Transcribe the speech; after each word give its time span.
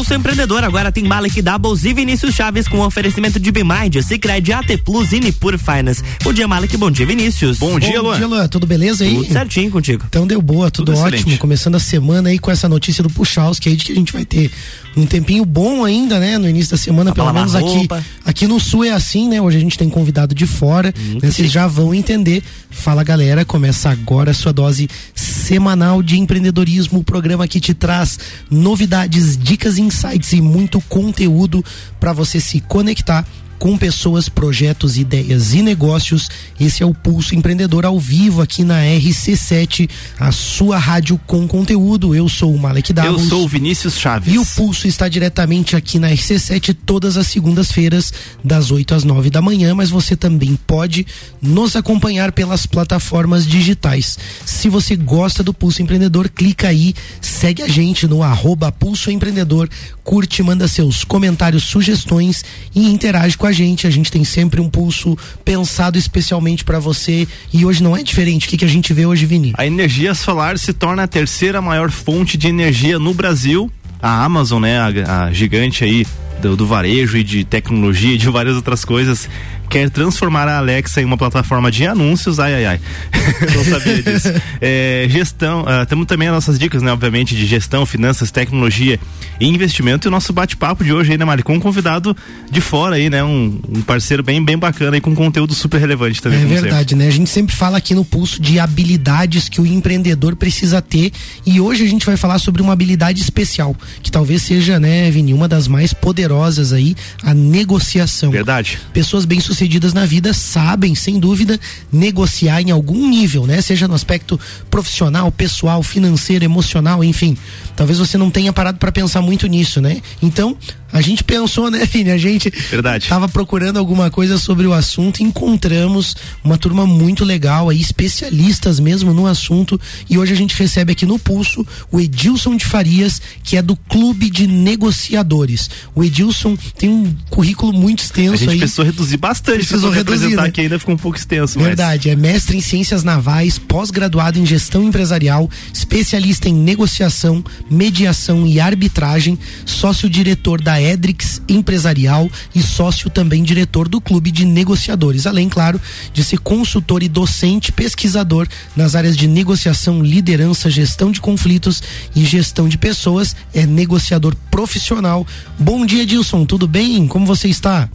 Pulso 0.00 0.14
Empreendedor 0.14 0.64
agora 0.64 0.90
tem 0.90 1.04
Malek 1.04 1.42
Doubles 1.42 1.84
e 1.84 1.92
Vinícius 1.92 2.34
Chaves 2.34 2.66
com 2.66 2.80
oferecimento 2.80 3.38
de 3.38 3.52
Bimind, 3.52 4.00
Cicred, 4.00 4.50
AT 4.50 4.78
Plus 4.82 5.12
e 5.12 5.20
Nipur 5.20 5.58
Finance. 5.58 6.02
Bom 6.24 6.32
dia, 6.32 6.48
Malek. 6.48 6.74
Bom 6.78 6.90
dia, 6.90 7.04
Vinícius. 7.04 7.58
Bom 7.58 7.78
dia, 7.78 8.00
Luan. 8.00 8.12
Bom 8.12 8.16
dia, 8.16 8.26
Luan. 8.26 8.48
Tudo 8.48 8.66
beleza 8.66 9.04
aí? 9.04 9.16
Tudo 9.16 9.30
certinho 9.30 9.70
contigo. 9.70 10.02
Então 10.08 10.26
deu 10.26 10.40
boa, 10.40 10.70
tudo, 10.70 10.86
tudo 10.86 11.00
ótimo. 11.00 11.16
Excelente. 11.16 11.38
Começando 11.38 11.74
a 11.74 11.78
semana 11.78 12.30
aí 12.30 12.38
com 12.38 12.50
essa 12.50 12.66
notícia 12.66 13.02
do 13.02 13.10
Puchalski 13.10 13.68
aí 13.68 13.76
de 13.76 13.84
que 13.84 13.92
a 13.92 13.94
gente 13.94 14.10
vai 14.10 14.24
ter 14.24 14.50
um 14.96 15.04
tempinho 15.04 15.44
bom 15.44 15.84
ainda, 15.84 16.18
né? 16.18 16.38
No 16.38 16.48
início 16.48 16.70
da 16.70 16.78
semana, 16.78 17.12
pelo 17.12 17.30
menos 17.34 17.54
aqui. 17.54 17.86
Aqui 18.24 18.46
no 18.46 18.58
sul 18.58 18.84
é 18.84 18.92
assim, 18.92 19.28
né? 19.28 19.38
Hoje 19.38 19.58
a 19.58 19.60
gente 19.60 19.76
tem 19.76 19.90
convidado 19.90 20.34
de 20.34 20.46
fora, 20.46 20.94
né? 21.22 21.30
Vocês 21.30 21.52
já 21.52 21.66
vão 21.66 21.94
entender. 21.94 22.42
Fala 22.70 23.04
galera, 23.04 23.44
começa 23.44 23.90
agora 23.90 24.30
a 24.30 24.34
sua 24.34 24.52
dose 24.52 24.88
semanal 25.14 26.02
de 26.02 26.18
empreendedorismo, 26.18 27.00
o 27.00 27.04
programa 27.04 27.46
que 27.46 27.60
te 27.60 27.74
traz 27.74 28.18
novidades, 28.50 29.36
dicas, 29.36 29.76
insights 29.90 30.32
e 30.32 30.40
muito 30.40 30.80
conteúdo 30.82 31.64
para 31.98 32.12
você 32.12 32.40
se 32.40 32.60
conectar 32.60 33.26
com 33.60 33.76
pessoas, 33.76 34.26
projetos, 34.26 34.96
ideias 34.96 35.52
e 35.52 35.60
negócios. 35.60 36.30
Esse 36.58 36.82
é 36.82 36.86
o 36.86 36.94
Pulso 36.94 37.34
Empreendedor 37.34 37.84
ao 37.84 38.00
vivo 38.00 38.40
aqui 38.40 38.64
na 38.64 38.80
RC7, 38.80 39.88
a 40.18 40.32
sua 40.32 40.78
rádio 40.78 41.20
com 41.26 41.46
conteúdo. 41.46 42.14
Eu 42.14 42.26
sou 42.26 42.54
o 42.54 42.58
Malek 42.58 42.90
Davos. 42.90 43.22
Eu 43.22 43.28
sou 43.28 43.44
o 43.44 43.48
Vinícius 43.48 43.98
Chaves. 43.98 44.32
E 44.32 44.38
o 44.38 44.46
Pulso 44.46 44.88
está 44.88 45.08
diretamente 45.08 45.76
aqui 45.76 45.98
na 45.98 46.08
RC7 46.08 46.74
todas 46.86 47.18
as 47.18 47.26
segundas-feiras, 47.26 48.12
das 48.42 48.70
8 48.70 48.94
às 48.94 49.04
9 49.04 49.28
da 49.28 49.42
manhã, 49.42 49.74
mas 49.74 49.90
você 49.90 50.16
também 50.16 50.58
pode 50.66 51.06
nos 51.42 51.76
acompanhar 51.76 52.32
pelas 52.32 52.64
plataformas 52.64 53.46
digitais. 53.46 54.18
Se 54.46 54.70
você 54.70 54.96
gosta 54.96 55.42
do 55.42 55.52
Pulso 55.52 55.82
Empreendedor, 55.82 56.30
clica 56.30 56.68
aí, 56.68 56.94
segue 57.20 57.62
a 57.62 57.68
gente 57.68 58.06
no 58.06 58.22
arroba 58.22 58.72
Pulso 58.72 59.10
Empreendedor, 59.10 59.68
curte, 60.02 60.42
manda 60.42 60.66
seus 60.66 61.04
comentários, 61.04 61.64
sugestões 61.64 62.42
e 62.74 62.86
interage 62.90 63.36
com 63.36 63.46
a 63.46 63.49
gente. 63.52 63.86
A 63.86 63.90
gente 63.90 64.10
tem 64.10 64.24
sempre 64.24 64.60
um 64.60 64.68
pulso 64.68 65.16
pensado 65.44 65.98
especialmente 65.98 66.64
para 66.64 66.78
você 66.78 67.26
e 67.52 67.64
hoje 67.64 67.82
não 67.82 67.96
é 67.96 68.02
diferente. 68.02 68.46
O 68.46 68.50
que, 68.50 68.56
que 68.56 68.64
a 68.64 68.68
gente 68.68 68.92
vê 68.92 69.06
hoje, 69.06 69.26
Vini? 69.26 69.52
A 69.56 69.66
energia 69.66 70.14
solar 70.14 70.58
se 70.58 70.72
torna 70.72 71.04
a 71.04 71.06
terceira 71.06 71.60
maior 71.60 71.90
fonte 71.90 72.36
de 72.36 72.48
energia 72.48 72.98
no 72.98 73.14
Brasil. 73.14 73.70
A 74.02 74.24
Amazon, 74.24 74.62
né, 74.62 74.78
a, 74.78 75.24
a 75.24 75.32
gigante 75.32 75.84
aí 75.84 76.06
do, 76.40 76.56
do, 76.56 76.66
varejo 76.66 77.16
e 77.16 77.24
de 77.24 77.44
tecnologia 77.44 78.14
e 78.14 78.18
de 78.18 78.28
várias 78.28 78.56
outras 78.56 78.84
coisas 78.84 79.28
quer 79.68 79.88
transformar 79.88 80.48
a 80.48 80.58
Alexa 80.58 81.00
em 81.00 81.04
uma 81.04 81.16
plataforma 81.16 81.70
de 81.70 81.86
anúncios, 81.86 82.40
ai 82.40 82.54
ai 82.56 82.66
ai, 82.66 82.80
não 83.54 83.64
sabia 83.64 84.02
disso. 84.02 84.28
É, 84.62 85.06
gestão, 85.08 85.62
uh, 85.62 85.86
temos 85.86 86.06
também 86.06 86.28
as 86.28 86.34
nossas 86.34 86.58
dicas, 86.58 86.82
né, 86.82 86.92
obviamente, 86.92 87.34
de 87.34 87.46
gestão, 87.46 87.86
finanças, 87.86 88.30
tecnologia 88.30 88.98
e 89.38 89.46
investimento 89.46 90.06
e 90.06 90.08
o 90.08 90.10
nosso 90.10 90.32
bate-papo 90.32 90.84
de 90.84 90.92
hoje 90.92 91.12
aí, 91.12 91.18
né, 91.18 91.24
Mari, 91.24 91.42
com 91.42 91.54
um 91.54 91.60
convidado 91.60 92.16
de 92.50 92.60
fora 92.60 92.96
aí, 92.96 93.08
né, 93.08 93.22
um, 93.22 93.58
um, 93.68 93.80
parceiro 93.80 94.22
bem, 94.22 94.44
bem 94.44 94.58
bacana 94.58 94.96
e 94.96 95.00
com 95.00 95.14
conteúdo 95.14 95.54
super 95.54 95.78
relevante 95.78 96.20
também. 96.20 96.42
É 96.42 96.46
verdade, 96.46 96.90
sempre. 96.90 96.96
né, 96.96 97.08
a 97.08 97.12
gente 97.12 97.30
sempre 97.30 97.54
fala 97.54 97.78
aqui 97.78 97.94
no 97.94 98.04
Pulso 98.04 98.40
de 98.40 98.58
habilidades 98.58 99.48
que 99.48 99.60
o 99.60 99.66
empreendedor 99.66 100.36
precisa 100.36 100.82
ter 100.82 101.12
e 101.46 101.60
hoje 101.60 101.84
a 101.84 101.88
gente 101.88 102.04
vai 102.04 102.16
falar 102.16 102.38
sobre 102.38 102.60
uma 102.60 102.72
habilidade 102.72 103.22
especial, 103.22 103.74
que 104.02 104.10
talvez 104.10 104.42
seja, 104.42 104.80
né, 104.80 105.10
Vini, 105.10 105.32
uma 105.32 105.48
das 105.48 105.68
mais 105.68 105.94
poderosas 105.94 106.29
aí, 106.72 106.96
a 107.22 107.34
negociação. 107.34 108.30
Verdade. 108.30 108.78
Pessoas 108.92 109.24
bem-sucedidas 109.24 109.50
sucedidas 109.60 109.92
na 109.92 110.06
vida 110.06 110.32
sabem, 110.32 110.94
sem 110.94 111.18
dúvida, 111.18 111.58
negociar 111.92 112.60
em 112.62 112.70
algum 112.70 113.08
nível, 113.08 113.46
né? 113.46 113.60
Seja 113.60 113.86
no 113.86 113.94
aspecto 113.94 114.38
profissional, 114.70 115.30
pessoal, 115.30 115.82
financeiro, 115.82 116.44
emocional, 116.44 117.04
enfim. 117.04 117.36
Talvez 117.76 117.98
você 117.98 118.18
não 118.18 118.30
tenha 118.30 118.52
parado 118.52 118.78
para 118.78 118.92
pensar 118.92 119.22
muito 119.22 119.46
nisso, 119.46 119.80
né? 119.80 120.00
Então, 120.22 120.56
a 120.92 121.00
gente 121.00 121.22
pensou, 121.24 121.70
né, 121.70 121.84
Vini? 121.86 122.10
A 122.10 122.18
gente 122.18 122.50
Verdade. 122.70 123.08
tava 123.08 123.28
procurando 123.28 123.78
alguma 123.78 124.10
coisa 124.10 124.38
sobre 124.38 124.66
o 124.66 124.72
assunto 124.72 125.20
e 125.20 125.22
encontramos 125.24 126.16
uma 126.42 126.58
turma 126.58 126.86
muito 126.86 127.24
legal 127.24 127.68
aí, 127.68 127.80
especialistas 127.80 128.80
mesmo 128.80 129.14
no 129.14 129.26
assunto. 129.26 129.80
E 130.08 130.18
hoje 130.18 130.32
a 130.32 130.36
gente 130.36 130.56
recebe 130.56 130.92
aqui 130.92 131.06
no 131.06 131.18
Pulso 131.18 131.66
o 131.90 132.00
Edilson 132.00 132.56
de 132.56 132.64
Farias, 132.64 133.20
que 133.42 133.56
é 133.56 133.62
do 133.62 133.76
Clube 133.76 134.28
de 134.28 134.46
Negociadores. 134.46 135.70
O 135.94 136.02
Edilson 136.02 136.56
tem 136.76 136.90
um 136.90 137.14
currículo 137.28 137.72
muito 137.72 138.00
extenso 138.00 138.30
aí. 138.30 138.34
A 138.34 138.38
gente 138.38 138.50
aí. 138.50 138.58
precisou 138.58 138.84
reduzir 138.84 139.16
bastante 139.16 139.60
precisou 139.70 139.90
reduzir, 139.90 140.36
né? 140.36 140.50
que 140.50 140.60
ainda 140.60 140.78
ficou 140.78 140.94
um 140.94 140.98
pouco 140.98 141.16
extenso. 141.16 141.58
Verdade, 141.58 142.08
mas... 142.08 142.18
é 142.18 142.20
mestre 142.20 142.56
em 142.56 142.60
ciências 142.60 143.04
navais, 143.04 143.58
pós-graduado 143.58 144.38
em 144.38 144.46
gestão 144.46 144.82
empresarial, 144.82 145.48
especialista 145.72 146.48
em 146.48 146.54
negociação, 146.54 147.44
mediação 147.70 148.46
e 148.46 148.58
arbitragem, 148.58 149.38
sócio-diretor 149.64 150.60
da 150.60 150.79
Edrix 150.80 151.42
Empresarial 151.48 152.28
e 152.54 152.62
sócio 152.62 153.10
também 153.10 153.42
diretor 153.42 153.88
do 153.88 154.00
Clube 154.00 154.30
de 154.30 154.44
Negociadores, 154.44 155.26
além, 155.26 155.48
claro, 155.48 155.80
de 156.12 156.24
ser 156.24 156.38
consultor 156.38 157.02
e 157.02 157.08
docente 157.08 157.72
pesquisador 157.72 158.46
nas 158.76 158.94
áreas 158.94 159.16
de 159.16 159.26
negociação, 159.26 160.02
liderança, 160.02 160.70
gestão 160.70 161.10
de 161.10 161.20
conflitos 161.20 161.82
e 162.14 162.24
gestão 162.24 162.68
de 162.68 162.78
pessoas, 162.78 163.34
é 163.54 163.66
negociador 163.66 164.34
profissional. 164.50 165.26
Bom 165.58 165.84
dia, 165.84 166.06
Dilson, 166.06 166.44
tudo 166.44 166.66
bem? 166.66 167.06
Como 167.06 167.26
você 167.26 167.48
está? 167.48 167.88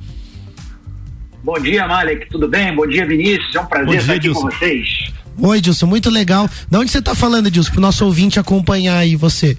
Bom 1.44 1.60
dia, 1.60 1.88
Malek, 1.88 2.28
tudo 2.30 2.48
bem? 2.48 2.76
Bom 2.76 2.88
dia, 2.88 3.06
Vinícius, 3.06 3.56
é 3.56 3.60
um 3.60 3.66
prazer 3.68 3.88
dia, 3.88 4.00
estar 4.00 4.14
aqui 4.14 4.22
Dilson. 4.22 4.42
com 4.42 4.50
vocês. 4.50 4.88
Oi, 5.38 5.62
Dilson, 5.62 5.86
muito 5.86 6.10
legal. 6.10 6.50
De 6.70 6.78
onde 6.78 6.90
você 6.90 7.00
está 7.00 7.14
falando, 7.14 7.52
Dilson, 7.52 7.72
para 7.72 7.78
o 7.80 7.82
nosso 7.82 8.06
ouvinte 8.06 8.40
acompanhar 8.40 8.98
aí 8.98 9.16
você? 9.16 9.58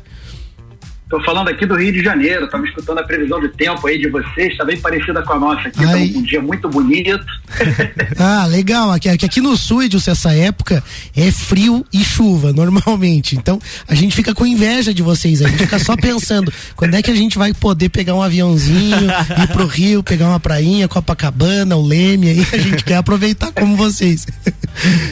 Estou 1.06 1.22
falando 1.22 1.46
aqui 1.46 1.64
do 1.64 1.76
Rio 1.76 1.92
de 1.92 2.02
Janeiro, 2.02 2.46
estamos 2.46 2.68
escutando 2.68 2.98
a 2.98 3.04
previsão 3.04 3.38
de 3.40 3.48
tempo 3.50 3.86
aí 3.86 3.96
de 3.96 4.08
vocês, 4.08 4.50
está 4.50 4.64
bem 4.64 4.76
parecida 4.80 5.22
com 5.22 5.34
a 5.34 5.38
nossa 5.38 5.68
aqui, 5.68 5.78
tá 5.78 6.18
um 6.18 6.22
dia 6.22 6.42
muito 6.42 6.68
bonito. 6.68 7.24
ah, 8.18 8.44
legal, 8.46 8.90
aqui, 8.90 9.08
aqui 9.08 9.40
no 9.40 9.56
sul, 9.56 9.84
Edilson, 9.84 10.10
essa 10.10 10.34
época 10.34 10.82
é 11.16 11.30
frio 11.30 11.86
e 11.92 12.02
chuva, 12.02 12.52
normalmente, 12.52 13.36
então 13.36 13.60
a 13.86 13.94
gente 13.94 14.16
fica 14.16 14.34
com 14.34 14.44
inveja 14.44 14.92
de 14.92 15.00
vocês, 15.00 15.42
a 15.42 15.48
gente 15.48 15.60
fica 15.60 15.78
só 15.78 15.96
pensando, 15.96 16.52
quando 16.74 16.94
é 16.96 17.02
que 17.02 17.10
a 17.12 17.14
gente 17.14 17.38
vai 17.38 17.54
poder 17.54 17.88
pegar 17.88 18.16
um 18.16 18.22
aviãozinho, 18.22 19.08
ir 19.40 19.48
pro 19.52 19.64
Rio, 19.64 20.02
pegar 20.02 20.26
uma 20.26 20.40
prainha, 20.40 20.88
Copacabana, 20.88 21.76
o 21.76 21.86
Leme, 21.86 22.30
aí 22.30 22.46
a 22.52 22.58
gente 22.58 22.82
quer 22.82 22.96
aproveitar 22.96 23.52
como 23.52 23.76
vocês. 23.76 24.26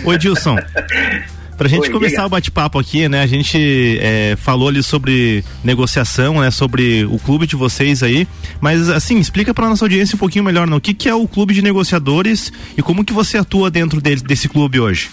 Oi, 0.04 0.16
Edilson. 0.16 0.56
Pra 1.56 1.68
gente 1.68 1.82
Oi, 1.82 1.90
começar 1.90 2.16
diga. 2.16 2.26
o 2.26 2.30
bate-papo 2.30 2.78
aqui, 2.78 3.08
né? 3.08 3.22
A 3.22 3.26
gente 3.26 3.98
é, 4.00 4.34
falou 4.36 4.68
ali 4.68 4.82
sobre 4.82 5.44
negociação, 5.62 6.40
né? 6.40 6.50
Sobre 6.50 7.04
o 7.04 7.18
clube 7.18 7.46
de 7.46 7.54
vocês 7.54 8.02
aí. 8.02 8.26
Mas 8.60 8.88
assim, 8.88 9.18
explica 9.18 9.54
pra 9.54 9.68
nossa 9.68 9.84
audiência 9.84 10.16
um 10.16 10.18
pouquinho 10.18 10.44
melhor, 10.44 10.66
não? 10.66 10.78
O 10.78 10.80
que, 10.80 10.92
que 10.92 11.08
é 11.08 11.14
o 11.14 11.28
clube 11.28 11.54
de 11.54 11.62
negociadores 11.62 12.52
e 12.76 12.82
como 12.82 13.04
que 13.04 13.12
você 13.12 13.38
atua 13.38 13.70
dentro 13.70 14.00
dele, 14.00 14.20
desse 14.20 14.48
clube 14.48 14.80
hoje? 14.80 15.10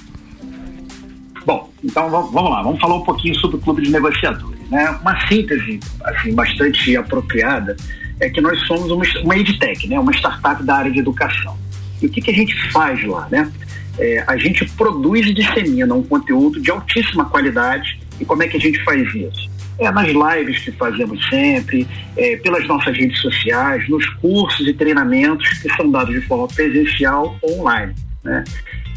Bom, 1.46 1.72
então 1.84 2.09
vamos 2.09 2.50
lá, 2.50 2.63
vamos 2.63 2.80
falar 2.80 2.96
um 2.96 3.03
pouquinho 3.03 3.35
sobre 3.35 3.57
o 3.57 3.59
clube 3.59 3.84
de 3.84 3.91
negociadores. 3.91 4.59
Né? 4.69 4.90
Uma 5.01 5.28
síntese 5.28 5.80
assim, 6.03 6.34
bastante 6.34 6.96
apropriada 6.96 7.75
é 8.19 8.30
que 8.30 8.41
nós 8.41 8.59
somos 8.68 8.90
uma, 8.90 9.03
uma 9.24 9.38
EdTech, 9.38 9.88
né? 9.88 10.00
uma 10.00 10.13
startup 10.13 10.63
da 10.63 10.75
área 10.75 10.91
de 10.91 11.00
educação. 11.00 11.57
E 12.01 12.07
o 12.07 12.09
que, 12.09 12.22
que 12.22 12.31
a 12.31 12.34
gente 12.34 12.56
faz 12.72 13.03
lá? 13.06 13.28
Né? 13.30 13.51
É, 14.00 14.24
a 14.28 14.38
gente 14.38 14.66
produz 14.72 15.28
e 15.28 15.34
dissemina 15.34 15.94
um 15.94 16.03
conteúdo 16.03 16.62
de 16.62 16.72
altíssima 16.72 17.25
qualidade. 17.25 18.00
E 18.19 18.25
como 18.25 18.44
é 18.44 18.47
que 18.47 18.57
a 18.57 18.59
gente 18.59 18.84
faz 18.84 19.02
isso? 19.13 19.50
É 19.79 19.90
nas 19.90 20.07
lives 20.07 20.59
que 20.59 20.72
fazemos 20.74 21.28
sempre, 21.28 21.88
é, 22.16 22.35
pelas 22.38 22.68
nossas 22.68 22.96
redes 22.96 23.19
sociais, 23.19 23.88
nos 23.90 24.07
cursos 24.16 24.68
e 24.68 24.74
treinamentos 24.74 25.47
que 25.59 25.69
são 25.75 25.90
dados 25.90 26.13
de 26.13 26.22
forma 26.28 26.47
presencial 26.47 27.38
ou 27.41 27.62
online. 27.62 27.96
Né? 28.24 28.44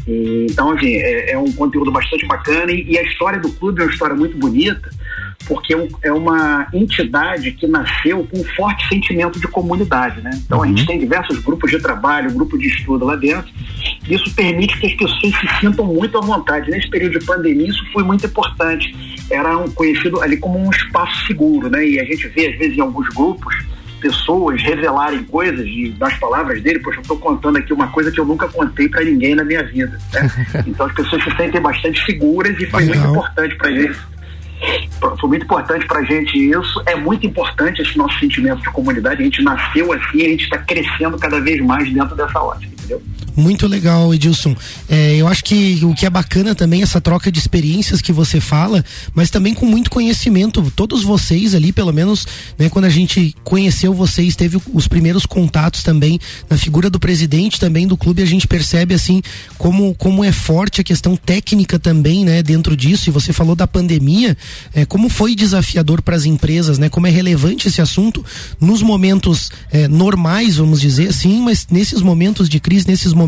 E, 0.07 0.47
então, 0.51 0.71
assim, 0.71 0.93
é, 0.95 1.31
é, 1.31 1.37
um 1.37 1.51
conteúdo 1.51 1.91
bastante 1.91 2.25
bacana 2.27 2.71
e, 2.71 2.83
e 2.91 2.99
a 2.99 3.03
história 3.03 3.39
do 3.39 3.51
clube 3.53 3.81
é 3.81 3.85
uma 3.85 3.91
história 3.91 4.15
muito 4.15 4.37
bonita, 4.37 4.89
porque 5.47 5.73
é, 5.73 5.87
é 6.03 6.13
uma 6.13 6.67
entidade 6.73 7.51
que 7.51 7.67
nasceu 7.67 8.27
com 8.29 8.39
um 8.39 8.43
forte 8.43 8.87
sentimento 8.87 9.39
de 9.39 9.47
comunidade, 9.47 10.21
né? 10.21 10.29
Então, 10.45 10.59
uhum. 10.59 10.63
a 10.63 10.67
gente 10.67 10.81
uhum. 10.81 10.87
tem 10.87 10.99
diversos 10.99 11.39
grupos 11.39 11.71
de 11.71 11.79
trabalho, 11.79 12.31
grupo 12.31 12.57
de 12.57 12.67
estudo 12.67 13.05
lá 13.05 13.15
dentro, 13.15 13.51
isso 14.09 14.33
permite 14.35 14.77
que 14.79 14.87
as 14.87 14.93
pessoas 14.93 15.35
se 15.39 15.59
sintam 15.59 15.85
muito 15.85 16.17
à 16.17 16.21
vontade. 16.21 16.69
Nesse 16.69 16.89
período 16.89 17.19
de 17.19 17.25
pandemia, 17.25 17.67
isso 17.67 17.83
foi 17.91 18.03
muito 18.03 18.25
importante. 18.25 18.95
Era 19.31 19.57
um, 19.57 19.69
conhecido 19.71 20.21
ali 20.21 20.37
como 20.37 20.59
um 20.59 20.69
espaço 20.69 21.25
seguro, 21.25 21.69
né? 21.69 21.87
E 21.87 21.99
a 21.99 22.03
gente 22.03 22.27
vê, 22.27 22.47
às 22.47 22.57
vezes, 22.57 22.77
em 22.77 22.81
alguns 22.81 23.07
grupos, 23.09 23.55
pessoas 23.99 24.61
revelarem 24.61 25.23
coisas 25.23 25.65
e 25.65 25.89
das 25.97 26.13
palavras 26.19 26.61
dele, 26.61 26.79
poxa, 26.79 26.99
eu 26.99 27.01
estou 27.01 27.17
contando 27.17 27.57
aqui 27.57 27.73
uma 27.73 27.87
coisa 27.87 28.11
que 28.11 28.19
eu 28.19 28.25
nunca 28.25 28.47
contei 28.47 28.87
para 28.87 29.03
ninguém 29.03 29.33
na 29.33 29.43
minha 29.43 29.63
vida. 29.63 29.97
Né? 30.13 30.29
Então 30.67 30.85
as 30.85 30.93
pessoas 30.93 31.23
se 31.23 31.35
sentem 31.35 31.61
bastante 31.61 32.05
seguras 32.05 32.55
e 32.59 32.65
foi 32.67 32.85
muito 32.85 33.07
importante 33.07 33.55
para 33.55 33.71
gente. 33.71 33.97
Foi 35.19 35.29
muito 35.29 35.43
importante 35.43 35.85
para 35.87 35.99
a 35.99 36.03
gente 36.03 36.37
isso. 36.37 36.81
É 36.85 36.95
muito 36.95 37.25
importante 37.25 37.81
esse 37.81 37.97
nosso 37.97 38.19
sentimento 38.19 38.61
de 38.61 38.69
comunidade. 38.71 39.21
A 39.21 39.23
gente 39.23 39.41
nasceu 39.43 39.91
assim, 39.91 40.21
a 40.21 40.29
gente 40.29 40.43
está 40.43 40.57
crescendo 40.59 41.17
cada 41.17 41.39
vez 41.41 41.59
mais 41.61 41.91
dentro 41.91 42.15
dessa 42.15 42.39
ótica, 42.39 42.71
entendeu? 42.73 43.01
Muito 43.35 43.67
legal, 43.67 44.13
Edilson. 44.13 44.55
É, 44.87 45.15
eu 45.15 45.27
acho 45.27 45.43
que 45.43 45.83
o 45.83 45.93
que 45.93 46.05
é 46.05 46.09
bacana 46.09 46.55
também 46.55 46.81
essa 46.81 47.01
troca 47.01 47.29
de 47.31 47.37
experiências 47.37 48.01
que 48.01 48.13
você 48.13 48.39
fala, 48.39 48.83
mas 49.13 49.29
também 49.29 49.53
com 49.53 49.65
muito 49.65 49.89
conhecimento. 49.89 50.71
Todos 50.75 51.03
vocês 51.03 51.53
ali, 51.53 51.73
pelo 51.73 51.91
menos, 51.91 52.25
né, 52.57 52.69
quando 52.69 52.85
a 52.85 52.89
gente 52.89 53.35
conheceu 53.43 53.93
vocês, 53.93 54.35
teve 54.35 54.57
os 54.73 54.87
primeiros 54.87 55.25
contatos 55.25 55.83
também 55.83 56.19
na 56.49 56.57
figura 56.57 56.89
do 56.89 56.99
presidente 56.99 57.59
também 57.59 57.85
do 57.85 57.97
clube, 57.97 58.21
a 58.21 58.25
gente 58.25 58.47
percebe 58.47 58.93
assim 58.93 59.21
como 59.57 59.93
como 59.95 60.23
é 60.23 60.31
forte 60.31 60.79
a 60.79 60.83
questão 60.83 61.15
técnica 61.17 61.77
também, 61.77 62.23
né, 62.23 62.41
dentro 62.41 62.75
disso. 62.75 63.09
E 63.09 63.11
você 63.11 63.33
falou 63.33 63.55
da 63.55 63.67
pandemia, 63.67 64.37
é, 64.73 64.85
como 64.85 65.09
foi 65.09 65.35
desafiador 65.35 66.01
para 66.01 66.15
as 66.15 66.25
empresas, 66.25 66.77
né? 66.77 66.87
Como 66.87 67.07
é 67.07 67.09
relevante 67.09 67.67
esse 67.67 67.81
assunto 67.81 68.23
nos 68.59 68.81
momentos 68.81 69.51
é, 69.71 69.87
normais, 69.87 70.55
vamos 70.55 70.79
dizer 70.79 71.09
assim, 71.09 71.41
mas 71.41 71.67
nesses 71.69 72.01
momentos 72.01 72.47
de 72.47 72.59
crise, 72.59 72.87
nesses 72.87 73.11
momentos 73.11 73.24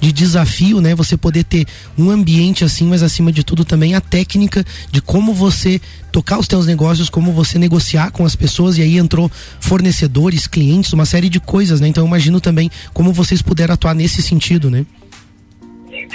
de 0.00 0.12
desafio, 0.12 0.80
né? 0.80 0.94
Você 0.94 1.16
poder 1.16 1.44
ter 1.44 1.66
um 1.96 2.10
ambiente 2.10 2.64
assim, 2.64 2.86
mas 2.86 3.02
acima 3.02 3.32
de 3.32 3.44
tudo 3.44 3.64
também 3.64 3.94
a 3.94 4.00
técnica 4.00 4.64
de 4.90 5.00
como 5.00 5.32
você 5.34 5.80
tocar 6.12 6.38
os 6.38 6.48
teus 6.48 6.66
negócios, 6.66 7.10
como 7.10 7.32
você 7.32 7.58
negociar 7.58 8.10
com 8.10 8.24
as 8.24 8.34
pessoas 8.34 8.78
e 8.78 8.82
aí 8.82 8.96
entrou 8.96 9.30
fornecedores, 9.60 10.46
clientes, 10.46 10.92
uma 10.92 11.04
série 11.04 11.28
de 11.28 11.38
coisas, 11.38 11.80
né? 11.80 11.88
Então 11.88 12.04
eu 12.04 12.08
imagino 12.08 12.40
também 12.40 12.70
como 12.94 13.12
vocês 13.12 13.42
puderam 13.42 13.74
atuar 13.74 13.94
nesse 13.94 14.22
sentido, 14.22 14.70
né? 14.70 14.86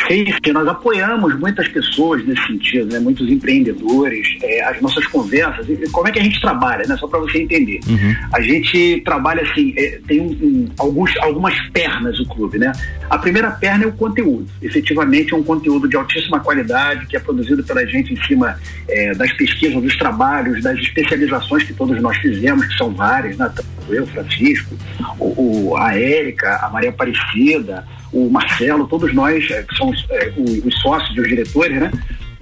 Sim, 0.07 0.25
sim, 0.25 0.51
nós 0.51 0.67
apoiamos 0.67 1.39
muitas 1.39 1.67
pessoas 1.67 2.25
nesse 2.25 2.45
sentido, 2.47 2.91
né? 2.91 2.99
muitos 2.99 3.29
empreendedores, 3.29 4.27
é, 4.43 4.63
as 4.63 4.81
nossas 4.81 5.05
conversas, 5.07 5.65
como 5.91 6.07
é 6.07 6.11
que 6.11 6.19
a 6.19 6.23
gente 6.23 6.39
trabalha, 6.41 6.85
né? 6.87 6.95
só 6.97 7.07
para 7.07 7.19
você 7.19 7.41
entender. 7.41 7.79
Uhum. 7.87 8.15
A 8.33 8.41
gente 8.41 9.01
trabalha 9.03 9.41
assim, 9.43 9.73
é, 9.77 9.99
tem 10.07 10.21
um, 10.21 10.31
um, 10.31 10.69
alguns, 10.77 11.15
algumas 11.17 11.59
pernas 11.69 12.19
o 12.19 12.25
clube, 12.25 12.57
né? 12.57 12.71
A 13.09 13.17
primeira 13.17 13.51
perna 13.51 13.85
é 13.85 13.87
o 13.87 13.91
conteúdo, 13.91 14.47
efetivamente 14.61 15.33
é 15.33 15.37
um 15.37 15.43
conteúdo 15.43 15.87
de 15.87 15.95
altíssima 15.95 16.39
qualidade 16.39 17.05
que 17.07 17.15
é 17.15 17.19
produzido 17.19 17.63
pela 17.63 17.85
gente 17.85 18.13
em 18.13 18.23
cima 18.23 18.57
é, 18.87 19.13
das 19.13 19.31
pesquisas, 19.33 19.81
dos 19.81 19.97
trabalhos, 19.97 20.61
das 20.63 20.77
especializações 20.79 21.63
que 21.63 21.73
todos 21.73 22.01
nós 22.01 22.17
fizemos, 22.17 22.65
que 22.65 22.77
são 22.77 22.93
várias, 22.93 23.37
né? 23.37 23.51
eu, 23.89 24.05
Francisco, 24.07 24.75
o, 25.19 25.69
o 25.71 25.77
a 25.77 25.95
Érica, 25.97 26.59
a 26.63 26.69
Maria 26.69 26.89
Aparecida, 26.89 27.85
o 28.11 28.29
Marcelo, 28.29 28.87
todos 28.87 29.13
nós, 29.13 29.49
é, 29.51 29.63
que 29.63 29.75
somos 29.75 30.05
é, 30.09 30.33
os 30.37 30.75
sócios 30.81 31.15
e 31.15 31.21
os 31.21 31.27
diretores, 31.27 31.79
né? 31.79 31.91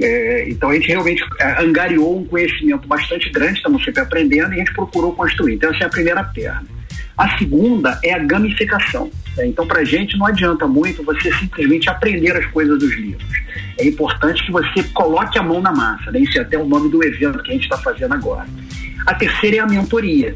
É, 0.01 0.49
então 0.49 0.69
a 0.69 0.73
gente 0.75 0.87
realmente 0.87 1.23
angariou 1.59 2.19
um 2.19 2.25
conhecimento 2.25 2.87
bastante 2.87 3.29
grande, 3.31 3.57
estamos 3.57 3.83
sempre 3.83 4.01
aprendendo 4.01 4.53
e 4.53 4.55
a 4.55 4.59
gente 4.59 4.73
procurou 4.73 5.13
construir. 5.13 5.55
Então 5.55 5.69
essa 5.73 5.83
é 5.83 5.87
a 5.87 5.89
primeira 5.89 6.23
perna. 6.23 6.65
A 7.17 7.37
segunda 7.37 7.99
é 8.01 8.13
a 8.13 8.19
gamificação. 8.19 9.11
Né? 9.35 9.47
Então 9.47 9.67
para 9.67 9.81
a 9.81 9.83
gente 9.83 10.17
não 10.17 10.25
adianta 10.25 10.65
muito 10.65 11.03
você 11.03 11.33
simplesmente 11.33 11.89
aprender 11.89 12.31
as 12.31 12.45
coisas 12.45 12.79
dos 12.79 12.95
livros. 12.95 13.27
É 13.77 13.85
importante 13.85 14.45
que 14.45 14.51
você 14.53 14.83
coloque 14.93 15.37
a 15.37 15.43
mão 15.43 15.61
na 15.61 15.73
massa. 15.73 16.11
Né? 16.11 16.21
Isso 16.21 16.37
é 16.37 16.41
até 16.41 16.57
o 16.57 16.65
nome 16.65 16.89
do 16.89 17.03
evento 17.03 17.43
que 17.43 17.51
a 17.51 17.53
gente 17.53 17.63
está 17.63 17.77
fazendo 17.77 18.13
agora. 18.13 18.47
A 19.05 19.13
terceira 19.13 19.57
é 19.57 19.59
a 19.59 19.67
mentoria. 19.67 20.33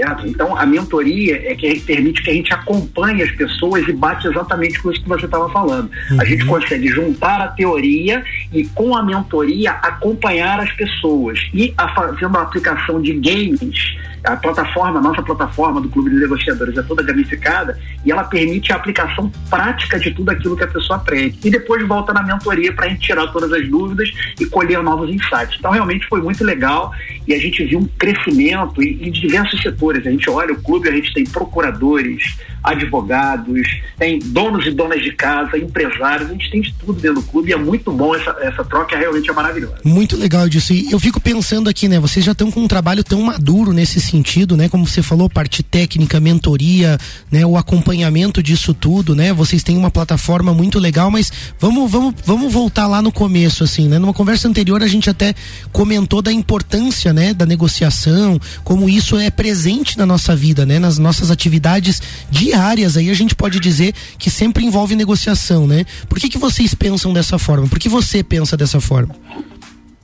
Certo? 0.00 0.26
Então, 0.26 0.56
a 0.56 0.64
mentoria 0.64 1.42
é 1.44 1.54
que 1.54 1.78
permite 1.80 2.22
que 2.22 2.30
a 2.30 2.32
gente 2.32 2.54
acompanhe 2.54 3.22
as 3.22 3.30
pessoas 3.32 3.86
e 3.86 3.92
bate 3.92 4.26
exatamente 4.26 4.80
com 4.80 4.90
isso 4.90 5.02
que 5.02 5.08
você 5.08 5.26
estava 5.26 5.50
falando. 5.50 5.90
Uhum. 6.10 6.20
A 6.20 6.24
gente 6.24 6.42
uhum. 6.44 6.48
consegue 6.48 6.88
juntar 6.88 7.38
a 7.42 7.48
teoria 7.48 8.24
e, 8.50 8.64
com 8.68 8.96
a 8.96 9.02
mentoria, 9.02 9.72
acompanhar 9.72 10.58
as 10.58 10.72
pessoas. 10.72 11.38
E 11.52 11.74
a, 11.76 11.88
fazendo 11.88 12.38
a 12.38 12.42
aplicação 12.42 13.02
de 13.02 13.12
games 13.12 13.94
a 14.24 14.36
plataforma, 14.36 14.98
a 14.98 15.02
nossa 15.02 15.22
plataforma 15.22 15.80
do 15.80 15.88
Clube 15.88 16.10
de 16.10 16.16
Negociadores 16.16 16.76
é 16.76 16.82
toda 16.82 17.02
gamificada 17.02 17.78
e 18.04 18.10
ela 18.10 18.24
permite 18.24 18.72
a 18.72 18.76
aplicação 18.76 19.30
prática 19.48 19.98
de 19.98 20.10
tudo 20.10 20.30
aquilo 20.30 20.56
que 20.56 20.64
a 20.64 20.68
pessoa 20.68 20.98
aprende. 20.98 21.38
E 21.44 21.50
depois 21.50 21.86
volta 21.86 22.12
na 22.12 22.22
mentoria 22.22 22.72
para 22.72 22.86
a 22.86 22.88
gente 22.88 23.00
tirar 23.00 23.26
todas 23.28 23.52
as 23.52 23.68
dúvidas 23.68 24.10
e 24.38 24.46
colher 24.46 24.82
novos 24.82 25.08
insights. 25.10 25.56
Então, 25.58 25.70
realmente 25.70 26.06
foi 26.06 26.20
muito 26.20 26.44
legal 26.44 26.92
e 27.26 27.34
a 27.34 27.38
gente 27.38 27.64
viu 27.64 27.78
um 27.78 27.88
crescimento 27.98 28.82
em, 28.82 29.10
diversos 29.10 29.60
setores. 29.62 30.06
A 30.06 30.10
gente 30.10 30.28
olha 30.28 30.52
o 30.52 30.62
clube, 30.62 30.88
a 30.88 30.92
gente 30.92 31.12
tem 31.12 31.24
procuradores, 31.24 32.36
advogados, 32.62 33.80
tem 33.98 34.18
donos 34.18 34.66
e 34.66 34.70
donas 34.70 35.02
de 35.02 35.12
casa, 35.12 35.56
empresários, 35.56 36.28
a 36.28 36.32
gente 36.32 36.50
tem 36.50 36.60
de 36.60 36.74
tudo 36.74 36.94
dentro 36.94 37.20
do 37.20 37.26
clube 37.26 37.50
e 37.50 37.52
é 37.52 37.56
muito 37.56 37.90
bom 37.90 38.14
essa, 38.14 38.36
essa 38.40 38.64
troca, 38.64 38.96
realmente 38.96 39.30
é 39.30 39.32
maravilhosa. 39.32 39.76
Muito 39.84 40.16
legal 40.16 40.48
disso. 40.48 40.72
E 40.72 40.90
eu 40.92 41.00
fico 41.00 41.20
pensando 41.20 41.68
aqui, 41.70 41.88
né? 41.88 41.98
Vocês 41.98 42.24
já 42.24 42.32
estão 42.32 42.50
com 42.50 42.60
um 42.60 42.68
trabalho 42.68 43.02
tão 43.02 43.22
maduro 43.22 43.72
nesse 43.72 44.00
sentido, 44.10 44.56
né? 44.56 44.68
Como 44.68 44.86
você 44.86 45.02
falou, 45.02 45.30
parte 45.30 45.62
técnica, 45.62 46.20
mentoria, 46.20 46.98
né? 47.30 47.46
O 47.46 47.56
acompanhamento 47.56 48.42
disso 48.42 48.74
tudo, 48.74 49.14
né? 49.14 49.32
Vocês 49.32 49.62
têm 49.62 49.76
uma 49.76 49.90
plataforma 49.90 50.52
muito 50.52 50.78
legal, 50.78 51.10
mas 51.10 51.32
vamos, 51.58 51.90
vamos, 51.90 52.14
vamos 52.24 52.52
voltar 52.52 52.86
lá 52.86 53.00
no 53.00 53.10
começo, 53.10 53.64
assim, 53.64 53.88
né? 53.88 53.98
Numa 53.98 54.12
conversa 54.12 54.48
anterior 54.48 54.82
a 54.82 54.88
gente 54.88 55.08
até 55.08 55.34
comentou 55.72 56.20
da 56.20 56.32
importância, 56.32 57.12
né? 57.12 57.32
Da 57.32 57.46
negociação, 57.46 58.38
como 58.64 58.88
isso 58.88 59.16
é 59.16 59.30
presente 59.30 59.96
na 59.96 60.04
nossa 60.04 60.36
vida, 60.36 60.66
né? 60.66 60.78
Nas 60.78 60.98
nossas 60.98 61.30
atividades 61.30 62.02
de 62.30 62.50
diárias 62.50 62.96
aí 62.96 63.10
a 63.10 63.14
gente 63.14 63.34
pode 63.34 63.60
dizer 63.60 63.94
que 64.18 64.28
sempre 64.28 64.64
envolve 64.64 64.96
negociação, 64.96 65.66
né? 65.66 65.84
Por 66.08 66.18
que, 66.18 66.28
que 66.28 66.38
vocês 66.38 66.74
pensam 66.74 67.12
dessa 67.12 67.38
forma? 67.38 67.68
Por 67.68 67.78
que 67.78 67.88
você 67.88 68.22
pensa 68.22 68.56
dessa 68.56 68.80
forma? 68.80 69.14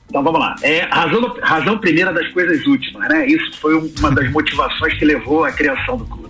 Então 0.09 0.23
vamos 0.23 0.39
lá. 0.39 0.55
É, 0.61 0.81
razão, 0.89 1.35
razão 1.41 1.77
primeira 1.77 2.13
das 2.13 2.27
coisas 2.29 2.65
últimas, 2.65 3.07
né? 3.09 3.27
Isso 3.27 3.59
foi 3.59 3.75
uma 3.75 4.11
das 4.11 4.29
motivações 4.31 4.93
que 4.95 5.05
levou 5.05 5.43
à 5.43 5.51
criação 5.51 5.97
do 5.97 6.05
clube. 6.05 6.27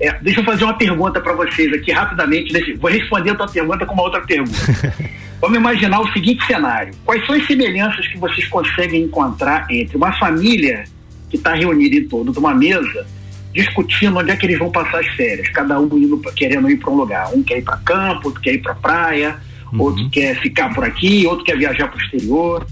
É, 0.00 0.12
deixa 0.20 0.40
eu 0.40 0.44
fazer 0.44 0.64
uma 0.64 0.74
pergunta 0.74 1.20
para 1.20 1.32
vocês 1.34 1.72
aqui 1.72 1.92
rapidamente. 1.92 2.52
Deixa, 2.52 2.76
vou 2.76 2.90
responder 2.90 3.30
a 3.30 3.34
tua 3.36 3.48
pergunta 3.48 3.86
com 3.86 3.94
uma 3.94 4.02
outra 4.02 4.20
pergunta. 4.20 4.58
Vamos 5.40 5.58
imaginar 5.58 6.00
o 6.00 6.12
seguinte 6.12 6.44
cenário: 6.46 6.92
quais 7.04 7.24
são 7.26 7.34
as 7.34 7.46
semelhanças 7.46 8.06
que 8.08 8.18
vocês 8.18 8.48
conseguem 8.48 9.02
encontrar 9.02 9.66
entre 9.70 9.96
uma 9.96 10.12
família 10.18 10.84
que 11.30 11.36
está 11.36 11.54
reunida 11.54 11.96
em 11.96 12.08
torno 12.08 12.32
de 12.32 12.38
uma 12.38 12.54
mesa 12.54 13.06
discutindo 13.54 14.18
onde 14.18 14.32
é 14.32 14.36
que 14.36 14.44
eles 14.46 14.58
vão 14.58 14.70
passar 14.70 14.98
as 14.98 15.06
férias, 15.08 15.48
cada 15.50 15.78
um 15.78 15.86
indo, 15.96 16.20
querendo 16.34 16.68
ir 16.68 16.76
para 16.76 16.90
um 16.90 16.96
lugar. 16.96 17.32
Um 17.32 17.42
quer 17.42 17.58
ir 17.58 17.62
para 17.62 17.76
campo, 17.76 18.26
outro 18.26 18.40
quer 18.42 18.54
ir 18.54 18.62
para 18.62 18.74
praia, 18.74 19.36
uhum. 19.72 19.80
outro 19.80 20.10
quer 20.10 20.34
ficar 20.40 20.74
por 20.74 20.84
aqui, 20.84 21.24
outro 21.24 21.44
quer 21.44 21.56
viajar 21.56 21.86
para 21.86 21.96
o 21.96 22.02
exterior. 22.02 22.66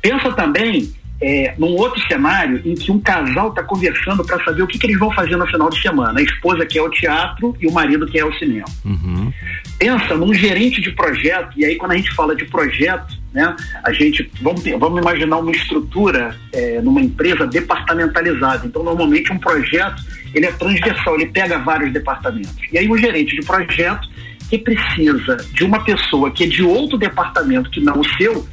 Pensa 0.00 0.32
também 0.32 0.92
é, 1.20 1.54
num 1.58 1.74
outro 1.74 2.00
cenário 2.06 2.62
em 2.64 2.74
que 2.74 2.92
um 2.92 3.00
casal 3.00 3.48
está 3.48 3.62
conversando 3.62 4.24
para 4.24 4.42
saber 4.44 4.62
o 4.62 4.66
que, 4.66 4.78
que, 4.78 4.86
eles 4.86 4.98
vão 4.98 5.10
fazer 5.12 5.36
no 5.36 5.46
final 5.46 5.68
de 5.68 5.80
semana. 5.80 6.20
A 6.20 6.22
esposa 6.22 6.64
quer 6.64 6.80
o 6.80 6.90
teatro 6.90 7.56
e 7.60 7.66
o 7.66 7.72
marido 7.72 8.06
quer 8.06 8.24
o 8.24 8.32
cinema. 8.38 8.66
Uhum. 8.84 9.32
Pensa 9.78 10.16
num 10.16 10.32
gerente 10.32 10.80
de 10.80 10.92
projeto, 10.92 11.50
e 11.56 11.64
aí 11.64 11.76
quando 11.76 11.92
a 11.92 11.96
gente 11.96 12.12
fala 12.14 12.36
de 12.36 12.44
projeto, 12.44 13.16
né, 13.32 13.54
a 13.84 13.92
gente 13.92 14.30
vamos, 14.40 14.62
vamos 14.78 15.00
imaginar 15.00 15.38
uma 15.38 15.50
estrutura 15.50 16.36
é, 16.52 16.80
numa 16.80 17.00
empresa 17.00 17.46
departamentalizada. 17.46 18.66
Então, 18.66 18.84
normalmente 18.84 19.32
um 19.32 19.38
projeto 19.38 20.02
ele 20.34 20.46
é 20.46 20.52
transversal, 20.52 21.14
ele 21.14 21.26
pega 21.26 21.58
vários 21.58 21.92
departamentos. 21.92 22.56
E 22.72 22.78
aí 22.78 22.88
o 22.88 22.96
gerente 22.96 23.34
de 23.34 23.44
projeto 23.44 24.08
que 24.48 24.58
precisa 24.58 25.36
de 25.52 25.64
uma 25.64 25.84
pessoa 25.84 26.30
que 26.30 26.44
é 26.44 26.46
de 26.46 26.62
outro 26.62 26.96
departamento 26.96 27.70
que 27.70 27.80
não 27.80 28.00
o 28.00 28.08
seu, 28.16 28.46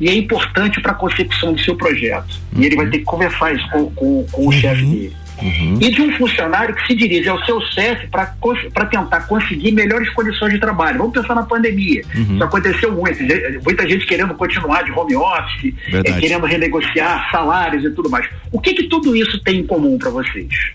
e 0.00 0.08
é 0.08 0.14
importante 0.14 0.80
para 0.80 0.92
a 0.92 0.94
consecução 0.94 1.52
do 1.52 1.60
seu 1.60 1.76
projeto. 1.76 2.40
Uhum. 2.52 2.62
E 2.62 2.66
ele 2.66 2.76
vai 2.76 2.86
ter 2.88 2.98
que 2.98 3.04
conversar 3.04 3.54
isso 3.54 3.68
com, 3.70 3.90
com, 3.90 4.26
com 4.32 4.42
o 4.42 4.44
uhum. 4.46 4.52
chefe 4.52 4.84
dele. 4.84 5.16
Uhum. 5.42 5.78
E 5.80 5.90
de 5.90 6.02
um 6.02 6.12
funcionário 6.16 6.74
que 6.74 6.86
se 6.86 6.94
dirige 6.94 7.28
ao 7.28 7.42
seu 7.44 7.60
chefe 7.62 8.06
para 8.08 8.86
tentar 8.86 9.20
conseguir 9.22 9.72
melhores 9.72 10.08
condições 10.10 10.52
de 10.52 10.58
trabalho. 10.58 10.98
Vamos 10.98 11.12
pensar 11.12 11.34
na 11.34 11.42
pandemia. 11.42 12.02
Uhum. 12.14 12.34
Isso 12.34 12.44
aconteceu 12.44 12.92
muito. 12.92 13.18
Muita 13.64 13.88
gente 13.88 14.06
querendo 14.06 14.34
continuar 14.34 14.82
de 14.82 14.92
home 14.92 15.16
office, 15.16 15.74
é, 15.92 16.12
querendo 16.20 16.44
renegociar 16.44 17.30
salários 17.30 17.84
e 17.84 17.90
tudo 17.90 18.10
mais. 18.10 18.28
O 18.52 18.60
que, 18.60 18.74
que 18.74 18.84
tudo 18.84 19.16
isso 19.16 19.42
tem 19.42 19.60
em 19.60 19.66
comum 19.66 19.96
para 19.98 20.10
vocês? 20.10 20.72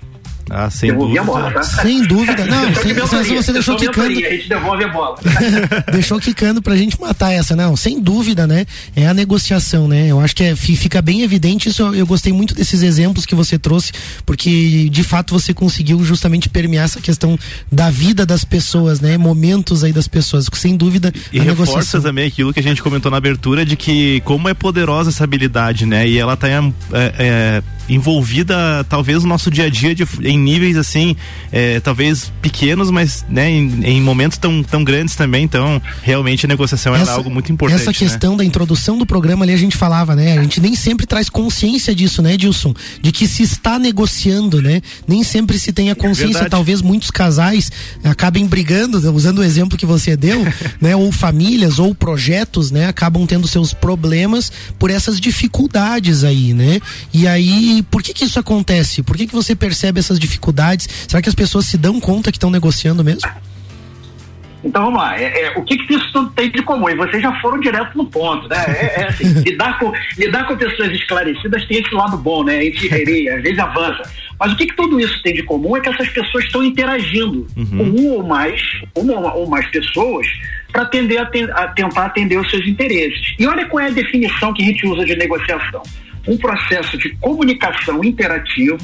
Ah, 0.50 0.70
sem 0.70 0.94
dúvida. 0.94 1.24
Bola, 1.24 1.52
tá? 1.52 1.64
Sem 1.64 2.04
dúvida. 2.04 2.46
Não, 2.46 2.76
sem, 2.76 3.26
sem, 3.26 3.36
você 3.36 3.54
deixou 3.54 3.76
quicando. 3.76 4.10
A 4.10 4.14
gente 4.14 4.50
devolve 4.50 4.84
a 4.84 4.88
bola. 4.88 5.18
deixou 5.92 6.20
quicando 6.20 6.62
pra 6.62 6.76
gente 6.76 7.00
matar 7.00 7.32
essa, 7.32 7.56
não. 7.56 7.76
Sem 7.76 8.00
dúvida, 8.00 8.46
né? 8.46 8.66
É 8.96 9.08
a 9.08 9.14
negociação, 9.14 9.88
né? 9.88 10.08
Eu 10.08 10.20
acho 10.20 10.36
que 10.36 10.44
é, 10.44 10.56
fica 10.56 11.02
bem 11.02 11.22
evidente 11.22 11.70
isso. 11.70 11.84
Eu 11.94 12.06
gostei 12.06 12.32
muito 12.32 12.54
desses 12.54 12.82
exemplos 12.82 13.26
que 13.26 13.34
você 13.34 13.58
trouxe, 13.58 13.92
porque 14.26 14.90
de 14.90 15.04
fato 15.04 15.34
você 15.34 15.54
conseguiu 15.54 16.04
justamente 16.04 16.48
permear 16.50 16.86
essa 16.86 17.02
questão 17.02 17.38
da 17.72 17.90
vida 17.90 18.26
das 18.26 18.44
pessoas, 18.44 19.00
né? 19.00 19.18
Momentos 19.18 19.84
aí 19.84 19.92
das 19.92 20.08
pessoas. 20.08 20.48
Sem 20.54 20.78
dúvida. 20.78 21.12
E 21.34 21.40
reforça 21.40 21.72
negociação. 21.72 22.02
também 22.02 22.28
aquilo 22.28 22.54
que 22.54 22.60
a 22.60 22.64
gente 22.64 22.82
comentou 22.82 23.12
na 23.12 23.18
abertura 23.18 23.66
de 23.66 23.76
que 23.76 24.22
como 24.22 24.48
é 24.48 24.54
poderosa 24.54 25.10
essa 25.10 25.24
habilidade, 25.24 25.86
né? 25.86 26.08
E 26.08 26.18
ela 26.18 26.38
tá 26.38 26.48
é, 26.50 26.62
é, 26.94 27.64
envolvida, 27.90 28.84
talvez, 28.90 29.24
no 29.24 29.30
nosso 29.30 29.50
dia 29.52 29.66
a 29.66 29.70
dia 29.70 29.94
de, 29.94 30.06
em 30.24 30.35
em 30.36 30.40
níveis 30.40 30.78
assim, 30.78 31.16
é, 31.52 31.80
talvez 31.80 32.32
pequenos, 32.42 32.92
mas 32.92 33.26
né, 33.30 33.50
em, 33.50 33.84
em, 33.84 34.02
momentos 34.02 34.38
tão, 34.38 34.62
tão 34.64 34.84
grandes 34.84 35.16
também. 35.16 35.44
Então, 35.44 35.82
realmente 36.04 36.46
a 36.46 36.50
negociação 36.50 36.94
essa, 36.94 37.04
era 37.04 37.12
algo 37.14 37.30
muito 37.30 37.52
importante. 37.52 37.82
Essa 37.82 37.94
questão 37.94 38.32
né? 38.32 38.38
da 38.40 38.46
introdução 38.46 38.98
do 38.98 39.06
programa 39.06 39.46
ali 39.46 39.54
a 39.54 39.58
gente 39.58 39.76
falava, 39.76 40.16
né? 40.16 40.38
A 40.38 40.42
gente 40.42 40.60
nem 40.60 40.76
sempre 40.76 41.06
traz 41.06 41.30
consciência 41.30 41.96
disso, 41.96 42.22
né, 42.22 42.38
Dilson? 42.38 42.74
De 43.02 43.12
que 43.12 43.28
se 43.28 43.44
está 43.44 43.80
negociando, 43.80 44.62
né? 44.62 44.82
Nem 45.08 45.24
sempre 45.24 45.58
se 45.58 45.72
tem 45.72 45.90
a 45.90 45.96
consciência. 45.96 46.26
Verdade. 46.26 46.52
Talvez 46.52 46.82
muitos 46.82 47.12
casais 47.12 47.72
acabem 48.04 48.46
brigando, 48.46 48.98
usando 49.14 49.40
o 49.40 49.44
exemplo 49.44 49.78
que 49.78 49.86
você 49.86 50.16
deu, 50.16 50.46
né? 50.80 50.96
Ou 50.96 51.12
famílias 51.12 51.80
ou 51.80 51.96
projetos, 51.96 52.72
né? 52.72 52.88
Acabam 52.88 53.26
tendo 53.26 53.48
seus 53.48 53.74
problemas 53.74 54.52
por 54.78 54.90
essas 54.90 55.20
dificuldades 55.20 56.24
aí, 56.24 56.54
né? 56.54 56.80
E 57.14 57.28
aí, 57.28 57.84
por 57.90 58.04
que 58.04 58.14
que 58.14 58.26
isso 58.26 58.40
acontece? 58.40 59.02
Por 59.02 59.16
que 59.18 59.28
que 59.28 59.34
você 59.34 59.56
percebe 59.56 60.00
essas 60.00 60.20
dificuldades? 60.20 60.25
Será 61.08 61.22
que 61.22 61.30
as 61.30 61.36
pessoas 61.36 61.66
se 61.66 61.78
dão 61.78 62.00
conta 62.00 62.32
que 62.32 62.38
estão 62.38 62.50
negociando 62.50 63.04
mesmo? 63.04 63.30
Então 64.66 64.86
vamos 64.86 65.00
lá, 65.00 65.20
é, 65.20 65.44
é, 65.44 65.54
o 65.56 65.64
que, 65.64 65.78
que 65.78 65.94
isso 65.94 66.12
tudo 66.12 66.32
tem 66.32 66.50
de 66.50 66.64
comum? 66.64 66.90
E 66.90 66.96
vocês 66.96 67.22
já 67.22 67.32
foram 67.40 67.60
direto 67.60 67.96
no 67.96 68.08
ponto, 68.08 68.48
né? 68.50 68.66
É, 68.68 69.02
é 69.02 69.08
assim, 69.08 69.26
lidar, 69.46 69.78
com, 69.78 69.94
lidar 70.18 70.48
com 70.48 70.58
pessoas 70.58 70.92
esclarecidas 70.92 71.66
tem 71.68 71.78
esse 71.78 71.94
lado 71.94 72.18
bom, 72.18 72.44
né? 72.44 72.58
A 72.58 72.62
gente 72.64 72.88
às 73.30 73.44
vezes 73.44 73.60
avança. 73.60 74.12
Mas 74.40 74.52
o 74.52 74.56
que, 74.58 74.66
que 74.66 74.76
tudo 74.76 75.00
isso 75.00 75.22
tem 75.22 75.36
de 75.36 75.44
comum 75.44 75.78
é 75.78 75.82
que 75.82 75.90
essas 75.90 76.10
pessoas 76.10 76.46
estão 76.46 76.64
interagindo 76.64 77.46
uhum. 77.56 77.78
com 77.78 77.84
um 77.84 78.12
ou 78.14 78.24
mais, 78.24 78.60
uma 78.96 79.36
ou 79.36 79.48
mais 79.48 79.68
pessoas 79.68 80.28
para 80.72 80.82
atender 80.82 81.20
a, 81.20 81.30
a 81.54 81.68
tentar 81.68 82.06
atender 82.06 82.38
os 82.38 82.50
seus 82.50 82.66
interesses. 82.66 83.36
E 83.38 83.46
olha 83.46 83.68
qual 83.68 83.86
é 83.86 83.88
a 83.88 83.92
definição 83.92 84.52
que 84.52 84.64
a 84.64 84.66
gente 84.66 84.86
usa 84.88 85.06
de 85.06 85.16
negociação 85.16 85.84
um 86.28 86.38
processo 86.38 86.98
de 86.98 87.10
comunicação 87.18 88.04
interativo 88.04 88.78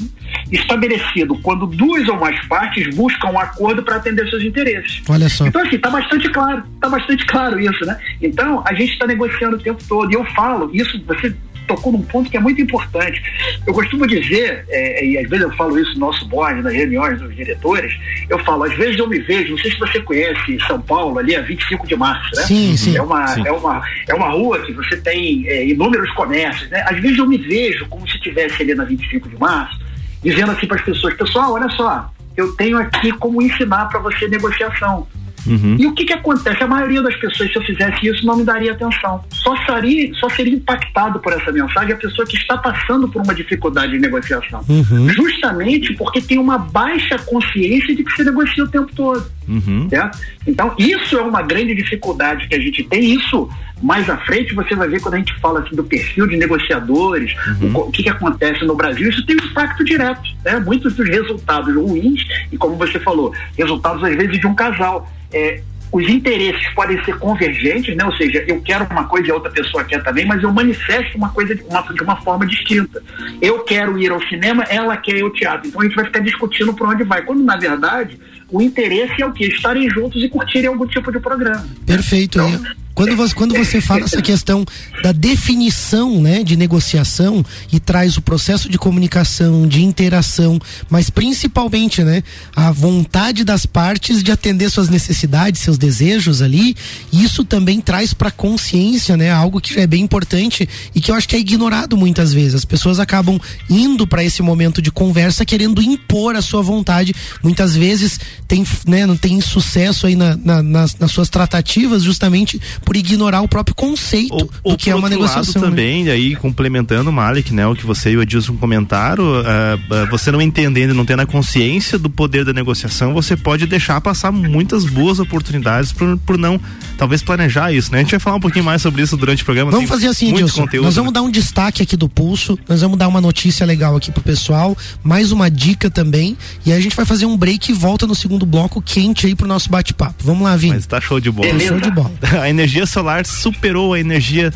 estabelecido 0.50 1.36
quando 1.42 1.66
duas 1.66 2.08
ou 2.08 2.18
mais 2.18 2.38
partes 2.46 2.94
buscam 2.94 3.28
um 3.28 3.38
acordo 3.38 3.82
para 3.82 3.96
atender 3.96 4.28
seus 4.28 4.42
interesses. 4.42 5.02
Olha 5.08 5.28
só. 5.28 5.46
Então, 5.46 5.62
assim, 5.62 5.76
está 5.76 5.90
bastante 5.90 6.28
claro, 6.30 6.62
está 6.74 6.88
bastante 6.88 7.26
claro 7.26 7.60
isso, 7.60 7.84
né? 7.84 7.98
Então, 8.20 8.62
a 8.66 8.74
gente 8.74 8.92
está 8.92 9.06
negociando 9.06 9.56
o 9.56 9.60
tempo 9.60 9.82
todo. 9.88 10.10
E 10.10 10.14
eu 10.14 10.24
falo, 10.26 10.70
isso 10.72 11.02
você 11.06 11.34
tocou 11.66 11.92
num 11.92 12.02
ponto 12.02 12.30
que 12.30 12.36
é 12.36 12.40
muito 12.40 12.60
importante. 12.60 13.22
Eu 13.66 13.72
costumo 13.72 14.06
dizer, 14.06 14.64
é, 14.68 15.04
e 15.04 15.18
às 15.18 15.28
vezes 15.28 15.44
eu 15.44 15.52
falo 15.52 15.78
isso 15.78 15.94
no 15.94 16.06
nosso 16.06 16.26
board, 16.28 16.62
nas 16.62 16.72
reuniões 16.72 17.20
dos 17.20 17.34
diretores, 17.34 17.92
eu 18.28 18.38
falo, 18.40 18.64
às 18.64 18.74
vezes 18.74 18.98
eu 18.98 19.08
me 19.08 19.18
vejo, 19.20 19.50
não 19.50 19.58
sei 19.58 19.70
se 19.70 19.78
você 19.78 20.00
conhece 20.00 20.58
São 20.66 20.80
Paulo, 20.80 21.18
ali 21.18 21.34
é 21.34 21.42
25 21.42 21.86
de 21.86 21.96
março, 21.96 22.34
né? 22.36 22.42
Sim, 22.42 22.76
sim. 22.76 22.96
É 22.96 23.02
uma, 23.02 23.26
sim. 23.28 23.46
É 23.46 23.52
uma, 23.52 23.82
é 24.08 24.14
uma 24.14 24.28
rua 24.28 24.60
que 24.60 24.72
você 24.72 24.96
tem 24.96 25.46
é, 25.48 25.66
inúmeros 25.66 26.10
comércios, 26.12 26.68
né? 26.70 26.84
Às 26.86 27.00
vezes 27.00 27.18
eu 27.18 27.26
me 27.26 27.38
vejo 27.38 27.86
como 27.88 28.08
se 28.08 28.16
estivesse 28.16 28.62
ali 28.62 28.74
na 28.74 28.84
25 28.84 29.28
de 29.28 29.38
março, 29.38 29.80
dizendo 30.22 30.52
assim 30.52 30.66
para 30.66 30.76
as 30.76 30.82
pessoas, 30.82 31.14
pessoal, 31.14 31.52
olha 31.52 31.68
só, 31.70 32.10
eu 32.36 32.54
tenho 32.56 32.78
aqui 32.78 33.12
como 33.12 33.42
ensinar 33.42 33.86
para 33.86 34.00
você 34.00 34.28
negociação. 34.28 35.06
Uhum. 35.46 35.76
E 35.78 35.86
o 35.86 35.94
que, 35.94 36.04
que 36.04 36.12
acontece? 36.12 36.62
A 36.62 36.66
maioria 36.66 37.02
das 37.02 37.14
pessoas, 37.16 37.50
se 37.50 37.56
eu 37.56 37.62
fizesse 37.62 38.06
isso, 38.06 38.24
não 38.24 38.36
me 38.36 38.44
daria 38.44 38.72
atenção. 38.72 39.24
Só 39.30 39.56
seria, 39.64 40.14
só 40.14 40.28
seria 40.30 40.54
impactado 40.54 41.18
por 41.20 41.32
essa 41.32 41.50
mensagem 41.50 41.92
a 41.92 41.96
pessoa 41.96 42.26
que 42.26 42.36
está 42.36 42.56
passando 42.56 43.08
por 43.08 43.22
uma 43.22 43.34
dificuldade 43.34 43.92
de 43.92 43.98
negociação. 43.98 44.64
Uhum. 44.68 45.08
Justamente 45.10 45.92
porque 45.94 46.20
tem 46.20 46.38
uma 46.38 46.58
baixa 46.58 47.18
consciência 47.18 47.94
de 47.94 48.04
que 48.04 48.12
se 48.12 48.24
negocia 48.24 48.64
o 48.64 48.68
tempo 48.68 48.90
todo. 48.94 49.26
Uhum. 49.48 49.88
Certo? 49.88 50.18
Então, 50.46 50.74
isso 50.78 51.16
é 51.16 51.22
uma 51.22 51.42
grande 51.42 51.74
dificuldade 51.74 52.48
que 52.48 52.54
a 52.54 52.60
gente 52.60 52.82
tem. 52.84 53.14
Isso, 53.14 53.48
mais 53.82 54.08
à 54.08 54.16
frente, 54.18 54.54
você 54.54 54.74
vai 54.74 54.88
ver 54.88 55.00
quando 55.00 55.14
a 55.14 55.18
gente 55.18 55.34
fala 55.40 55.60
assim, 55.60 55.74
do 55.74 55.84
perfil 55.84 56.26
de 56.26 56.36
negociadores, 56.36 57.34
uhum. 57.60 57.76
o, 57.76 57.90
que, 57.90 58.04
que 58.04 58.08
acontece 58.08 58.64
no 58.64 58.76
Brasil, 58.76 59.08
isso 59.08 59.24
tem 59.26 59.36
um 59.36 59.44
impacto 59.44 59.84
direto. 59.84 60.22
Né? 60.44 60.60
Muitos 60.60 60.94
dos 60.94 61.08
resultados 61.08 61.74
ruins, 61.74 62.24
e 62.50 62.56
como 62.56 62.76
você 62.76 62.98
falou, 63.00 63.32
resultados 63.56 64.02
às 64.04 64.16
vezes 64.16 64.40
de 64.40 64.46
um 64.46 64.54
casal 64.54 65.10
é, 65.32 65.62
os 65.92 66.08
interesses 66.08 66.66
podem 66.74 67.02
ser 67.04 67.18
convergentes, 67.18 67.94
né? 67.94 68.04
ou 68.04 68.16
seja, 68.16 68.42
eu 68.48 68.62
quero 68.62 68.86
uma 68.90 69.04
coisa 69.04 69.28
e 69.28 69.30
a 69.30 69.34
outra 69.34 69.50
pessoa 69.50 69.84
quer 69.84 70.02
também, 70.02 70.24
mas 70.24 70.42
eu 70.42 70.50
manifesto 70.50 71.18
uma 71.18 71.28
coisa 71.28 71.54
de 71.54 71.62
uma, 71.64 71.82
de 71.82 72.02
uma 72.02 72.16
forma 72.22 72.46
distinta. 72.46 73.02
Eu 73.42 73.62
quero 73.62 73.98
ir 73.98 74.10
ao 74.10 74.22
cinema, 74.22 74.64
ela 74.64 74.96
quer 74.96 75.16
ir 75.16 75.22
ao 75.22 75.30
teatro. 75.30 75.68
Então 75.68 75.82
a 75.82 75.84
gente 75.84 75.94
vai 75.94 76.06
ficar 76.06 76.20
discutindo 76.20 76.72
por 76.72 76.88
onde 76.88 77.04
vai. 77.04 77.22
Quando, 77.22 77.44
na 77.44 77.58
verdade, 77.58 78.18
o 78.50 78.62
interesse 78.62 79.20
é 79.20 79.26
o 79.26 79.32
que? 79.32 79.44
Estarem 79.44 79.88
juntos 79.90 80.22
e 80.22 80.30
curtirem 80.30 80.68
algum 80.68 80.86
tipo 80.86 81.12
de 81.12 81.20
programa. 81.20 81.66
Perfeito. 81.84 82.40
Então, 82.40 82.64
quando 82.94 83.16
você, 83.16 83.34
quando 83.34 83.54
você 83.54 83.80
fala 83.80 84.04
essa 84.04 84.20
questão 84.20 84.64
da 85.02 85.12
definição 85.12 86.20
né, 86.20 86.42
de 86.42 86.56
negociação 86.56 87.44
e 87.72 87.80
traz 87.80 88.16
o 88.16 88.22
processo 88.22 88.68
de 88.68 88.78
comunicação, 88.78 89.66
de 89.66 89.82
interação, 89.82 90.60
mas 90.90 91.08
principalmente 91.08 92.02
né, 92.02 92.22
a 92.54 92.70
vontade 92.70 93.44
das 93.44 93.64
partes 93.64 94.22
de 94.22 94.30
atender 94.30 94.70
suas 94.70 94.88
necessidades, 94.88 95.60
seus 95.60 95.78
desejos 95.78 96.42
ali, 96.42 96.76
isso 97.12 97.44
também 97.44 97.80
traz 97.80 98.12
para 98.12 98.30
consciência 98.30 99.16
né, 99.16 99.30
algo 99.30 99.60
que 99.60 99.78
é 99.80 99.86
bem 99.86 100.02
importante 100.02 100.68
e 100.94 101.00
que 101.00 101.10
eu 101.10 101.14
acho 101.14 101.28
que 101.28 101.36
é 101.36 101.38
ignorado 101.38 101.96
muitas 101.96 102.32
vezes. 102.32 102.54
As 102.54 102.64
pessoas 102.64 103.00
acabam 103.00 103.40
indo 103.68 104.06
para 104.06 104.22
esse 104.22 104.42
momento 104.42 104.82
de 104.82 104.90
conversa 104.90 105.44
querendo 105.44 105.82
impor 105.82 106.36
a 106.36 106.42
sua 106.42 106.62
vontade. 106.62 107.14
Muitas 107.42 107.74
vezes 107.74 108.20
tem, 108.46 108.66
né, 108.86 109.06
não 109.06 109.16
tem 109.16 109.40
sucesso 109.40 110.06
aí 110.06 110.14
na, 110.14 110.36
na, 110.36 110.62
nas, 110.62 110.96
nas 110.98 111.10
suas 111.10 111.28
tratativas 111.28 112.02
justamente 112.02 112.60
por 112.82 112.96
ignorar 112.96 113.42
o 113.42 113.48
próprio 113.48 113.74
conceito 113.74 114.34
ou, 114.34 114.44
do 114.44 114.50
ou 114.62 114.76
que 114.76 114.90
é 114.90 114.94
uma 114.94 115.08
negociação. 115.08 115.62
Lado 115.62 115.70
né? 115.74 115.82
também, 115.82 116.10
aí 116.10 116.36
complementando 116.36 117.10
o 117.10 117.12
Malik, 117.12 117.54
né, 117.54 117.66
o 117.66 117.74
que 117.74 117.86
você 117.86 118.10
e 118.10 118.16
o 118.16 118.22
Edilson 118.22 118.56
comentaram, 118.56 119.24
uh, 119.24 120.10
você 120.10 120.30
não 120.30 120.40
entendendo, 120.40 120.94
não 120.94 121.04
tendo 121.04 121.20
a 121.20 121.26
consciência 121.26 121.98
do 121.98 122.10
poder 122.10 122.44
da 122.44 122.52
negociação, 122.52 123.12
você 123.12 123.36
pode 123.36 123.66
deixar 123.66 124.00
passar 124.00 124.32
muitas 124.32 124.84
boas 124.84 125.18
oportunidades 125.18 125.92
por, 125.92 126.18
por 126.18 126.38
não, 126.38 126.60
talvez 126.98 127.22
planejar 127.22 127.72
isso, 127.72 127.92
né? 127.92 127.98
A 127.98 128.00
gente 128.02 128.10
vai 128.10 128.20
falar 128.20 128.36
um 128.36 128.40
pouquinho 128.40 128.64
mais 128.64 128.82
sobre 128.82 129.02
isso 129.02 129.16
durante 129.16 129.42
o 129.42 129.44
programa. 129.44 129.70
Vamos 129.70 129.88
fazer 129.88 130.08
assim, 130.08 130.30
Edilson, 130.30 130.62
conteúdo, 130.62 130.84
nós 130.84 130.96
vamos 130.96 131.12
né? 131.12 131.14
dar 131.14 131.22
um 131.22 131.30
destaque 131.30 131.82
aqui 131.82 131.96
do 131.96 132.08
pulso, 132.08 132.58
nós 132.68 132.80
vamos 132.80 132.98
dar 132.98 133.08
uma 133.08 133.20
notícia 133.20 133.64
legal 133.66 133.96
aqui 133.96 134.10
pro 134.10 134.22
pessoal, 134.22 134.76
mais 135.02 135.32
uma 135.32 135.50
dica 135.50 135.90
também, 135.90 136.36
e 136.64 136.72
aí 136.72 136.78
a 136.78 136.80
gente 136.80 136.96
vai 136.96 137.04
fazer 137.04 137.26
um 137.26 137.36
break 137.36 137.70
e 137.70 137.74
volta 137.74 138.06
no 138.06 138.14
segundo 138.14 138.46
bloco 138.46 138.80
quente 138.80 139.26
aí 139.26 139.34
pro 139.34 139.46
nosso 139.46 139.70
bate-papo. 139.70 140.24
Vamos 140.24 140.42
lá, 140.42 140.56
Vini. 140.56 140.74
Mas 140.74 140.86
tá 140.86 141.00
show 141.00 141.20
de 141.20 141.30
bola. 141.30 141.48
Tá 141.50 141.58
show 141.58 141.80
de 141.80 141.90
bola. 141.90 142.12
a 142.40 142.48
energia 142.48 142.71
solar 142.86 143.26
superou 143.26 143.92
a 143.94 144.00
energia 144.00 144.52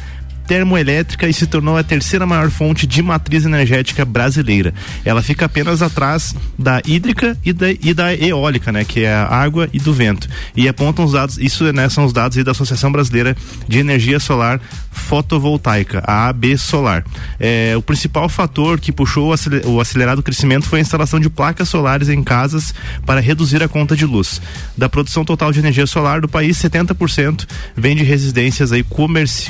termoelétrica 0.46 1.28
e 1.28 1.32
se 1.32 1.46
tornou 1.46 1.76
a 1.76 1.82
terceira 1.82 2.26
maior 2.26 2.50
fonte 2.50 2.86
de 2.86 3.02
matriz 3.02 3.44
energética 3.44 4.04
brasileira. 4.04 4.72
Ela 5.04 5.22
fica 5.22 5.46
apenas 5.46 5.82
atrás 5.82 6.34
da 6.58 6.80
hídrica 6.86 7.36
e 7.44 7.52
da, 7.52 7.70
e 7.70 7.92
da 7.92 8.14
eólica, 8.14 8.70
né, 8.70 8.84
que 8.84 9.04
é 9.04 9.12
a 9.12 9.26
água 9.26 9.68
e 9.72 9.78
do 9.78 9.92
vento. 9.92 10.28
E 10.54 10.68
apontam 10.68 11.04
os 11.04 11.12
dados, 11.12 11.38
isso 11.38 11.70
né, 11.72 11.88
são 11.88 12.04
os 12.04 12.12
dados 12.12 12.42
da 12.42 12.50
Associação 12.52 12.92
Brasileira 12.92 13.36
de 13.68 13.78
Energia 13.78 14.20
Solar 14.20 14.60
Fotovoltaica, 14.90 16.02
a 16.06 16.28
AB 16.28 16.56
Solar. 16.56 17.04
É, 17.38 17.74
o 17.76 17.82
principal 17.82 18.28
fator 18.28 18.80
que 18.80 18.92
puxou 18.92 19.34
o 19.66 19.80
acelerado 19.80 20.22
crescimento 20.22 20.66
foi 20.66 20.78
a 20.78 20.82
instalação 20.82 21.20
de 21.20 21.28
placas 21.30 21.68
solares 21.68 22.08
em 22.08 22.22
casas 22.22 22.74
para 23.04 23.20
reduzir 23.20 23.62
a 23.62 23.68
conta 23.68 23.94
de 23.96 24.04
luz. 24.04 24.40
Da 24.76 24.88
produção 24.88 25.24
total 25.24 25.52
de 25.52 25.58
energia 25.58 25.86
solar 25.86 26.20
do 26.20 26.28
país, 26.28 26.56
70% 26.58 27.46
vem 27.76 27.94
de 27.94 28.02
residências 28.02 28.72
aí, 28.72 28.84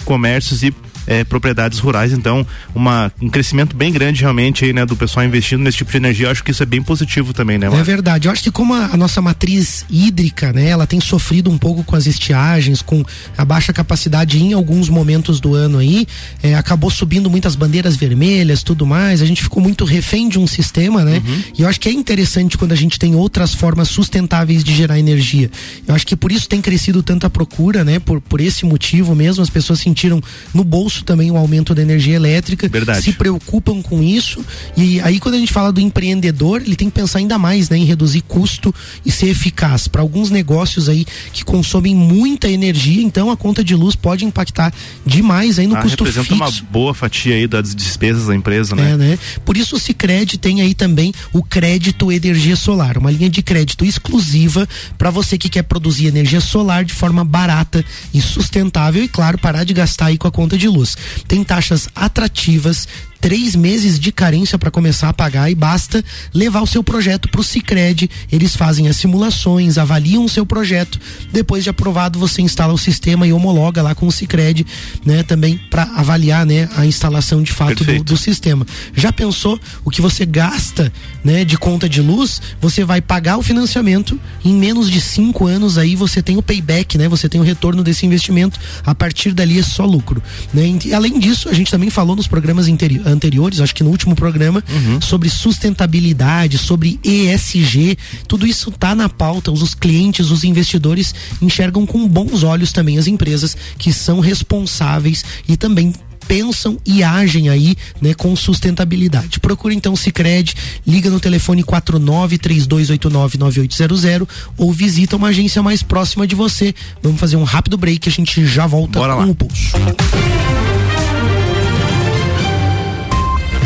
comércios 0.05 0.63
e 0.63 0.75
é, 1.07 1.25
propriedades 1.25 1.79
rurais. 1.79 2.13
Então, 2.13 2.47
uma, 2.75 3.13
um 3.21 3.29
crescimento 3.29 3.77
bem 3.77 3.93
grande 3.93 4.21
realmente 4.21 4.65
aí, 4.65 4.73
né, 4.73 4.85
do 4.85 4.97
pessoal 4.97 5.25
investindo 5.25 5.63
nesse 5.63 5.79
tipo 5.79 5.91
de 5.91 5.97
energia. 5.97 6.27
Eu 6.27 6.31
acho 6.31 6.43
que 6.43 6.51
isso 6.51 6.63
é 6.63 6.67
bem 6.67 6.83
positivo 6.83 7.33
também, 7.33 7.59
né? 7.59 7.69
É 7.73 7.83
verdade. 7.83 8.29
Eu 8.29 8.33
acho 8.33 8.43
que 8.43 8.51
como 8.51 8.75
a, 8.75 8.87
a, 8.87 8.97
nossa 8.97 9.21
matriz 9.23 9.85
hídrica, 9.89 10.53
né, 10.53 10.69
ela 10.69 10.87
tem 10.87 11.01
sofrido 11.01 11.51
um 11.51 11.59
pouco 11.59 11.85
com 11.85 11.95
as 11.95 12.07
estiagens, 12.07 12.83
com 12.83 13.05
a 13.37 13.45
baixa 13.45 13.73
capacidade 13.73 14.43
em 14.43 14.53
alguns 14.53 14.89
momentos 14.89 15.41
do 15.41 15.55
ano 15.55 15.79
aí, 15.79 16.07
é, 16.43 16.55
acabou 16.55 16.91
subindo 16.91 17.31
muitas 17.31 17.55
bandeiras 17.55 17.97
vermelhas, 17.97 18.63
tudo 18.63 18.87
mais. 18.87 19.23
A 19.23 19.27
gente 19.27 19.43
ficou 19.43 19.63
muito 19.63 19.85
refém 19.85 20.29
de 20.29 20.39
um 20.39 20.47
sistema, 20.47 21.05
né? 21.05 21.23
Uhum. 21.25 21.43
E 21.59 21.63
eu 21.63 21.69
acho 21.69 21.81
que 21.81 21.89
é 21.89 21.93
interessante 21.93 22.59
quando 22.59 22.73
a 22.73 22.77
gente 22.77 22.99
tem 22.99 23.15
outras 23.15 23.55
formas 23.55 23.89
sustentáveis 23.89 24.65
de 24.65 24.75
gerar 24.75 24.99
energia. 24.99 25.51
Eu 25.87 25.95
acho 25.95 26.07
que 26.07 26.17
por 26.17 26.33
isso 26.33 26.49
tem 26.49 26.61
crescido 26.61 27.03
tanta 27.03 27.29
procura, 27.31 27.85
né? 27.85 27.99
Por, 27.99 28.21
por 28.21 28.41
esse 28.41 28.65
motivo 28.65 29.15
mesmo, 29.15 29.43
as 29.43 29.51
pessoas 29.51 29.81
sentiram 29.81 30.21
no 30.53 30.65
bolso 30.65 30.96
isso 30.97 31.05
também 31.05 31.31
o 31.31 31.37
aumento 31.37 31.75
da 31.75 31.83
energia 31.83 32.17
elétrica. 32.17 32.69
Verdade. 32.69 33.03
Se 33.03 33.13
preocupam 33.13 33.83
com 33.83 34.03
isso. 34.03 34.45
E 34.77 35.01
aí, 35.01 35.21
quando 35.21 35.35
a 35.35 35.39
gente 35.39 35.53
fala 35.53 35.73
do 35.73 35.81
empreendedor, 35.81 36.63
ele 36.63 36.77
tem 36.77 36.89
que 36.89 36.95
pensar 36.95 37.19
ainda 37.19 37.39
mais 37.39 37.69
né, 37.69 37.77
em 37.77 37.85
reduzir 37.85 38.23
custo 38.23 38.75
e 39.05 39.11
ser 39.11 39.29
eficaz. 39.29 39.89
Para 39.89 40.01
alguns 40.01 40.31
negócios 40.31 40.89
aí 40.89 41.05
que 41.33 41.45
consomem 41.45 41.95
muita 41.95 42.49
energia, 42.49 43.03
então 43.03 43.31
a 43.31 43.37
conta 43.37 43.63
de 43.63 43.75
luz 43.75 43.95
pode 43.95 44.25
impactar 44.25 44.73
demais 45.05 45.59
aí 45.59 45.67
no 45.67 45.77
ah, 45.77 45.83
custo 45.83 46.05
representa 46.05 46.35
fixo. 46.35 46.63
uma 46.63 46.71
boa 46.71 46.95
fatia 46.95 47.35
aí 47.35 47.47
das 47.47 47.75
despesas 47.75 48.27
da 48.27 48.35
empresa, 48.35 48.75
né? 48.75 48.93
É, 48.93 48.97
né? 48.97 49.19
Por 49.45 49.57
isso 49.57 49.77
o 49.77 49.79
Sicredi 49.79 50.39
tem 50.39 50.61
aí 50.61 50.75
também 50.75 51.13
o 51.33 51.43
crédito 51.43 52.11
energia 52.11 52.57
solar, 52.57 52.97
uma 52.97 53.11
linha 53.11 53.29
de 53.29 53.43
crédito 53.43 53.85
exclusiva 53.85 54.69
para 54.97 55.11
você 55.11 55.37
que 55.37 55.49
quer 55.49 55.63
produzir 55.63 56.07
energia 56.07 56.41
solar 56.41 56.85
de 56.85 56.95
forma 56.95 57.25
barata 57.25 57.85
e 58.15 58.21
sustentável 58.21 59.03
e 59.03 59.09
claro, 59.09 59.39
parar 59.39 59.65
de 59.65 59.75
gastar 59.75 60.07
aí 60.07 60.19
com 60.19 60.29
a 60.29 60.31
conta 60.31 60.57
de 60.57 60.69
luz. 60.69 60.86
Tem 61.27 61.43
taxas 61.43 61.89
atrativas, 61.95 62.87
três 63.21 63.55
meses 63.55 63.99
de 63.99 64.13
carência 64.13 64.59
para 64.59 64.71
começar 64.71 65.09
a 65.09 65.13
pagar 65.13 65.51
e 65.51 65.55
basta 65.55 66.05
levar 66.33 66.63
o 66.63 66.67
seu 66.67 66.83
projeto 66.83 67.29
para 67.29 67.41
o 67.41 67.45
Cicred. 67.45 68.11
Eles 68.31 68.55
fazem 68.57 68.89
as 68.89 68.97
simulações, 68.97 69.79
avaliam 69.79 70.25
o 70.25 70.29
seu 70.29 70.45
projeto. 70.45 70.99
Depois 71.33 71.65
de 71.65 71.71
aprovado, 71.71 72.19
você 72.19 72.43
instala 72.43 72.73
o 72.73 72.79
sistema 72.79 73.27
e 73.27 73.33
homologa 73.33 73.83
lá 73.83 73.95
com 73.95 74.07
o 74.07 74.13
Cicred, 74.13 74.67
né? 75.05 75.23
Também 75.23 75.59
para 75.71 75.85
avaliar, 75.95 76.45
né, 76.47 76.69
a 76.77 76.87
instalação 76.87 77.43
de 77.43 77.53
fato 77.53 77.85
do, 77.85 78.03
do, 78.03 78.17
sistema. 78.17 78.67
Já 78.95 79.13
pensou 79.13 79.59
o 79.85 79.91
que 79.91 80.01
você 80.01 80.25
gasta, 80.25 80.93
né, 81.25 81.45
de 81.45 81.57
conta 81.57 81.89
de 81.89 82.01
luz? 82.01 82.41
Você 82.61 82.85
vai 82.85 83.01
pagar 83.01 83.39
o 83.39 83.43
financiamento 83.43 84.19
em 84.45 84.55
menos 84.55 84.91
de 84.91 85.01
cinco 85.01 85.47
anos 85.47 85.79
aí 85.79 85.97
você 85.97 86.23
tem 86.23 86.37
o 86.37 86.43
payback, 86.43 86.99
né? 86.99 87.09
Você 87.09 87.29
tem 87.29 87.41
o 87.41 87.45
retorno 87.45 87.83
desse 87.83 88.07
investimento. 88.07 88.59
A 88.85 88.95
partir 88.95 89.33
dali 89.33 89.59
é 89.59 89.63
só 89.63 89.85
lucro, 89.85 90.23
né? 90.53 90.79
E 90.85 90.95
além 90.95 91.19
disso, 91.19 91.49
a 91.49 91.53
gente 91.53 91.71
também 91.71 91.91
falou 91.91 92.17
nos 92.17 92.27
programas 92.27 92.69
anteriores 92.69 93.06
anteriores, 93.07 93.61
acho 93.61 93.75
que 93.75 93.85
no 93.85 93.91
último 93.91 94.15
programa, 94.15 94.63
uhum. 94.69 95.01
sobre 95.01 95.31
sustentabilidade, 95.31 96.59
sobre 96.59 96.99
ESG. 97.03 97.97
Tudo 98.27 98.47
isso 98.47 98.71
está 98.71 98.95
na 98.95 99.09
pauta. 99.09 99.51
Os 99.51 99.75
clientes, 99.75 100.31
os 100.31 100.45
investidores 100.45 101.15
enxergam 101.41 101.87
com 101.87 102.07
bons 102.09 102.43
olhos 102.43 102.73
também 102.73 102.99
as 102.99 103.07
empresas 103.07 103.57
que 103.79 103.93
são 103.93 104.21
responsáveis 104.21 105.25
e 105.49 105.57
também 105.57 105.93
pensam 106.27 106.77
e 106.85 107.03
agem 107.03 107.49
aí, 107.49 107.75
né, 108.01 108.13
com 108.15 108.37
sustentabilidade. 108.37 109.41
Procure 109.41 109.75
então 109.75 109.93
o 109.93 109.97
Cicred, 109.97 110.55
liga 110.87 111.11
no 111.11 111.19
telefone 111.21 111.65
4932899800 111.65 114.29
ou 114.57 114.73
visita 114.73 115.17
uma 115.17 115.29
agência 115.29 115.63
mais 115.63 115.83
próxima 115.83 116.27
de 116.27 116.35
você. 116.35 116.75
Vamos 117.03 117.21
fazer 117.21 117.37
um 117.37 117.45
rápido 117.45 117.79
break, 117.79 118.09
a 118.09 118.13
gente 118.13 118.47
já 118.47 118.67
volta 118.67 118.99
Bora 118.99 119.13
com 119.15 119.21
lá. 119.21 119.27
o 119.27 119.35
pulso. 119.35 119.77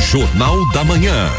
Jornal 0.01 0.67
da 0.73 0.83
Manhã. 0.83 1.31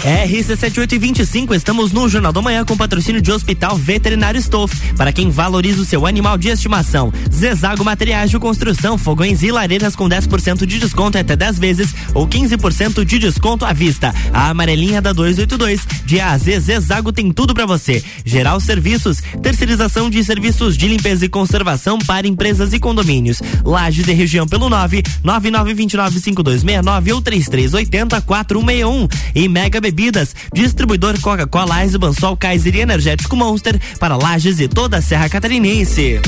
RC7825, 0.00 1.54
estamos 1.54 1.92
no 1.92 2.08
Jornal 2.08 2.32
da 2.32 2.40
Manhã 2.40 2.64
com 2.64 2.76
patrocínio 2.76 3.20
de 3.20 3.30
Hospital 3.30 3.76
Veterinário 3.76 4.40
Stoff. 4.40 4.74
Para 4.96 5.12
quem 5.12 5.30
valoriza 5.30 5.82
o 5.82 5.84
seu 5.84 6.06
animal 6.06 6.38
de 6.38 6.48
estimação. 6.48 7.12
Zezago 7.30 7.84
Materiais 7.84 8.30
de 8.30 8.38
Construção, 8.38 8.96
fogões 8.96 9.42
e 9.42 9.50
lareiras 9.50 9.94
com 9.94 10.08
10% 10.08 10.64
de 10.64 10.78
desconto 10.78 11.18
até 11.18 11.36
10 11.36 11.58
vezes 11.58 11.94
ou 12.14 12.26
15% 12.26 13.04
de 13.04 13.18
desconto 13.18 13.64
à 13.64 13.72
vista. 13.72 14.14
A 14.32 14.48
amarelinha 14.48 15.02
da 15.02 15.12
282. 15.12 15.86
De 16.06 16.18
A 16.18 16.32
a 16.32 16.38
Z, 16.38 16.60
Zezago 16.60 17.12
tem 17.12 17.30
tudo 17.30 17.54
para 17.54 17.66
você. 17.66 18.02
Geral 18.24 18.58
Serviços, 18.58 19.22
terceirização 19.42 20.08
de 20.08 20.24
serviços 20.24 20.76
de 20.76 20.88
limpeza 20.88 21.26
e 21.26 21.28
conservação 21.28 21.98
para 21.98 22.26
empresas 22.26 22.72
e 22.72 22.78
condomínios. 22.78 23.42
Lages 23.64 24.08
e 24.08 24.12
região 24.12 24.46
pelo 24.46 24.68
9 24.68 25.02
99295269 25.24 27.14
ou 27.14 27.20
3380 27.20 28.20
4161. 28.22 29.08
E 29.34 29.48
Mega 29.48 29.80
Bebidas, 29.90 30.36
distribuidor 30.54 31.20
Coca-Cola, 31.20 31.82
Eisenbahn, 31.82 32.12
Sol, 32.12 32.36
Kaiser 32.36 32.76
e 32.76 32.80
Energético 32.80 33.34
Monster 33.34 33.78
para 33.98 34.16
Lages 34.16 34.60
e 34.60 34.68
toda 34.68 34.98
a 34.98 35.02
Serra 35.02 35.28
Catarinense. 35.28 36.20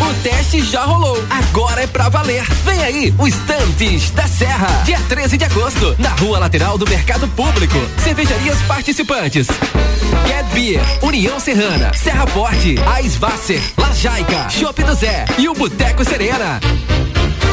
O 0.00 0.14
teste 0.22 0.60
já 0.60 0.84
rolou, 0.84 1.18
agora 1.30 1.82
é 1.82 1.86
pra 1.86 2.10
valer. 2.10 2.44
Vem 2.64 2.82
aí, 2.82 3.14
o 3.18 3.26
Estantes 3.26 4.10
da 4.10 4.28
Serra, 4.28 4.82
dia 4.84 5.00
13 5.08 5.38
de 5.38 5.44
agosto, 5.44 5.96
na 5.98 6.10
rua 6.10 6.38
lateral 6.38 6.76
do 6.76 6.86
Mercado 6.86 7.26
Público. 7.28 7.78
Cervejarias 8.04 8.58
participantes. 8.68 9.46
Get 10.26 10.46
Beer, 10.52 10.82
União 11.00 11.40
Serrana, 11.40 11.90
Serra 11.94 12.26
Forte, 12.26 12.76
Aisvasser, 12.94 13.62
Lajaica, 13.78 14.50
Chopp 14.50 14.82
do 14.82 14.94
Zé 14.94 15.24
e 15.38 15.48
o 15.48 15.54
Boteco 15.54 16.04
Serena. 16.04 16.60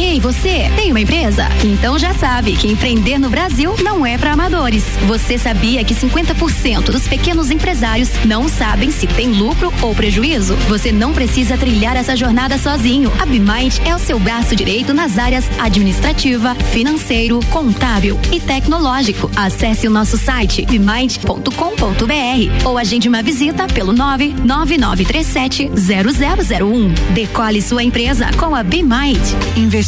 Ei, 0.00 0.20
você 0.20 0.70
tem 0.76 0.92
uma 0.92 1.00
empresa? 1.00 1.48
Então 1.64 1.98
já 1.98 2.14
sabe 2.14 2.54
que 2.54 2.68
empreender 2.68 3.18
no 3.18 3.28
Brasil 3.28 3.74
não 3.82 4.06
é 4.06 4.16
para 4.16 4.32
amadores. 4.32 4.84
Você 5.08 5.36
sabia 5.36 5.82
que 5.82 5.92
50% 5.92 6.92
dos 6.92 7.08
pequenos 7.08 7.50
empresários 7.50 8.08
não 8.24 8.48
sabem 8.48 8.92
se 8.92 9.08
tem 9.08 9.32
lucro 9.32 9.74
ou 9.82 9.92
prejuízo? 9.96 10.54
Você 10.68 10.92
não 10.92 11.12
precisa 11.12 11.58
trilhar 11.58 11.96
essa 11.96 12.14
jornada 12.14 12.56
sozinho. 12.58 13.12
A 13.18 13.26
BeMind 13.26 13.80
é 13.84 13.92
o 13.92 13.98
seu 13.98 14.20
braço 14.20 14.54
direito 14.54 14.94
nas 14.94 15.18
áreas 15.18 15.44
administrativa, 15.58 16.54
financeiro, 16.54 17.40
contábil 17.50 18.20
e 18.30 18.38
tecnológico. 18.38 19.28
Acesse 19.34 19.88
o 19.88 19.90
nosso 19.90 20.16
site 20.16 20.64
bemind.com.br 20.64 22.64
ou 22.64 22.78
agende 22.78 23.08
uma 23.08 23.20
visita 23.20 23.66
pelo 23.66 23.92
99937 23.92 25.72
0001. 25.74 27.14
Decole 27.14 27.60
sua 27.60 27.82
empresa 27.82 28.30
com 28.36 28.54
a 28.54 28.62
BeMind. 28.62 29.18
Investir 29.56 29.87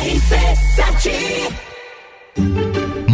RC7 0.00 2.79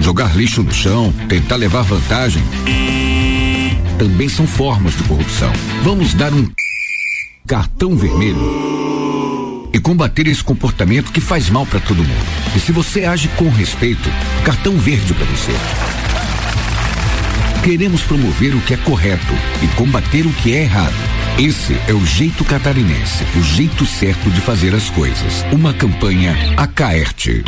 jogar 0.00 0.36
lixo 0.36 0.62
no 0.62 0.72
chão, 0.72 1.12
tentar 1.28 1.56
levar 1.56 1.82
vantagem. 1.82 2.42
também 3.98 4.28
são 4.28 4.46
formas 4.46 4.96
de 4.96 5.02
corrupção. 5.04 5.52
Vamos 5.82 6.14
dar 6.14 6.32
um 6.32 6.48
cartão 7.46 7.96
vermelho 7.96 9.70
e 9.72 9.78
combater 9.78 10.26
esse 10.28 10.42
comportamento 10.42 11.10
que 11.10 11.20
faz 11.20 11.50
mal 11.50 11.66
para 11.66 11.80
todo 11.80 11.98
mundo. 11.98 12.26
E 12.54 12.60
se 12.60 12.72
você 12.72 13.04
age 13.04 13.28
com 13.36 13.48
respeito, 13.50 14.08
cartão 14.44 14.76
verde 14.76 15.12
para 15.14 15.26
você. 15.26 15.52
Queremos 17.62 18.02
promover 18.02 18.54
o 18.54 18.60
que 18.60 18.74
é 18.74 18.76
correto 18.76 19.34
e 19.62 19.66
combater 19.68 20.26
o 20.26 20.32
que 20.32 20.54
é 20.54 20.62
errado. 20.62 20.94
Esse 21.38 21.74
é 21.88 21.92
o 21.92 22.06
jeito 22.06 22.44
catarinense, 22.44 23.24
o 23.36 23.42
jeito 23.42 23.84
certo 23.84 24.30
de 24.30 24.40
fazer 24.40 24.74
as 24.74 24.88
coisas. 24.90 25.44
Uma 25.50 25.72
campanha 25.72 26.36
Acaerte. 26.56 27.42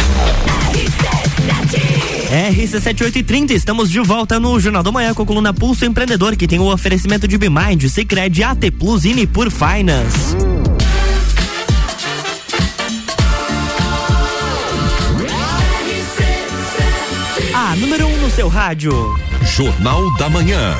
RC7830, 2.30 3.52
estamos 3.52 3.90
de 3.90 4.00
volta 4.00 4.38
no 4.38 4.58
Jornal 4.60 4.82
da 4.82 4.92
Manhã 4.92 5.14
com 5.14 5.22
a 5.22 5.26
coluna 5.26 5.54
Pulso 5.54 5.84
Empreendedor, 5.84 6.36
que 6.36 6.46
tem 6.46 6.58
o 6.58 6.72
oferecimento 6.72 7.26
de 7.26 7.38
Bimind, 7.38 7.88
Cicred, 7.88 8.42
AT 8.42 8.70
Plus 8.78 9.04
e 9.04 9.14
Nipur 9.14 9.50
Finance. 9.50 10.36
A 17.54 17.74
número 17.76 18.06
1 18.06 18.12
um 18.12 18.16
no 18.18 18.30
seu 18.30 18.48
rádio. 18.48 18.92
Jornal 19.42 20.14
da 20.16 20.28
Manhã. 20.28 20.74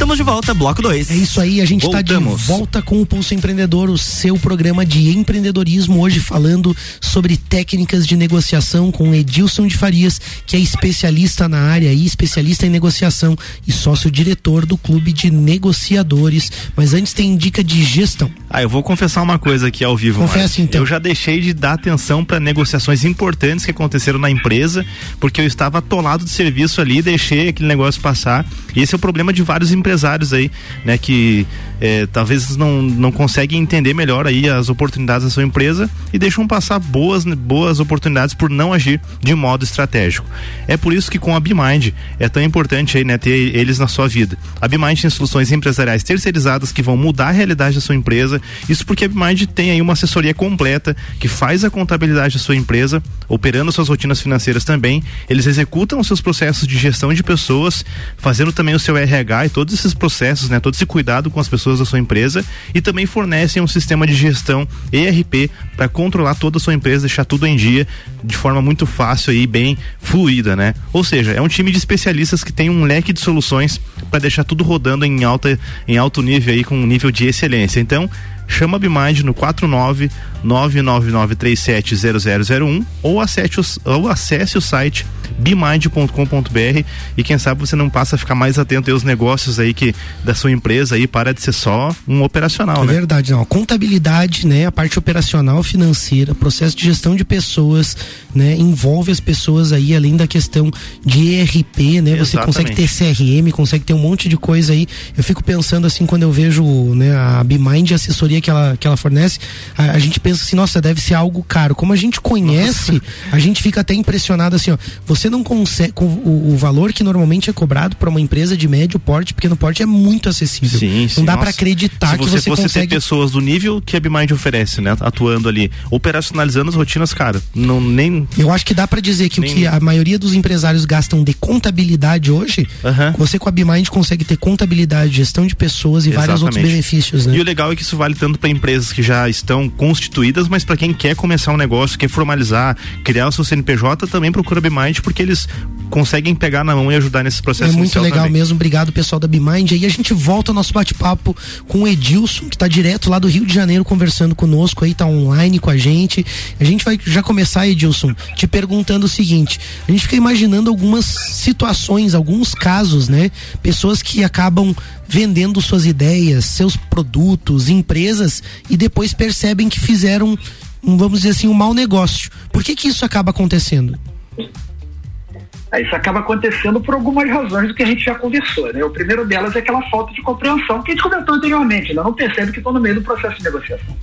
Estamos 0.00 0.16
de 0.16 0.22
volta, 0.22 0.54
bloco 0.54 0.80
2. 0.80 1.10
É 1.10 1.14
isso 1.14 1.38
aí, 1.42 1.60
a 1.60 1.66
gente 1.66 1.84
está 1.84 2.00
de 2.00 2.14
volta 2.14 2.80
com 2.80 3.02
o 3.02 3.04
Pulso 3.04 3.34
Empreendedor, 3.34 3.90
o 3.90 3.98
seu 3.98 4.38
programa 4.38 4.84
de 4.84 5.10
empreendedorismo, 5.10 6.00
hoje 6.00 6.20
falando 6.20 6.74
sobre 7.02 7.36
técnicas 7.36 8.06
de 8.06 8.16
negociação 8.16 8.90
com 8.90 9.14
Edilson 9.14 9.66
de 9.66 9.76
Farias, 9.76 10.18
que 10.46 10.56
é 10.56 10.58
especialista 10.58 11.46
na 11.50 11.58
área 11.58 11.92
e 11.92 12.06
especialista 12.06 12.66
em 12.66 12.70
negociação 12.70 13.36
e 13.66 13.72
sócio-diretor 13.72 14.64
do 14.64 14.78
Clube 14.78 15.12
de 15.12 15.30
Negociadores. 15.30 16.50
Mas 16.74 16.94
antes 16.94 17.12
tem 17.12 17.36
dica 17.36 17.62
de 17.62 17.84
gestão. 17.84 18.30
Ah, 18.48 18.62
eu 18.62 18.70
vou 18.70 18.82
confessar 18.82 19.20
uma 19.20 19.38
coisa 19.38 19.68
aqui 19.68 19.84
ao 19.84 19.94
vivo. 19.98 20.22
Confessa 20.22 20.62
então. 20.62 20.80
Eu 20.80 20.86
já 20.86 20.98
deixei 20.98 21.42
de 21.42 21.52
dar 21.52 21.74
atenção 21.74 22.24
para 22.24 22.40
negociações 22.40 23.04
importantes 23.04 23.66
que 23.66 23.70
aconteceram 23.70 24.18
na 24.18 24.30
empresa, 24.30 24.82
porque 25.20 25.42
eu 25.42 25.46
estava 25.46 25.76
atolado 25.76 26.24
de 26.24 26.30
serviço 26.30 26.80
ali, 26.80 27.02
deixei 27.02 27.50
aquele 27.50 27.68
negócio 27.68 28.00
passar. 28.00 28.46
E 28.74 28.80
esse 28.80 28.94
é 28.94 28.96
o 28.96 28.98
problema 28.98 29.30
de 29.30 29.42
vários 29.42 29.70
empresários 29.70 29.89
empresários 29.90 30.32
aí, 30.32 30.50
né, 30.84 30.96
que 30.96 31.46
é, 31.80 32.06
talvez 32.06 32.56
não, 32.56 32.80
não 32.80 33.10
conseguem 33.10 33.60
entender 33.60 33.92
melhor 33.92 34.26
aí 34.26 34.48
as 34.48 34.68
oportunidades 34.68 35.24
da 35.24 35.30
sua 35.30 35.42
empresa 35.42 35.90
e 36.12 36.18
deixam 36.18 36.46
passar 36.46 36.78
boas, 36.78 37.24
boas 37.24 37.80
oportunidades 37.80 38.34
por 38.34 38.48
não 38.48 38.72
agir 38.72 39.00
de 39.20 39.34
modo 39.34 39.64
estratégico. 39.64 40.26
É 40.68 40.76
por 40.76 40.92
isso 40.92 41.10
que 41.10 41.18
com 41.18 41.34
a 41.34 41.40
BeMind 41.40 41.92
é 42.18 42.28
tão 42.28 42.42
importante 42.42 42.98
aí, 42.98 43.04
né, 43.04 43.18
ter 43.18 43.56
eles 43.56 43.78
na 43.78 43.88
sua 43.88 44.06
vida. 44.06 44.38
A 44.60 44.68
BeMind 44.68 45.00
tem 45.00 45.10
soluções 45.10 45.50
empresariais 45.50 46.04
terceirizadas 46.04 46.70
que 46.70 46.82
vão 46.82 46.96
mudar 46.96 47.28
a 47.28 47.32
realidade 47.32 47.74
da 47.74 47.80
sua 47.80 47.96
empresa. 47.96 48.40
Isso 48.68 48.86
porque 48.86 49.06
a 49.06 49.08
BeMind 49.08 49.46
tem 49.46 49.72
aí 49.72 49.80
uma 49.80 49.94
assessoria 49.94 50.34
completa 50.34 50.96
que 51.18 51.26
faz 51.26 51.64
a 51.64 51.70
contabilidade 51.70 52.34
da 52.34 52.40
sua 52.40 52.54
empresa, 52.54 53.02
operando 53.28 53.72
suas 53.72 53.88
rotinas 53.88 54.20
financeiras 54.20 54.64
também. 54.64 55.02
Eles 55.28 55.46
executam 55.46 55.98
os 55.98 56.06
seus 56.06 56.20
processos 56.20 56.68
de 56.68 56.78
gestão 56.78 57.12
de 57.12 57.22
pessoas, 57.22 57.84
fazendo 58.18 58.52
também 58.52 58.74
o 58.74 58.78
seu 58.78 58.96
RH 58.96 59.46
e 59.46 59.48
todos 59.48 59.79
esses 59.80 59.94
processos, 59.94 60.48
né, 60.48 60.60
todo 60.60 60.74
esse 60.74 60.86
cuidado 60.86 61.30
com 61.30 61.40
as 61.40 61.48
pessoas 61.48 61.78
da 61.78 61.84
sua 61.84 61.98
empresa 61.98 62.44
e 62.74 62.80
também 62.80 63.06
fornecem 63.06 63.62
um 63.62 63.66
sistema 63.66 64.06
de 64.06 64.14
gestão 64.14 64.66
ERP 64.92 65.50
para 65.76 65.88
controlar 65.88 66.34
toda 66.34 66.58
a 66.58 66.60
sua 66.60 66.74
empresa, 66.74 67.06
deixar 67.06 67.24
tudo 67.24 67.46
em 67.46 67.56
dia 67.56 67.86
de 68.22 68.36
forma 68.36 68.60
muito 68.62 68.86
fácil 68.86 69.32
e 69.32 69.46
bem 69.46 69.76
fluida, 70.00 70.54
né? 70.54 70.74
Ou 70.92 71.02
seja, 71.02 71.32
é 71.32 71.40
um 71.40 71.48
time 71.48 71.70
de 71.70 71.78
especialistas 71.78 72.44
que 72.44 72.52
tem 72.52 72.70
um 72.70 72.84
leque 72.84 73.12
de 73.12 73.20
soluções 73.20 73.80
para 74.10 74.20
deixar 74.20 74.44
tudo 74.44 74.62
rodando 74.62 75.04
em 75.04 75.24
alta 75.24 75.58
em 75.88 75.96
alto 75.96 76.22
nível 76.22 76.52
aí 76.52 76.64
com 76.64 76.76
um 76.76 76.86
nível 76.86 77.10
de 77.10 77.26
excelência. 77.26 77.80
Então, 77.80 78.08
chama 78.46 78.76
a 78.76 78.80
Bimind 78.80 79.20
no 79.20 79.32
49 79.32 80.10
999370001 80.44 82.84
ou 83.02 83.20
acesse, 83.20 83.80
ou 83.84 84.08
acesse 84.08 84.58
o 84.58 84.60
site 84.60 85.06
bimind.com.br 85.38 86.84
e 87.16 87.22
quem 87.22 87.38
sabe 87.38 87.60
você 87.60 87.76
não 87.76 87.88
passa 87.88 88.16
a 88.16 88.18
ficar 88.18 88.34
mais 88.34 88.58
atento 88.58 88.90
aos 88.90 89.04
negócios 89.04 89.60
aí 89.60 89.72
que 89.72 89.94
da 90.24 90.34
sua 90.34 90.50
empresa 90.50 90.96
aí 90.96 91.06
para 91.06 91.32
de 91.32 91.40
ser 91.40 91.52
só 91.52 91.94
um 92.06 92.22
operacional, 92.22 92.82
é 92.82 92.86
né? 92.86 92.92
verdade, 92.92 93.32
não. 93.32 93.40
A 93.42 93.46
contabilidade, 93.46 94.46
né, 94.46 94.66
a 94.66 94.72
parte 94.72 94.98
operacional 94.98 95.62
financeira, 95.62 96.34
processo 96.34 96.76
de 96.76 96.84
gestão 96.84 97.16
de 97.16 97.24
pessoas, 97.24 97.96
né, 98.34 98.54
envolve 98.56 99.10
as 99.10 99.20
pessoas 99.20 99.72
aí 99.72 99.94
além 99.94 100.16
da 100.16 100.26
questão 100.26 100.70
de 101.04 101.34
ERP, 101.34 102.00
né? 102.02 102.16
Você 102.16 102.36
consegue 102.38 102.74
ter 102.74 102.88
CRM, 102.88 103.50
consegue 103.52 103.84
ter 103.84 103.94
um 103.94 103.98
monte 103.98 104.28
de 104.28 104.36
coisa 104.36 104.72
aí. 104.72 104.86
Eu 105.16 105.24
fico 105.24 105.42
pensando 105.42 105.86
assim 105.86 106.06
quando 106.06 106.22
eu 106.22 106.32
vejo, 106.32 106.64
né, 106.94 107.16
a 107.16 107.42
Bimind 107.44 107.92
a 107.92 107.94
assessoria 107.94 108.40
que 108.40 108.50
ela 108.50 108.76
que 108.78 108.86
ela 108.86 108.96
fornece, 108.96 109.38
a, 109.76 109.92
a 109.92 109.98
gente 109.98 110.20
pensa 110.20 110.29
assim, 110.30 110.56
nossa, 110.56 110.80
deve 110.80 111.00
ser 111.00 111.14
algo 111.14 111.42
caro. 111.42 111.74
Como 111.74 111.92
a 111.92 111.96
gente 111.96 112.20
conhece, 112.20 112.92
nossa. 112.92 113.04
a 113.32 113.38
gente 113.38 113.62
fica 113.62 113.80
até 113.80 113.94
impressionado 113.94 114.56
assim, 114.56 114.70
ó, 114.70 114.78
você 115.06 115.28
não 115.30 115.42
consegue 115.42 115.92
com 115.92 116.04
o, 116.04 116.52
o 116.52 116.56
valor 116.56 116.92
que 116.92 117.02
normalmente 117.02 117.50
é 117.50 117.52
cobrado 117.52 117.96
para 117.96 118.08
uma 118.08 118.20
empresa 118.20 118.56
de 118.56 118.68
médio 118.68 118.98
porte, 118.98 119.34
pequeno 119.34 119.56
porte 119.56 119.82
é 119.82 119.86
muito 119.86 120.28
acessível. 120.28 120.78
Sim, 120.78 121.08
sim, 121.08 121.20
não 121.20 121.24
dá 121.24 121.36
para 121.36 121.50
acreditar 121.50 122.12
Se 122.12 122.18
que 122.18 122.24
você, 122.24 122.40
você 122.40 122.50
consegue 122.50 122.88
ter 122.88 122.96
pessoas 122.96 123.30
do 123.30 123.40
nível 123.40 123.80
que 123.80 123.96
a 123.96 124.00
Bimind 124.00 124.30
oferece, 124.32 124.80
né, 124.80 124.96
atuando 125.00 125.48
ali, 125.48 125.70
operacionalizando 125.90 126.70
as 126.70 126.74
rotinas, 126.74 127.12
cara, 127.14 127.40
não 127.54 127.80
nem 127.80 128.28
Eu 128.36 128.50
acho 128.50 128.64
que 128.64 128.74
dá 128.74 128.86
para 128.86 129.00
dizer 129.00 129.28
que 129.28 129.40
nem... 129.40 129.50
o 129.50 129.54
que 129.54 129.66
a 129.66 129.80
maioria 129.80 130.18
dos 130.18 130.34
empresários 130.34 130.84
gastam 130.84 131.22
de 131.24 131.34
contabilidade 131.34 132.30
hoje, 132.30 132.66
uhum. 132.84 133.12
você 133.18 133.38
com 133.38 133.48
a 133.48 133.52
Bimind 133.52 133.88
consegue 133.88 134.24
ter 134.24 134.36
contabilidade, 134.36 135.12
gestão 135.12 135.46
de 135.46 135.54
pessoas 135.56 136.04
e 136.04 136.10
Exatamente. 136.10 136.26
vários 136.26 136.42
outros 136.42 136.62
benefícios, 136.62 137.26
né? 137.26 137.36
E 137.36 137.40
o 137.40 137.44
legal 137.44 137.72
é 137.72 137.76
que 137.76 137.82
isso 137.82 137.96
vale 137.96 138.14
tanto 138.14 138.38
para 138.38 138.48
empresas 138.48 138.92
que 138.92 139.02
já 139.02 139.28
estão 139.28 139.68
constituídas, 139.68 140.19
mas 140.48 140.64
para 140.64 140.76
quem 140.76 140.92
quer 140.92 141.14
começar 141.14 141.52
um 141.52 141.56
negócio, 141.56 141.98
quer 141.98 142.08
formalizar, 142.08 142.76
criar 143.04 143.28
o 143.28 143.32
seu 143.32 143.44
CNPJ, 143.44 144.06
também 144.06 144.30
procura 144.32 144.58
a 144.58 144.62
Bimind, 144.62 145.00
porque 145.00 145.22
eles 145.22 145.48
conseguem 145.90 146.34
pegar 146.34 146.64
na 146.64 146.74
mão 146.74 146.90
e 146.90 146.94
ajudar 146.94 147.24
nesse 147.24 147.42
processo. 147.42 147.72
É 147.72 147.76
muito 147.76 147.98
legal 148.00 148.20
também. 148.20 148.32
mesmo, 148.32 148.54
obrigado 148.54 148.92
pessoal 148.92 149.18
da 149.18 149.26
Bimind. 149.26 149.72
Aí 149.72 149.84
a 149.84 149.88
gente 149.88 150.14
volta 150.14 150.52
ao 150.52 150.54
nosso 150.54 150.72
bate-papo 150.72 151.36
com 151.66 151.82
o 151.82 151.88
Edilson, 151.88 152.48
que 152.48 152.56
está 152.56 152.68
direto 152.68 153.10
lá 153.10 153.18
do 153.18 153.28
Rio 153.28 153.44
de 153.44 153.52
Janeiro 153.52 153.84
conversando 153.84 154.34
conosco 154.34 154.84
aí, 154.84 154.94
tá 154.94 155.04
online 155.04 155.58
com 155.58 155.68
a 155.68 155.76
gente. 155.76 156.24
A 156.58 156.64
gente 156.64 156.84
vai 156.84 156.98
já 157.04 157.22
começar, 157.22 157.66
Edilson, 157.66 158.14
te 158.36 158.46
perguntando 158.46 159.06
o 159.06 159.08
seguinte: 159.08 159.58
a 159.86 159.90
gente 159.90 160.02
fica 160.02 160.16
imaginando 160.16 160.70
algumas 160.70 161.04
situações, 161.04 162.14
alguns 162.14 162.54
casos, 162.54 163.08
né? 163.08 163.30
Pessoas 163.62 164.00
que 164.00 164.22
acabam 164.22 164.74
vendendo 165.10 165.60
suas 165.60 165.86
ideias, 165.86 166.44
seus 166.44 166.76
produtos, 166.76 167.68
empresas 167.68 168.42
e 168.70 168.76
depois 168.76 169.12
percebem 169.12 169.68
que 169.68 169.80
fizeram, 169.80 170.38
um, 170.82 170.96
vamos 170.96 171.20
dizer 171.20 171.30
assim, 171.30 171.48
um 171.48 171.52
mau 171.52 171.74
negócio. 171.74 172.30
Por 172.52 172.62
que 172.62 172.76
que 172.76 172.86
isso 172.88 173.04
acaba 173.04 173.30
acontecendo? 173.30 173.98
Isso 174.38 175.94
acaba 175.94 176.20
acontecendo 176.20 176.80
por 176.80 176.94
algumas 176.94 177.28
razões 177.28 177.68
do 177.68 177.74
que 177.74 177.82
a 177.82 177.86
gente 177.86 178.04
já 178.04 178.14
conversou, 178.14 178.72
né? 178.72 178.84
O 178.84 178.90
primeiro 178.90 179.26
delas 179.26 179.54
é 179.54 179.58
aquela 179.58 179.82
falta 179.90 180.12
de 180.12 180.22
compreensão 180.22 180.82
que 180.82 180.92
a 180.92 180.94
gente 180.94 181.02
comentou 181.02 181.34
anteriormente, 181.34 181.92
né? 181.92 182.02
não 182.02 182.14
percebe 182.14 182.52
que 182.52 182.58
estão 182.58 182.72
no 182.72 182.80
meio 182.80 182.96
do 182.96 183.02
processo 183.02 183.36
de 183.36 183.44
negociação. 183.44 183.96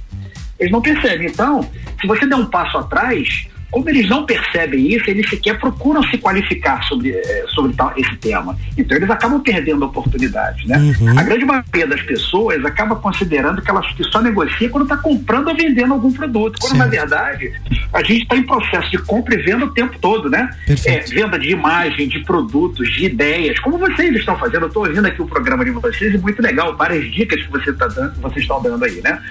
Eles 0.60 0.72
não 0.72 0.82
percebem. 0.82 1.28
Então, 1.28 1.70
se 2.02 2.08
você 2.08 2.26
der 2.26 2.36
um 2.36 2.46
passo 2.46 2.78
atrás, 2.78 3.48
como 3.72 3.90
eles 3.90 4.08
não 4.10 4.26
percebem 4.26 4.94
isso, 4.94 5.10
eles 5.10 5.30
sequer 5.30 5.60
procuram 5.60 6.02
se 6.04 6.18
qualificar 6.18 6.82
sobre, 6.84 7.12
eh, 7.12 7.46
sobre 7.50 7.74
tal, 7.74 7.94
esse 7.98 8.16
tema. 8.18 8.58
Então 8.78 8.98
eles 8.98 9.10
acabam 9.10 9.42
perdendo 9.42 9.86
oportunidades, 9.86 10.66
né? 10.66 10.78
Uhum. 10.78 11.20
A 11.20 11.24
grande 11.24 11.46
maioria 11.46 11.88
das 11.88 12.02
pessoas 12.02 12.64
acaba 12.64 12.96
considerando 12.96 13.62
que 13.62 13.70
elas 13.70 13.86
que 13.94 14.04
só 14.06 14.22
negocia 14.22 14.70
quando 14.70 14.84
está 14.84 14.98
comprando 14.98 15.50
ou 15.50 15.56
vendendo 15.56 15.94
algum 15.94 16.12
produto. 16.12 16.60
Quando 16.60 16.78
certo. 16.78 16.78
na 16.78 16.88
verdade 16.88 17.52
a 17.94 18.02
gente 18.04 18.24
está 18.24 18.36
em 18.36 18.44
processo 18.44 18.90
de 18.92 18.98
compra 19.00 19.36
e 19.36 19.38
venda 19.38 19.66
o 19.66 19.74
tempo 19.74 19.98
todo, 20.00 20.30
né? 20.30 20.50
É, 20.86 21.00
venda 21.00 21.38
de 21.38 21.52
imagem, 21.52 22.08
de 22.08 22.20
produtos, 22.20 22.90
de 22.94 23.06
ideias, 23.06 23.60
como 23.60 23.78
vocês 23.78 24.16
estão 24.16 24.38
fazendo. 24.38 24.64
Eu 24.64 24.68
estou 24.68 24.86
ouvindo 24.86 25.06
aqui 25.06 25.22
o 25.22 25.28
programa 25.28 25.66
de 25.66 25.72
vocês 25.72 26.14
e 26.14 26.18
muito 26.18 26.42
legal, 26.42 26.76
várias 26.76 27.12
dicas 27.12 27.42
que 27.42 27.52
você 27.52 27.74
tá 27.74 27.88
dando, 27.88 28.20
vocês 28.22 28.42
estão 28.42 28.62
dando 28.62 28.84
aí, 28.86 29.02
né? 29.02 29.22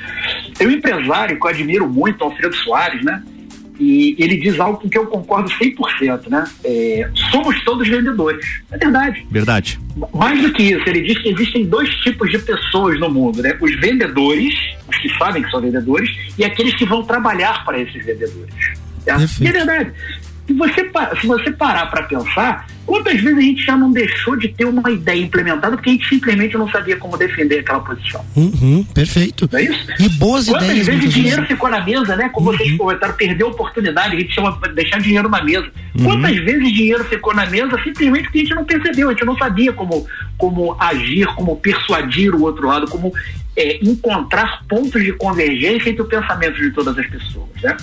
Tem 0.56 0.66
um 0.66 0.72
empresário 0.72 1.38
que 1.38 1.46
eu 1.46 1.50
admiro 1.50 1.88
muito, 1.88 2.22
Alfredo 2.22 2.54
Soares, 2.56 3.02
né? 3.04 3.22
E 3.78 4.16
ele 4.18 4.36
diz 4.36 4.58
algo 4.58 4.78
com 4.78 4.88
que 4.88 4.98
eu 4.98 5.06
concordo 5.06 5.50
100%, 5.50 6.28
né? 6.28 6.44
É, 6.64 7.08
somos 7.30 7.62
todos 7.64 7.88
vendedores. 7.88 8.44
É 8.70 8.78
verdade. 8.78 9.26
Verdade. 9.30 9.80
Mais 10.14 10.40
do 10.40 10.52
que 10.52 10.62
isso, 10.62 10.88
ele 10.88 11.02
diz 11.02 11.18
que 11.18 11.28
existem 11.28 11.66
dois 11.66 11.88
tipos 11.96 12.30
de 12.30 12.38
pessoas 12.38 12.98
no 12.98 13.10
mundo, 13.10 13.42
né? 13.42 13.56
Os 13.60 13.74
vendedores, 13.80 14.54
os 14.88 14.96
que 14.98 15.08
sabem 15.18 15.42
que 15.42 15.50
são 15.50 15.60
vendedores, 15.60 16.10
e 16.38 16.44
aqueles 16.44 16.74
que 16.74 16.84
vão 16.84 17.02
trabalhar 17.02 17.64
para 17.64 17.78
esses 17.78 18.04
vendedores. 18.04 18.54
É, 19.06 19.12
é 19.12 19.52
verdade. 19.52 19.92
Se 20.46 20.52
você, 20.52 20.90
se 21.20 21.26
você 21.26 21.50
parar 21.50 21.86
para 21.86 22.04
pensar, 22.04 22.66
quantas 22.86 23.20
vezes 23.20 23.36
a 23.36 23.40
gente 23.40 23.64
já 23.64 23.76
não 23.76 23.90
deixou 23.90 24.36
de 24.36 24.48
ter 24.48 24.64
uma 24.64 24.88
ideia 24.90 25.20
implementada 25.20 25.76
porque 25.76 25.90
a 25.90 25.92
gente 25.92 26.08
simplesmente 26.08 26.56
não 26.56 26.70
sabia 26.70 26.96
como 26.96 27.16
defender 27.16 27.58
aquela 27.58 27.80
posição? 27.80 28.24
Uhum, 28.36 28.84
perfeito. 28.94 29.48
Não 29.50 29.58
é 29.58 29.64
isso? 29.64 29.86
E 29.98 30.08
boas 30.10 30.46
quantas 30.46 30.68
ideias. 30.68 30.86
Quantas 30.86 31.00
vezes 31.00 31.14
dinheiro 31.14 31.42
vezes. 31.42 31.48
ficou 31.48 31.68
na 31.68 31.84
mesa, 31.84 32.14
né? 32.14 32.28
Como 32.28 32.50
uhum. 32.50 32.56
vocês 32.56 32.76
comentaram, 32.76 33.14
perder 33.14 33.42
a 33.42 33.48
oportunidade, 33.48 34.16
a 34.16 34.20
gente 34.20 34.32
chama 34.32 34.58
de 34.62 34.72
deixar 34.72 35.00
dinheiro 35.00 35.28
na 35.28 35.42
mesa. 35.42 35.66
Uhum. 35.98 36.04
Quantas 36.04 36.36
vezes 36.36 36.72
dinheiro 36.72 37.04
ficou 37.04 37.34
na 37.34 37.46
mesa 37.46 37.82
simplesmente 37.82 38.24
porque 38.24 38.38
a 38.38 38.42
gente 38.42 38.54
não 38.54 38.64
percebeu, 38.64 39.08
a 39.08 39.12
gente 39.12 39.24
não 39.24 39.36
sabia 39.36 39.72
como, 39.72 40.06
como 40.38 40.76
agir, 40.80 41.26
como 41.34 41.56
persuadir 41.56 42.34
o 42.34 42.42
outro 42.42 42.68
lado, 42.68 42.88
como 42.88 43.12
é, 43.56 43.78
encontrar 43.82 44.62
pontos 44.68 45.02
de 45.02 45.12
convergência 45.12 45.90
entre 45.90 46.02
o 46.02 46.06
pensamento 46.06 46.56
de 46.56 46.70
todas 46.70 46.96
as 46.96 47.06
pessoas, 47.06 47.48
né? 47.62 47.76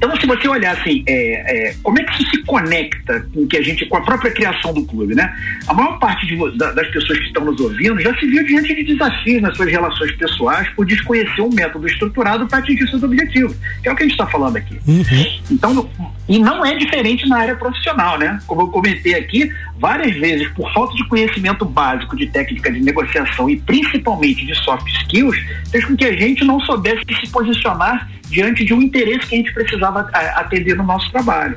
Então, 0.00 0.16
se 0.18 0.26
você 0.26 0.48
olhar 0.48 0.74
assim, 0.78 1.04
é, 1.06 1.68
é, 1.68 1.74
como 1.82 2.00
é 2.00 2.04
que 2.04 2.22
isso 2.22 2.30
se 2.30 2.42
conecta 2.44 3.20
com 3.34 3.46
que 3.46 3.58
a 3.58 3.62
gente, 3.62 3.84
com 3.84 3.98
a 3.98 4.00
própria 4.00 4.30
criação 4.30 4.72
do 4.72 4.82
clube, 4.86 5.14
né? 5.14 5.30
A 5.68 5.74
maior 5.74 5.98
parte 5.98 6.26
de, 6.26 6.56
da, 6.56 6.72
das 6.72 6.88
pessoas 6.88 7.18
que 7.18 7.26
estão 7.26 7.44
nos 7.44 7.60
ouvindo 7.60 8.00
já 8.00 8.18
se 8.18 8.26
viu 8.26 8.42
diante 8.46 8.74
de 8.74 8.82
desafios 8.82 9.42
nas 9.42 9.54
suas 9.54 9.70
relações 9.70 10.12
pessoais 10.12 10.70
por 10.70 10.86
desconhecer 10.86 11.42
um 11.42 11.50
método 11.50 11.86
estruturado 11.86 12.46
para 12.46 12.60
atingir 12.60 12.88
seus 12.88 13.02
objetivos, 13.02 13.54
que 13.82 13.90
é 13.90 13.92
o 13.92 13.96
que 13.96 14.04
a 14.04 14.06
gente 14.06 14.12
está 14.12 14.26
falando 14.26 14.56
aqui. 14.56 14.78
Uhum. 14.88 15.40
Então, 15.50 15.90
e 16.26 16.38
não 16.38 16.64
é 16.64 16.74
diferente 16.76 17.28
na 17.28 17.38
área 17.38 17.56
profissional, 17.56 18.18
né? 18.18 18.38
Como 18.46 18.62
eu 18.62 18.68
comentei 18.68 19.14
aqui, 19.14 19.52
várias 19.78 20.16
vezes, 20.16 20.48
por 20.52 20.72
falta 20.72 20.94
de 20.94 21.06
conhecimento 21.08 21.64
básico 21.64 22.16
de 22.16 22.26
técnica 22.26 22.72
de 22.72 22.80
negociação 22.80 23.50
e 23.50 23.60
principalmente 23.60 24.46
de 24.46 24.54
soft 24.54 24.86
skills, 25.02 25.36
fez 25.70 25.84
com 25.84 25.94
que 25.94 26.04
a 26.06 26.16
gente 26.16 26.42
não 26.44 26.58
soubesse 26.60 27.02
se 27.20 27.30
posicionar 27.30 28.08
diante 28.30 28.64
de 28.64 28.72
um 28.72 28.80
interesse 28.80 29.26
que 29.26 29.34
a 29.34 29.38
gente 29.38 29.52
precisava 29.52 29.89
atender 29.98 30.76
no 30.76 30.84
nosso 30.84 31.10
trabalho. 31.10 31.56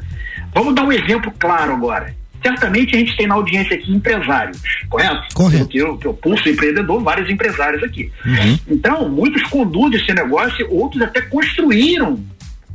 Vamos 0.54 0.76
dar 0.76 0.84
um 0.84 0.91
exemplo 0.91 1.34
claro 1.39 1.74
agora. 1.74 2.13
Certamente 2.41 2.96
a 2.96 3.00
gente 3.00 3.15
tem 3.15 3.26
na 3.26 3.36
audiência 3.36 3.76
aqui 3.76 3.93
empresários, 3.93 4.62
correto? 4.89 5.34
Correto. 5.34 5.67
Que 5.67 5.78
eu, 5.78 5.98
que 5.98 6.06
eu 6.06 6.13
pulso 6.13 6.50
empreendedor, 6.50 7.02
vários 7.02 7.30
empresários 7.30 7.82
aqui. 7.82 8.12
Uhum. 8.26 8.60
Então, 8.67 9.08
muitos 9.08 9.41
conduzem 9.43 10.00
esse 10.00 10.13
negócio, 10.13 10.67
outros 10.69 11.02
até 11.02 11.22
construíram, 11.22 12.22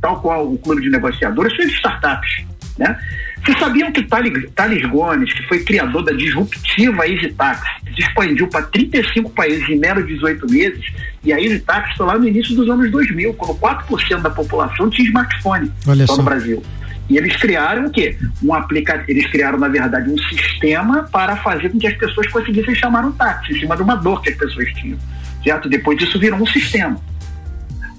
tal 0.01 0.19
qual 0.21 0.51
o 0.51 0.57
clube 0.57 0.81
de 0.81 0.89
negociadores, 0.89 1.55
suas 1.55 1.71
startups, 1.73 2.43
né? 2.79 2.99
Vocês 3.43 3.57
sabiam 3.59 3.91
que 3.91 4.03
Thales 4.03 4.85
Gomes, 4.89 5.31
que 5.33 5.43
foi 5.47 5.63
criador 5.63 6.03
da 6.03 6.11
disruptiva 6.11 7.07
EasyTax, 7.07 7.61
se 7.95 8.01
expandiu 8.01 8.47
para 8.47 8.63
35 8.63 9.29
países 9.29 9.67
em 9.69 9.77
menos 9.77 10.05
de 10.05 10.13
18 10.15 10.49
meses, 10.49 10.85
e 11.23 11.33
a 11.33 11.39
EasyTax 11.39 11.95
foi 11.97 12.05
lá 12.05 12.17
no 12.17 12.27
início 12.27 12.55
dos 12.55 12.69
anos 12.69 12.89
2000, 12.91 13.33
quando 13.33 13.59
4% 13.59 14.21
da 14.21 14.29
população 14.29 14.89
tinha 14.89 15.07
smartphone 15.07 15.71
Olha 15.87 16.07
só 16.07 16.17
no 16.17 16.23
Brasil. 16.23 16.63
E 17.09 17.17
eles 17.17 17.35
criaram 17.37 17.87
o 17.87 17.91
quê? 17.91 18.15
Um 18.43 18.53
aplicativo, 18.53 19.09
eles 19.09 19.25
criaram, 19.27 19.57
na 19.57 19.67
verdade, 19.67 20.09
um 20.09 20.17
sistema 20.17 21.03
para 21.11 21.35
fazer 21.37 21.69
com 21.69 21.79
que 21.79 21.87
as 21.87 21.97
pessoas 21.97 22.27
conseguissem 22.27 22.75
chamar 22.75 23.03
um 23.03 23.11
táxi, 23.11 23.53
em 23.53 23.59
cima 23.59 23.75
de 23.75 23.81
uma 23.81 23.95
dor 23.95 24.21
que 24.21 24.29
as 24.29 24.35
pessoas 24.35 24.71
tinham. 24.75 24.97
Certo? 25.43 25.67
Depois 25.67 25.97
disso 25.97 26.19
virou 26.19 26.39
um 26.39 26.45
sistema. 26.45 27.01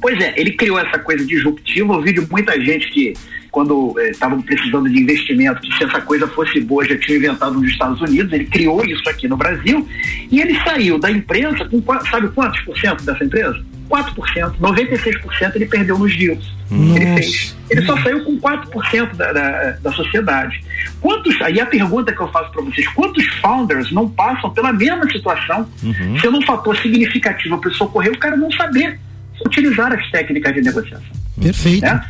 Pois 0.00 0.18
é, 0.20 0.32
ele 0.36 0.52
criou 0.52 0.78
essa 0.78 0.98
coisa 0.98 1.26
disruptiva, 1.26 1.92
eu 1.92 2.02
vi 2.02 2.12
de 2.12 2.20
muita 2.30 2.58
gente 2.60 2.88
que 2.90 3.12
quando 3.50 3.98
estavam 4.00 4.38
eh, 4.38 4.42
precisando 4.42 4.88
de 4.88 4.98
investimento, 5.00 5.60
que 5.60 5.76
se 5.76 5.84
essa 5.84 6.00
coisa 6.00 6.26
fosse 6.28 6.60
boa, 6.60 6.84
já 6.84 6.96
tinha 6.98 7.18
inventado 7.18 7.54
nos 7.54 7.70
Estados 7.70 8.00
Unidos, 8.00 8.32
ele 8.32 8.44
criou 8.44 8.84
isso 8.84 9.08
aqui 9.08 9.28
no 9.28 9.36
Brasil, 9.36 9.86
e 10.30 10.40
ele 10.40 10.58
saiu 10.62 10.98
da 10.98 11.10
empresa 11.10 11.64
com, 11.64 11.82
sabe 12.10 12.28
quantos 12.28 12.60
por 12.60 12.78
cento 12.78 13.04
dessa 13.04 13.24
empresa? 13.24 13.62
4%, 13.90 14.54
96% 14.60 15.56
ele 15.56 15.66
perdeu 15.66 15.98
nos 15.98 16.16
deals. 16.16 16.54
Ele 16.70 17.14
fez. 17.16 17.56
Ele 17.68 17.84
só 17.84 18.00
saiu 18.00 18.24
com 18.24 18.38
4% 18.38 19.16
da, 19.16 19.32
da, 19.32 19.70
da 19.82 19.92
sociedade. 19.92 20.62
Quantos, 21.00 21.40
aí 21.42 21.60
a 21.60 21.66
pergunta 21.66 22.12
que 22.12 22.20
eu 22.20 22.28
faço 22.28 22.52
para 22.52 22.62
vocês, 22.62 22.86
quantos 22.88 23.26
founders 23.40 23.90
não 23.90 24.08
passam 24.08 24.50
pela 24.50 24.72
mesma 24.72 25.10
situação, 25.10 25.68
uhum. 25.82 26.20
sendo 26.20 26.38
um 26.38 26.42
fator 26.42 26.76
significativo 26.76 27.58
para 27.58 27.70
socorrer 27.72 28.12
o 28.12 28.18
cara 28.18 28.36
não 28.36 28.50
saber 28.52 28.98
utilizar 29.44 29.92
as 29.92 30.08
técnicas 30.10 30.54
de 30.54 30.60
negociação. 30.60 31.10
Perfeito. 31.40 31.82
Né? 31.82 32.04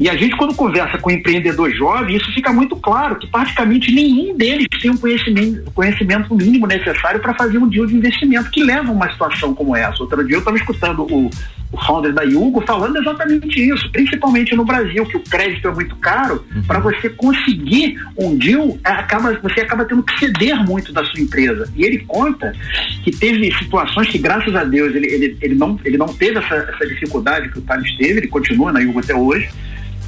E 0.00 0.08
a 0.08 0.16
gente, 0.16 0.34
quando 0.34 0.54
conversa 0.54 0.96
com 0.96 1.10
empreendedor 1.10 1.70
jovem, 1.72 2.16
isso 2.16 2.32
fica 2.32 2.50
muito 2.50 2.74
claro, 2.74 3.16
que 3.16 3.26
praticamente 3.26 3.92
nenhum 3.92 4.34
deles 4.34 4.66
tem 4.80 4.90
um 4.90 4.96
conhecimento, 4.96 5.70
conhecimento 5.72 6.34
mínimo 6.34 6.66
necessário 6.66 7.20
para 7.20 7.34
fazer 7.34 7.58
um 7.58 7.68
deal 7.68 7.84
de 7.84 7.94
investimento 7.94 8.50
que 8.50 8.64
leva 8.64 8.88
a 8.88 8.92
uma 8.92 9.12
situação 9.12 9.54
como 9.54 9.76
essa. 9.76 10.02
Outro 10.02 10.26
dia 10.26 10.36
eu 10.36 10.38
estava 10.38 10.56
escutando 10.56 11.02
o, 11.02 11.28
o 11.70 11.84
founder 11.84 12.14
da 12.14 12.22
Yugo 12.22 12.62
falando 12.66 12.96
exatamente 12.96 13.60
isso, 13.60 13.92
principalmente 13.92 14.56
no 14.56 14.64
Brasil, 14.64 15.04
que 15.04 15.18
o 15.18 15.20
crédito 15.20 15.68
é 15.68 15.74
muito 15.74 15.94
caro, 15.96 16.46
uhum. 16.56 16.62
para 16.62 16.78
você 16.78 17.10
conseguir 17.10 18.00
um 18.16 18.34
deal, 18.38 18.78
acaba, 18.82 19.38
você 19.42 19.60
acaba 19.60 19.84
tendo 19.84 20.02
que 20.02 20.18
ceder 20.18 20.56
muito 20.64 20.94
da 20.94 21.04
sua 21.04 21.20
empresa. 21.20 21.70
E 21.76 21.84
ele 21.84 21.98
conta 22.08 22.54
que 23.04 23.10
teve 23.10 23.52
situações 23.58 24.08
que, 24.08 24.16
graças 24.16 24.54
a 24.54 24.64
Deus, 24.64 24.94
ele, 24.94 25.06
ele, 25.08 25.36
ele, 25.42 25.54
não, 25.54 25.78
ele 25.84 25.98
não 25.98 26.08
teve 26.08 26.38
essa, 26.38 26.54
essa 26.54 26.86
dificuldade 26.86 27.50
que 27.50 27.58
o 27.58 27.62
Thales 27.62 27.94
teve, 27.98 28.20
ele 28.20 28.28
continua 28.28 28.72
na 28.72 28.80
Yugo 28.80 29.00
até 29.00 29.14
hoje, 29.14 29.50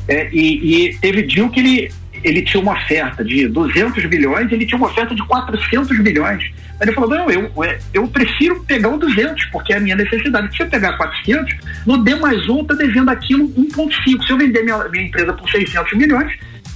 é, 0.08 0.28
e, 0.32 0.88
e, 0.88 0.98
teve 0.98 1.22
deal 1.22 1.48
que 1.48 1.60
ele, 1.60 1.92
ele 2.24 2.42
tinha 2.42 2.62
uma 2.62 2.72
oferta 2.72 3.24
de 3.24 3.46
200 3.48 4.04
milhões, 4.06 4.50
ele 4.50 4.66
tinha 4.66 4.76
uma 4.78 4.88
oferta 4.88 5.14
de 5.14 5.22
400 5.24 5.98
milhões. 6.00 6.42
Aí 6.80 6.88
ele 6.88 6.92
falou: 6.92 7.10
não, 7.10 7.30
eu, 7.30 7.50
é, 7.64 7.78
eu 7.94 8.06
prefiro 8.08 8.62
pegar 8.64 8.88
o 8.88 8.98
200, 8.98 9.44
porque 9.46 9.72
é 9.72 9.76
a 9.76 9.80
minha 9.80 9.96
necessidade. 9.96 10.54
Se 10.56 10.62
eu 10.62 10.68
pegar 10.68 10.96
400, 10.96 11.54
no 11.86 11.98
D 11.98 12.14
mais 12.16 12.48
um, 12.48 12.62
está 12.62 12.74
devendo 12.74 13.10
aquilo 13.10 13.48
1,5. 13.48 14.26
Se 14.26 14.32
eu 14.32 14.38
vender 14.38 14.62
minha, 14.62 14.88
minha 14.88 15.04
empresa 15.04 15.32
por 15.32 15.48
600 15.48 15.92
milhões, 15.92 16.32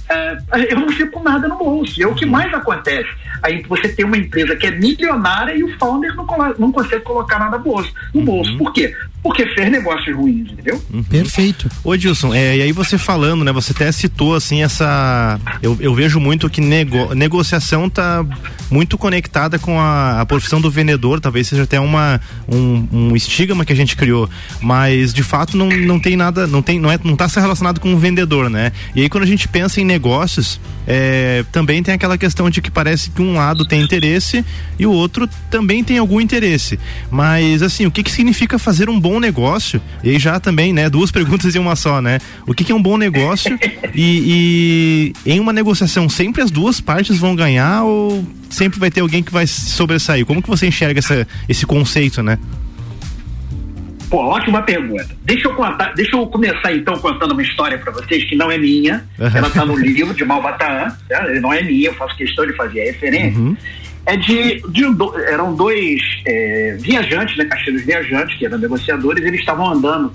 é, 0.09 0.37
eu 0.69 0.79
não 0.79 0.89
fico 0.89 1.11
com 1.11 1.23
nada 1.23 1.47
no 1.47 1.57
bolso. 1.57 2.01
É 2.01 2.07
o 2.07 2.15
que 2.15 2.25
mais 2.25 2.53
acontece. 2.53 3.09
Aí 3.43 3.61
você 3.63 3.89
tem 3.89 4.05
uma 4.05 4.17
empresa 4.17 4.55
que 4.55 4.65
é 4.65 4.71
milionária 4.71 5.53
e 5.53 5.63
o 5.63 5.77
founder 5.77 6.15
não, 6.15 6.25
não 6.57 6.71
consegue 6.71 7.03
colocar 7.03 7.37
nada 7.37 7.57
no 7.57 7.63
bolso. 7.63 7.93
No 8.13 8.21
bolso. 8.21 8.51
Uhum. 8.51 8.57
Por 8.57 8.73
quê? 8.73 8.95
Porque 9.21 9.45
fez 9.47 9.69
negócios 9.71 10.15
ruins, 10.15 10.51
entendeu? 10.51 10.81
Uhum. 10.93 11.03
Perfeito. 11.03 11.69
Ô 11.83 11.95
Dilson, 11.97 12.33
é, 12.33 12.57
e 12.57 12.61
aí 12.61 12.71
você 12.71 12.97
falando, 12.97 13.43
né? 13.43 13.51
Você 13.51 13.73
até 13.73 13.91
citou 13.91 14.35
assim 14.35 14.63
essa. 14.63 15.39
Eu, 15.61 15.75
eu 15.79 15.93
vejo 15.93 16.19
muito 16.19 16.49
que 16.49 16.61
nego, 16.61 17.13
negociação 17.13 17.89
tá 17.89 18.25
muito 18.69 18.97
conectada 18.97 19.57
com 19.57 19.79
a, 19.79 20.21
a, 20.21 20.25
profissão 20.25 20.61
do 20.61 20.69
vendedor, 20.69 21.19
talvez 21.19 21.47
seja 21.47 21.63
até 21.63 21.79
uma, 21.79 22.21
um, 22.47 22.87
um 22.91 23.15
estigma 23.15 23.65
que 23.65 23.73
a 23.73 23.75
gente 23.75 23.95
criou. 23.95 24.29
Mas 24.61 25.13
de 25.13 25.23
fato 25.23 25.57
não, 25.57 25.67
não 25.69 25.99
tem 25.99 26.15
nada, 26.15 26.47
não 26.47 26.61
tem, 26.61 26.79
não, 26.79 26.91
é, 26.91 26.99
não 27.03 27.15
tá 27.15 27.27
se 27.27 27.39
relacionado 27.39 27.79
com 27.79 27.93
o 27.93 27.97
vendedor, 27.97 28.49
né? 28.49 28.71
E 28.95 29.01
aí 29.01 29.09
quando 29.09 29.23
a 29.23 29.27
gente 29.27 29.47
pensa 29.47 29.81
em 29.81 29.85
negócios, 29.85 30.59
é, 30.85 31.43
também 31.51 31.83
tem 31.83 31.93
aquela 31.93 32.17
questão 32.17 32.49
de 32.49 32.61
que 32.61 32.71
parece 32.71 33.09
que 33.09 33.21
um 33.21 33.35
lado 33.35 33.65
tem 33.65 33.81
interesse 33.81 34.45
e 34.79 34.85
o 34.85 34.91
outro 34.91 35.27
também 35.49 35.83
tem 35.83 35.97
algum 35.97 36.21
interesse. 36.21 36.79
Mas 37.11 37.61
assim, 37.61 37.85
o 37.85 37.91
que, 37.91 38.03
que 38.03 38.11
significa 38.11 38.57
fazer 38.57 38.89
um 38.89 38.99
bom 39.07 39.19
negócio? 39.19 39.81
E 40.03 40.09
aí 40.09 40.19
já 40.19 40.39
também, 40.39 40.73
né? 40.73 40.89
Duas 40.89 41.09
perguntas 41.11 41.55
em 41.55 41.59
uma 41.59 41.75
só, 41.75 42.01
né? 42.01 42.19
O 42.45 42.53
que, 42.53 42.63
que 42.63 42.71
é 42.71 42.75
um 42.75 42.81
bom 42.81 42.97
negócio? 42.97 43.57
e, 43.95 45.13
e 45.25 45.33
em 45.33 45.39
uma 45.39 45.53
negociação 45.53 46.09
sempre 46.09 46.41
as 46.41 46.51
duas 46.51 46.81
partes 46.81 47.17
vão 47.17 47.35
ganhar 47.35 47.83
ou 47.83 48.25
sempre 48.49 48.79
vai 48.79 48.91
ter 48.91 49.01
alguém 49.01 49.23
que 49.23 49.31
vai 49.31 49.47
sobressair? 49.47 50.25
Como 50.25 50.41
que 50.41 50.49
você 50.49 50.67
enxerga 50.67 50.99
essa, 50.99 51.27
esse 51.47 51.65
conceito, 51.65 52.21
né? 52.21 52.37
Pô, 54.09 54.17
ótima 54.19 54.61
pergunta. 54.61 55.09
Deixa 55.23 55.47
eu 55.47 55.53
contar, 55.53 55.93
deixa 55.93 56.15
eu 56.15 56.25
começar 56.27 56.73
então 56.73 56.97
contando 56.97 57.31
uma 57.31 57.41
história 57.41 57.77
para 57.77 57.91
vocês 57.91 58.23
que 58.23 58.35
não 58.35 58.49
é 58.49 58.57
minha. 58.57 59.05
Uhum. 59.19 59.27
Ela 59.33 59.49
tá 59.49 59.65
no 59.65 59.75
livro 59.75 60.13
de 60.13 60.23
Malbataan, 60.23 60.97
né? 61.09 61.39
não 61.41 61.51
é 61.51 61.61
minha, 61.61 61.89
eu 61.89 61.93
faço 61.93 62.15
questão 62.15 62.45
de 62.45 62.53
fazer 62.53 62.81
a 62.81 62.85
referência. 62.85 63.39
Uhum. 63.39 63.57
É 64.07 64.15
de, 64.15 64.61
de 64.69 64.83
eram 65.27 65.53
dois 65.53 66.01
é, 66.25 66.77
viajantes, 66.79 67.35
né, 67.35 67.43
caixeiros 67.43 67.83
viajantes, 67.83 68.37
que 68.37 68.45
eram 68.45 68.57
negociadores, 68.57 69.23
eles 69.25 69.41
estavam 69.41 69.67
andando 69.69 70.13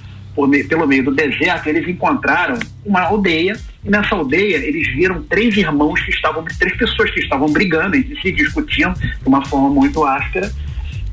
meio, 0.49 0.67
pelo 0.67 0.87
meio 0.87 1.05
do 1.05 1.15
deserto, 1.15 1.67
eles 1.67 1.87
encontraram 1.87 2.59
uma 2.87 3.03
aldeia, 3.03 3.55
e 3.85 3.91
nessa 3.91 4.15
aldeia 4.15 4.57
eles 4.57 4.89
viram 4.95 5.23
três 5.25 5.55
irmãos 5.59 6.01
que 6.01 6.11
estavam, 6.11 6.43
três 6.59 6.75
pessoas 6.79 7.11
que 7.11 7.21
estavam 7.21 7.53
brigando 7.53 7.95
entre 7.95 8.19
si, 8.23 8.33
discutindo 8.33 8.95
de 8.95 9.27
uma 9.29 9.45
forma 9.45 9.69
muito 9.69 10.03
áspera. 10.05 10.51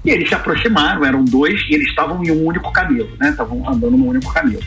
E 0.05 0.11
eles 0.11 0.29
se 0.29 0.35
aproximaram, 0.35 1.03
eram 1.03 1.25
dois, 1.25 1.59
e 1.69 1.75
eles 1.75 1.89
estavam 1.89 2.23
em 2.23 2.31
um 2.31 2.45
único 2.45 2.71
camelo, 2.71 3.09
né? 3.19 3.31
Estavam 3.31 3.67
andando 3.69 3.97
num 3.97 4.07
único 4.07 4.31
camelo. 4.31 4.63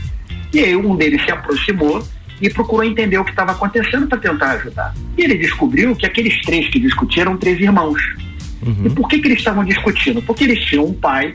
E 0.53 0.61
aí 0.61 0.77
um 0.77 0.95
deles 0.95 1.25
se 1.25 1.31
aproximou 1.31 2.07
e 2.43 2.51
procurou 2.51 2.85
entender 2.85 3.17
o 3.17 3.25
que 3.25 3.31
estava 3.31 3.53
acontecendo 3.53 4.07
para 4.07 4.19
tentar 4.19 4.53
ajudar. 4.53 4.95
E 5.17 5.23
ele 5.23 5.37
descobriu 5.37 5.95
que 5.97 6.05
aqueles 6.05 6.41
três 6.43 6.69
que 6.69 6.79
discutiram 6.81 7.31
eram 7.31 7.37
três 7.39 7.59
irmãos. 7.61 8.03
Uhum. 8.61 8.87
E 8.87 8.91
por 8.91 9.09
que, 9.09 9.21
que 9.21 9.29
eles 9.29 9.39
estavam 9.39 9.65
discutindo? 9.65 10.21
Porque 10.23 10.45
eles 10.45 10.63
tinham 10.65 10.85
um 10.85 10.93
pai 10.93 11.33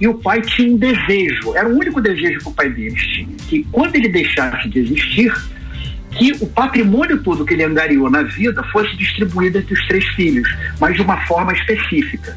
e 0.00 0.06
o 0.06 0.14
pai 0.14 0.40
tinha 0.42 0.72
um 0.72 0.76
desejo, 0.76 1.54
era 1.56 1.68
o 1.68 1.76
único 1.76 2.00
desejo 2.00 2.40
que 2.40 2.48
o 2.48 2.52
pai 2.52 2.68
deles 2.70 3.00
tinha, 3.00 3.36
que 3.48 3.66
quando 3.70 3.94
ele 3.94 4.08
deixasse 4.08 4.68
de 4.68 4.80
existir, 4.80 5.32
que 6.10 6.32
o 6.40 6.46
patrimônio 6.46 7.22
todo 7.22 7.44
que 7.44 7.54
ele 7.54 7.62
angariou 7.62 8.10
na 8.10 8.22
vida 8.22 8.62
fosse 8.64 8.94
distribuído 8.96 9.58
entre 9.58 9.74
os 9.74 9.86
três 9.86 10.04
filhos, 10.08 10.48
mas 10.80 10.96
de 10.96 11.02
uma 11.02 11.18
forma 11.26 11.52
específica 11.52 12.36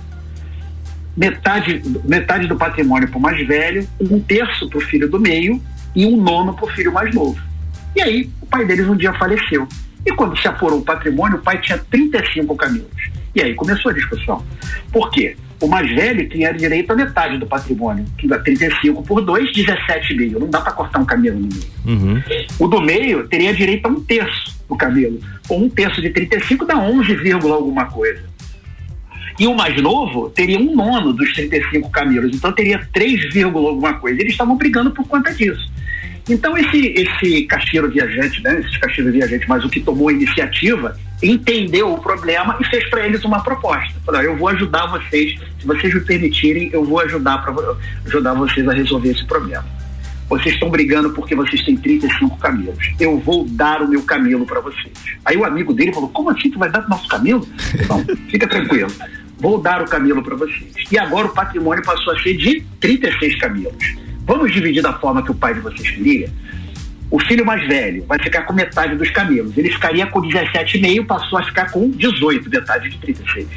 metade, 1.16 1.82
metade 2.04 2.48
do 2.48 2.56
patrimônio 2.56 3.08
para 3.08 3.18
o 3.18 3.22
mais 3.22 3.48
velho, 3.48 3.88
um 4.00 4.20
terço 4.20 4.70
para 4.70 4.78
o 4.78 4.82
filho 4.82 5.10
do 5.10 5.20
meio 5.20 5.62
e 5.96 6.06
um 6.06 6.22
nono 6.22 6.54
para 6.54 6.66
o 6.66 6.70
filho 6.70 6.92
mais 6.92 7.14
novo. 7.14 7.40
E 7.96 8.02
aí, 8.02 8.30
o 8.42 8.46
pai 8.46 8.66
deles 8.66 8.88
um 8.88 8.96
dia 8.96 9.14
faleceu. 9.14 9.68
E 10.06 10.12
quando 10.14 10.38
se 10.38 10.48
apurou 10.48 10.80
o 10.80 10.84
patrimônio, 10.84 11.38
o 11.38 11.42
pai 11.42 11.60
tinha 11.60 11.78
35 11.78 12.56
camelos. 12.56 13.10
E 13.34 13.42
aí 13.42 13.54
começou 13.56 13.92
a 13.92 13.94
discussão. 13.94 14.44
Por 14.92 15.10
quê? 15.10 15.36
O 15.62 15.68
mais 15.68 15.90
velho 15.90 16.28
tinha 16.30 16.54
direito 16.54 16.92
a 16.92 16.96
metade 16.96 17.38
do 17.38 17.48
patrimônio, 17.48 18.06
que 18.18 18.28
dá 18.28 18.38
35 18.40 19.02
por 19.04 19.22
2, 19.22 19.52
17,5. 19.54 20.40
Não 20.40 20.50
dá 20.50 20.62
para 20.62 20.74
cortar 20.74 21.00
um 21.00 21.06
camelo 21.06 21.40
no 21.40 21.48
meio. 21.48 21.64
Uhum. 21.86 22.22
O 22.60 22.68
do 22.68 22.82
meio 22.82 23.28
teria 23.28 23.54
direito 23.54 23.86
a 23.86 23.90
um 23.90 24.02
terço 24.02 24.56
do 24.70 24.76
camelo. 24.76 25.20
Com 25.48 25.64
um 25.64 25.70
terço 25.70 26.02
de 26.02 26.10
35 26.10 26.66
dá 26.66 26.78
11, 26.78 27.32
alguma 27.32 27.86
coisa. 27.86 28.22
E 29.40 29.48
o 29.48 29.56
mais 29.56 29.82
novo 29.82 30.30
teria 30.30 30.60
um 30.60 30.74
nono 30.76 31.12
dos 31.12 31.34
35 31.34 31.90
camelos, 31.90 32.34
então 32.34 32.54
teria 32.54 32.88
3, 32.94 33.44
alguma 33.44 33.94
coisa. 33.96 34.22
Eles 34.22 34.34
estavam 34.34 34.56
brigando 34.56 34.92
por 34.92 35.06
conta 35.08 35.34
disso. 35.34 35.70
Então 36.28 36.58
esse, 36.58 36.88
esse 36.88 37.44
caixeiro 37.44 37.90
viajante, 37.90 38.42
né, 38.42 38.60
esse 38.60 38.80
caixeiro 38.80 39.12
viajante, 39.12 39.48
mas 39.48 39.64
o 39.64 39.70
que 39.70 39.80
tomou 39.80 40.10
a 40.10 40.14
iniciativa, 40.14 40.98
entendeu 41.22 41.94
o 41.94 42.02
problema 42.02 42.58
e 42.60 42.66
fez 42.66 42.90
para 42.90 43.06
eles 43.06 43.24
uma 43.24 43.44
proposta. 43.44 43.94
Falou, 44.06 44.22
eu 44.22 44.36
vou 44.36 44.48
ajudar 44.50 44.88
vocês, 44.88 45.40
se 45.60 45.68
vocês 45.68 45.94
me 45.94 46.02
permitirem, 46.02 46.70
eu 46.74 46.84
vou 46.84 47.00
ajudar 47.02 47.40
para 47.40 47.54
ajudar 48.06 48.34
vocês 48.34 48.68
a 48.68 48.74
resolver 48.74 49.12
esse 49.12 49.26
problema. 49.26 49.66
Vocês 50.28 50.56
estão 50.56 50.70
brigando 50.70 51.12
porque 51.12 51.36
vocês 51.36 51.64
têm 51.64 51.78
35 51.78 52.38
camelos. 52.38 52.94
Eu 53.00 53.20
vou 53.20 53.46
dar 53.48 53.84
o 53.84 53.88
meu 53.88 54.02
camelo 54.02 54.46
para 54.46 54.60
vocês. 54.60 54.92
Aí 55.24 55.38
o 55.38 55.46
amigo 55.46 55.72
dele 55.72 55.94
falou: 55.94 56.10
Como 56.10 56.32
assim 56.32 56.50
tu 56.50 56.58
vai 56.58 56.70
dar 56.70 56.84
o 56.84 56.90
nosso 56.90 57.08
camelo? 57.08 57.48
Não, 57.88 58.04
fica 58.28 58.48
tranquilo. 58.48 58.92
Vou 59.38 59.62
dar 59.62 59.84
o 59.84 59.86
camelo 59.86 60.24
para 60.24 60.36
vocês. 60.36 60.74
E 60.92 60.98
agora 60.98 61.28
o 61.28 61.34
patrimônio 61.34 61.84
passou 61.84 62.14
a 62.14 62.20
ser 62.20 62.36
de 62.38 62.66
36 62.80 63.40
camelos. 63.40 64.05
Vamos 64.26 64.52
dividir 64.52 64.82
da 64.82 64.94
forma 64.94 65.24
que 65.24 65.32
o 65.32 65.36
pai 65.36 65.54
de 65.54 65.60
vocês 65.60 65.90
queria? 65.92 66.30
O 67.12 67.20
filho 67.20 67.46
mais 67.46 67.66
velho 67.68 68.04
vai 68.08 68.20
ficar 68.20 68.42
com 68.44 68.54
metade 68.54 68.96
dos 68.96 69.10
camelos. 69.12 69.56
Ele 69.58 69.70
ficaria 69.70 70.08
com 70.08 70.22
17,5, 70.22 71.06
passou 71.06 71.38
a 71.38 71.44
ficar 71.44 71.72
com 71.72 71.90
18, 71.90 72.50
metade 72.50 72.90
de 72.90 72.98
36. 72.98 73.48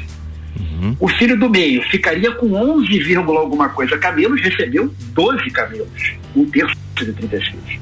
Uhum. 0.59 0.95
O 0.99 1.07
filho 1.07 1.37
do 1.37 1.49
meio 1.49 1.81
ficaria 1.89 2.31
com 2.33 2.53
11, 2.53 3.15
alguma 3.15 3.69
coisa 3.69 3.97
camelos, 3.97 4.39
recebeu 4.41 4.93
12 5.13 5.49
camelos, 5.49 6.13
um 6.35 6.45
terço 6.45 6.75
de 6.97 7.13
36. 7.13 7.79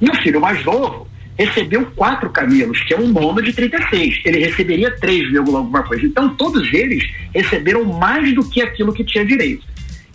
E 0.00 0.10
o 0.10 0.14
filho 0.16 0.40
mais 0.40 0.62
novo 0.64 1.08
recebeu 1.38 1.86
quatro 1.94 2.28
camelos, 2.30 2.82
que 2.82 2.92
é 2.92 2.98
um 2.98 3.08
nono 3.08 3.40
de 3.40 3.52
36. 3.52 4.20
Ele 4.24 4.40
receberia 4.40 4.90
3, 4.90 5.36
alguma 5.36 5.82
coisa. 5.84 6.04
Então, 6.04 6.34
todos 6.34 6.72
eles 6.74 7.08
receberam 7.32 7.84
mais 7.84 8.34
do 8.34 8.48
que 8.48 8.60
aquilo 8.60 8.92
que 8.92 9.04
tinha 9.04 9.24
direito. 9.24 9.64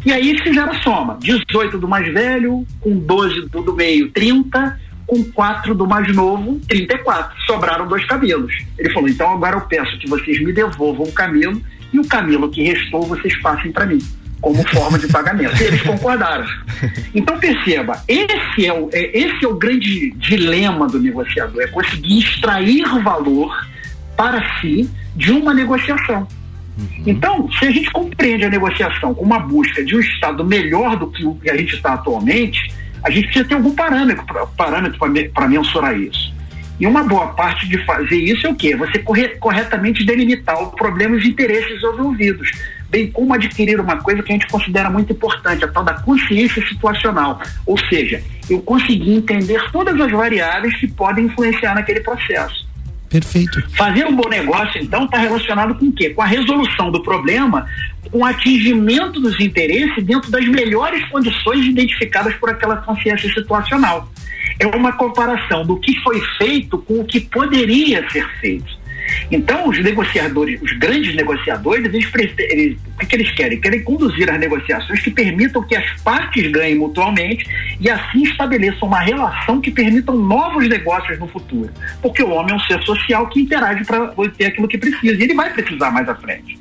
E 0.05 0.11
aí 0.11 0.37
fizeram 0.39 0.71
a 0.71 0.81
soma: 0.81 1.17
18 1.21 1.77
do 1.77 1.87
mais 1.87 2.11
velho, 2.13 2.65
com 2.79 2.97
12 2.97 3.49
do, 3.49 3.61
do 3.61 3.73
meio, 3.73 4.11
30, 4.11 4.79
com 5.05 5.23
4 5.23 5.75
do 5.75 5.87
mais 5.87 6.13
novo, 6.13 6.59
34. 6.67 7.41
Sobraram 7.45 7.87
dois 7.87 8.05
camelos. 8.05 8.53
Ele 8.77 8.89
falou: 8.91 9.09
então 9.09 9.31
agora 9.31 9.57
eu 9.57 9.61
peço 9.61 9.97
que 9.99 10.09
vocês 10.09 10.43
me 10.43 10.51
devolvam 10.51 11.05
o 11.05 11.11
camelo 11.11 11.61
e 11.91 11.99
o 11.99 12.07
camelo 12.07 12.49
que 12.49 12.63
restou 12.63 13.03
vocês 13.03 13.39
passem 13.41 13.71
para 13.71 13.85
mim 13.85 13.99
como 14.43 14.61
forma 14.67 14.99
de 14.99 15.07
pagamento. 15.07 15.55
E 15.61 15.65
eles 15.65 15.81
concordaram. 15.87 16.45
Então 17.15 17.39
perceba, 17.39 18.03
esse 18.07 18.65
é, 18.67 18.73
o, 18.73 18.89
é, 18.91 19.17
esse 19.17 19.45
é 19.45 19.47
o 19.47 19.55
grande 19.55 20.11
dilema 20.17 20.85
do 20.85 20.99
negociador, 20.99 21.61
é 21.61 21.67
conseguir 21.67 22.19
extrair 22.19 22.83
valor 23.01 23.55
para 24.17 24.59
si 24.59 24.89
de 25.15 25.31
uma 25.31 25.53
negociação. 25.53 26.27
Uhum. 26.77 27.03
Então, 27.05 27.51
se 27.51 27.65
a 27.65 27.71
gente 27.71 27.91
compreende 27.91 28.45
a 28.45 28.49
negociação 28.49 29.13
como 29.13 29.27
uma 29.27 29.39
busca 29.39 29.83
de 29.83 29.95
um 29.95 29.99
Estado 29.99 30.43
melhor 30.43 30.97
do 30.97 31.09
que 31.11 31.25
o 31.25 31.35
que 31.35 31.49
a 31.49 31.57
gente 31.57 31.75
está 31.75 31.93
atualmente, 31.93 32.73
a 33.03 33.09
gente 33.09 33.25
precisa 33.25 33.45
ter 33.45 33.55
algum 33.55 33.75
parâmetro 33.75 34.25
para 35.33 35.47
mensurar 35.47 35.97
isso. 35.99 36.33
E 36.79 36.87
uma 36.87 37.03
boa 37.03 37.27
parte 37.27 37.67
de 37.67 37.77
fazer 37.85 38.17
isso 38.17 38.47
é 38.47 38.49
o 38.49 38.55
quê? 38.55 38.75
Você 38.75 38.99
corretamente 39.39 40.03
delimitar 40.03 40.61
o 40.61 40.71
problema 40.71 41.15
e 41.15 41.19
os 41.19 41.25
interesses 41.25 41.83
envolvidos, 41.83 42.49
bem 42.89 43.11
como 43.11 43.33
adquirir 43.33 43.79
uma 43.79 43.97
coisa 43.97 44.23
que 44.23 44.31
a 44.31 44.35
gente 44.35 44.47
considera 44.47 44.89
muito 44.89 45.13
importante, 45.13 45.63
a 45.63 45.67
tal 45.67 45.83
da 45.83 45.93
consciência 45.93 46.65
situacional. 46.67 47.39
Ou 47.65 47.77
seja, 47.77 48.23
eu 48.49 48.61
conseguir 48.61 49.13
entender 49.13 49.61
todas 49.71 49.99
as 49.99 50.11
variáveis 50.11 50.75
que 50.77 50.87
podem 50.87 51.25
influenciar 51.25 51.75
naquele 51.75 51.99
processo. 51.99 52.67
Perfeito. 53.13 53.61
Fazer 53.77 54.07
um 54.07 54.15
bom 54.15 54.27
negócio, 54.27 54.81
então, 54.81 55.05
está 55.05 55.19
relacionado 55.19 55.75
com 55.75 55.85
o 55.85 55.91
quê? 55.91 56.09
Com 56.09 56.23
a 56.23 56.25
resolução 56.25 56.89
do 56.89 57.03
problema, 57.03 57.67
com 58.09 58.17
o 58.17 58.25
atingimento 58.25 59.19
dos 59.19 59.39
interesses 59.39 60.03
dentro 60.03 60.31
das 60.31 60.47
melhores 60.47 61.07
condições 61.09 61.63
identificadas 61.63 62.33
por 62.37 62.49
aquela 62.49 62.77
consciência 62.77 63.31
situacional. 63.31 64.09
É 64.59 64.65
uma 64.65 64.93
comparação 64.93 65.63
do 65.63 65.79
que 65.79 65.95
foi 65.99 66.19
feito 66.39 66.79
com 66.79 67.01
o 67.01 67.05
que 67.05 67.19
poderia 67.19 68.09
ser 68.09 68.27
feito. 68.39 68.82
Então, 69.31 69.67
os 69.67 69.81
negociadores, 69.81 70.61
os 70.61 70.71
grandes 70.77 71.15
negociadores, 71.15 71.85
eles, 71.85 72.07
eles, 72.39 72.77
o 72.95 72.99
que, 72.99 73.05
que, 73.05 73.15
eles 73.15 73.31
querem? 73.31 73.59
Querem 73.59 73.83
conduzir 73.83 74.29
as 74.29 74.39
negociações 74.39 74.99
que 75.01 75.11
permitam 75.11 75.63
que 75.63 75.75
as 75.75 76.01
partes 76.01 76.51
ganhem 76.51 76.75
mutuamente 76.75 77.45
e 77.79 77.89
assim 77.89 78.23
estabeleçam 78.23 78.87
uma 78.87 78.99
relação 78.99 79.59
que 79.59 79.71
permitam 79.71 80.15
novos 80.15 80.67
negócios 80.67 81.17
no 81.19 81.27
futuro. 81.27 81.69
Porque 82.01 82.21
o 82.23 82.29
homem 82.29 82.53
é 82.53 82.55
um 82.55 82.59
ser 82.61 82.81
social 82.83 83.27
que 83.29 83.41
interage 83.41 83.83
para 83.85 84.11
ter 84.37 84.45
aquilo 84.45 84.67
que 84.67 84.77
precisa 84.77 85.15
e 85.15 85.23
ele 85.23 85.33
vai 85.33 85.51
precisar 85.51 85.91
mais 85.91 86.07
à 86.07 86.15
frente. 86.15 86.59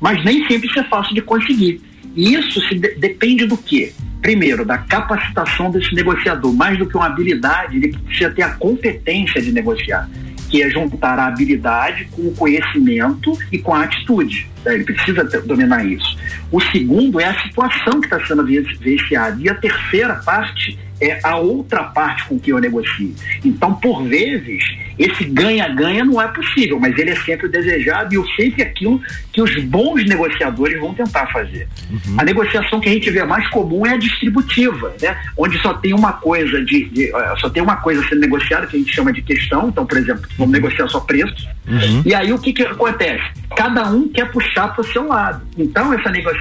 Mas 0.00 0.24
nem 0.24 0.46
sempre 0.46 0.68
isso 0.68 0.78
é 0.80 0.84
fácil 0.84 1.14
de 1.14 1.22
conseguir. 1.22 1.80
E 2.16 2.34
isso 2.34 2.60
se 2.62 2.74
de 2.74 2.94
depende 2.96 3.46
do 3.46 3.56
quê? 3.56 3.92
Primeiro, 4.20 4.66
da 4.66 4.78
capacitação 4.78 5.70
desse 5.70 5.94
negociador. 5.94 6.52
Mais 6.52 6.76
do 6.78 6.86
que 6.86 6.96
uma 6.96 7.06
habilidade, 7.06 7.76
ele 7.76 7.96
precisa 7.96 8.30
ter 8.30 8.42
a 8.42 8.50
competência 8.50 9.40
de 9.40 9.52
negociar 9.52 10.08
que 10.50 10.62
é 10.62 10.68
juntar 10.68 11.18
a 11.18 11.28
habilidade 11.28 12.06
com 12.10 12.22
o 12.22 12.34
conhecimento 12.34 13.38
e 13.52 13.58
com 13.58 13.72
a 13.72 13.84
atitude. 13.84 14.48
Né? 14.64 14.74
Ele 14.74 14.84
precisa 14.84 15.24
dominar 15.44 15.86
isso. 15.86 16.18
O 16.50 16.60
segundo 16.60 17.20
é 17.20 17.26
a 17.26 17.42
situação 17.42 18.00
que 18.00 18.06
está 18.06 18.24
sendo 18.26 18.44
vivenciada. 18.44 19.40
E 19.40 19.48
a 19.48 19.54
terceira 19.54 20.16
parte 20.16 20.78
é 21.00 21.18
a 21.22 21.36
outra 21.36 21.84
parte 21.84 22.26
com 22.26 22.38
que 22.38 22.52
eu 22.52 22.58
negocio. 22.58 23.14
Então, 23.44 23.74
por 23.74 24.04
vezes, 24.04 24.62
esse 24.98 25.24
ganha-ganha 25.24 26.04
não 26.04 26.20
é 26.20 26.28
possível, 26.28 26.78
mas 26.78 26.96
ele 26.98 27.10
é 27.10 27.16
sempre 27.16 27.48
desejado 27.48 28.12
e 28.12 28.16
eu 28.16 28.26
sei 28.36 28.50
que 28.50 28.60
é 28.60 28.66
aquilo 28.66 29.00
que 29.32 29.40
os 29.40 29.56
bons 29.64 30.04
negociadores 30.04 30.78
vão 30.78 30.92
tentar 30.92 31.26
fazer. 31.28 31.66
Uhum. 31.90 32.16
A 32.18 32.24
negociação 32.24 32.80
que 32.80 32.88
a 32.88 32.92
gente 32.92 33.10
vê 33.10 33.24
mais 33.24 33.48
comum 33.48 33.86
é 33.86 33.94
a 33.94 33.96
distributiva, 33.96 34.94
né? 35.00 35.16
onde 35.38 35.58
só 35.60 35.72
tem 35.72 35.94
uma 35.94 36.12
coisa 36.12 36.62
de, 36.64 36.84
de 36.90 37.10
uh, 37.10 37.40
só 37.40 37.48
tem 37.48 37.62
uma 37.62 37.76
coisa 37.76 38.06
sendo 38.08 38.20
negociada 38.20 38.66
que 38.66 38.76
a 38.76 38.78
gente 38.78 38.94
chama 38.94 39.10
de 39.10 39.22
questão. 39.22 39.68
Então, 39.68 39.86
por 39.86 39.96
exemplo, 39.96 40.28
vamos 40.36 40.52
negociar 40.52 40.86
só 40.88 41.00
preços. 41.00 41.48
Uhum. 41.66 42.02
E 42.04 42.14
aí 42.14 42.32
o 42.32 42.38
que, 42.38 42.52
que 42.52 42.62
acontece? 42.62 43.24
Cada 43.56 43.88
um 43.90 44.06
quer 44.08 44.30
puxar 44.30 44.68
para 44.68 44.82
o 44.82 44.84
seu 44.84 45.06
lado. 45.06 45.46
Então, 45.56 45.94
essa 45.94 46.10
negociação 46.10 46.39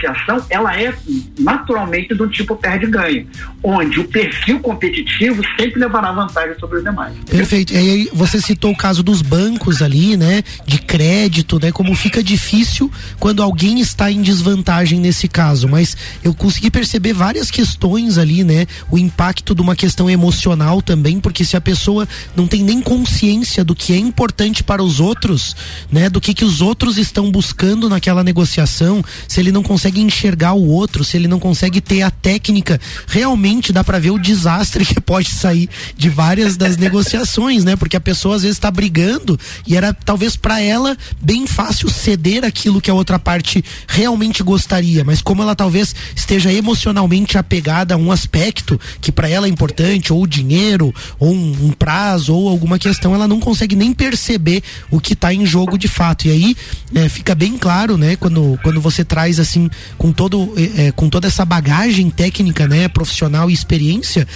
ela 0.49 0.79
é 0.79 0.93
naturalmente 1.37 2.13
do 2.13 2.27
tipo 2.27 2.55
perde-ganha, 2.55 3.25
onde 3.63 3.99
o 3.99 4.07
perfil 4.07 4.59
competitivo 4.59 5.41
sempre 5.57 5.79
levará 5.79 6.11
vantagem 6.11 6.57
sobre 6.59 6.77
os 6.77 6.83
demais. 6.83 7.13
Perfeito. 7.29 7.73
E 7.73 7.77
aí 7.77 8.09
você 8.13 8.39
citou 8.39 8.71
o 8.71 8.77
caso 8.77 9.01
dos 9.01 9.21
bancos 9.21 9.81
ali, 9.81 10.15
né? 10.15 10.43
De 10.65 10.79
crédito, 10.79 11.59
né? 11.59 11.71
Como 11.71 11.95
fica 11.95 12.21
difícil 12.21 12.91
quando 13.19 13.41
alguém 13.41 13.79
está 13.79 14.11
em 14.11 14.21
desvantagem 14.21 14.99
nesse 14.99 15.27
caso. 15.27 15.67
Mas 15.67 15.95
eu 16.23 16.33
consegui 16.33 16.69
perceber 16.69 17.13
várias 17.13 17.49
questões 17.49 18.17
ali, 18.17 18.43
né? 18.43 18.67
O 18.91 18.97
impacto 18.97 19.55
de 19.55 19.61
uma 19.61 19.75
questão 19.75 20.09
emocional 20.09 20.81
também, 20.81 21.19
porque 21.19 21.43
se 21.43 21.57
a 21.57 21.61
pessoa 21.61 22.07
não 22.35 22.47
tem 22.47 22.63
nem 22.63 22.81
consciência 22.81 23.63
do 23.63 23.75
que 23.75 23.93
é 23.93 23.97
importante 23.97 24.63
para 24.63 24.83
os 24.83 24.99
outros, 24.99 25.55
né? 25.91 26.09
Do 26.09 26.21
que 26.21 26.33
que 26.33 26.45
os 26.45 26.61
outros 26.61 26.97
estão 26.97 27.31
buscando 27.31 27.89
naquela 27.89 28.23
negociação, 28.23 29.03
se 29.27 29.39
ele 29.39 29.51
não 29.51 29.63
consegue 29.63 29.88
enxergar 29.97 30.53
o 30.53 30.67
outro, 30.67 31.03
se 31.03 31.15
ele 31.15 31.27
não 31.27 31.39
consegue 31.39 31.79
ter 31.79 32.01
a 32.01 32.11
técnica, 32.11 32.79
realmente 33.07 33.71
dá 33.71 33.83
para 33.83 33.99
ver 33.99 34.11
o 34.11 34.19
desastre 34.19 34.85
que 34.85 34.99
pode 34.99 35.29
sair 35.29 35.69
de 35.95 36.09
várias 36.09 36.57
das 36.57 36.75
negociações, 36.77 37.63
né? 37.63 37.75
Porque 37.75 37.95
a 37.95 38.01
pessoa 38.01 38.35
às 38.35 38.41
vezes 38.41 38.57
está 38.57 38.69
brigando 38.69 39.39
e 39.65 39.77
era 39.77 39.93
talvez 39.93 40.35
para 40.35 40.61
ela 40.61 40.97
bem 41.21 41.47
fácil 41.47 41.89
ceder 41.89 42.43
aquilo 42.43 42.81
que 42.81 42.91
a 42.91 42.93
outra 42.93 43.17
parte 43.17 43.63
realmente 43.87 44.43
gostaria, 44.43 45.03
mas 45.03 45.21
como 45.21 45.41
ela 45.41 45.55
talvez 45.55 45.95
esteja 46.15 46.51
emocionalmente 46.51 47.37
apegada 47.37 47.93
a 47.93 47.97
um 47.97 48.11
aspecto 48.11 48.79
que 48.99 49.11
para 49.11 49.29
ela 49.29 49.47
é 49.47 49.49
importante, 49.49 50.11
ou 50.11 50.27
dinheiro, 50.27 50.93
ou 51.19 51.33
um, 51.33 51.67
um, 51.67 51.71
prazo, 51.71 52.33
ou 52.33 52.49
alguma 52.49 52.77
questão, 52.77 53.13
ela 53.15 53.27
não 53.27 53.39
consegue 53.39 53.75
nem 53.75 53.93
perceber 53.93 54.61
o 54.91 54.99
que 54.99 55.13
está 55.13 55.33
em 55.33 55.45
jogo 55.45 55.77
de 55.77 55.87
fato. 55.87 56.27
E 56.27 56.31
aí 56.31 56.57
é, 56.93 57.07
fica 57.07 57.33
bem 57.33 57.57
claro, 57.57 57.97
né, 57.97 58.15
quando, 58.15 58.59
quando 58.63 58.81
você 58.81 59.03
traz 59.03 59.39
assim 59.39 59.69
com 59.97 60.11
todo 60.11 60.53
é, 60.57 60.91
com 60.91 61.09
toda 61.09 61.27
essa 61.27 61.45
bagagem 61.45 62.09
técnica, 62.09 62.67
né, 62.67 62.87
profissional 62.87 63.49
e 63.49 63.53
experiência, 63.53 64.27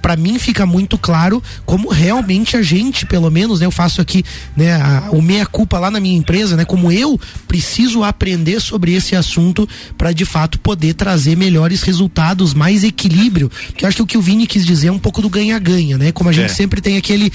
para 0.00 0.16
mim 0.16 0.38
fica 0.38 0.66
muito 0.66 0.96
claro 0.98 1.42
como 1.64 1.88
realmente 1.88 2.56
a 2.56 2.62
gente, 2.62 3.06
pelo 3.06 3.30
menos, 3.30 3.60
né, 3.60 3.66
eu 3.66 3.70
faço 3.70 4.00
aqui, 4.00 4.24
né, 4.56 4.74
a, 4.74 5.08
o 5.10 5.20
meia 5.20 5.46
culpa 5.46 5.78
lá 5.78 5.90
na 5.90 6.00
minha 6.00 6.16
empresa, 6.16 6.56
né, 6.56 6.64
como 6.64 6.90
eu 6.90 7.20
preciso 7.46 8.02
aprender 8.02 8.60
sobre 8.60 8.94
esse 8.94 9.14
assunto 9.14 9.68
para 9.96 10.12
de 10.12 10.24
fato 10.24 10.58
poder 10.58 10.94
trazer 10.94 11.36
melhores 11.36 11.82
resultados, 11.82 12.54
mais 12.54 12.84
equilíbrio, 12.84 13.50
que 13.76 13.84
eu 13.84 13.88
acho 13.88 13.96
que 13.96 14.02
o 14.02 14.06
que 14.06 14.18
o 14.18 14.22
Vini 14.22 14.46
quis 14.46 14.64
dizer 14.64 14.88
é 14.88 14.92
um 14.92 14.98
pouco 14.98 15.20
do 15.20 15.28
ganha-ganha, 15.28 15.98
né? 15.98 16.12
Como 16.12 16.30
a 16.30 16.32
gente 16.32 16.50
é. 16.50 16.54
sempre 16.54 16.80
tem 16.80 16.96
aquele 16.96 17.32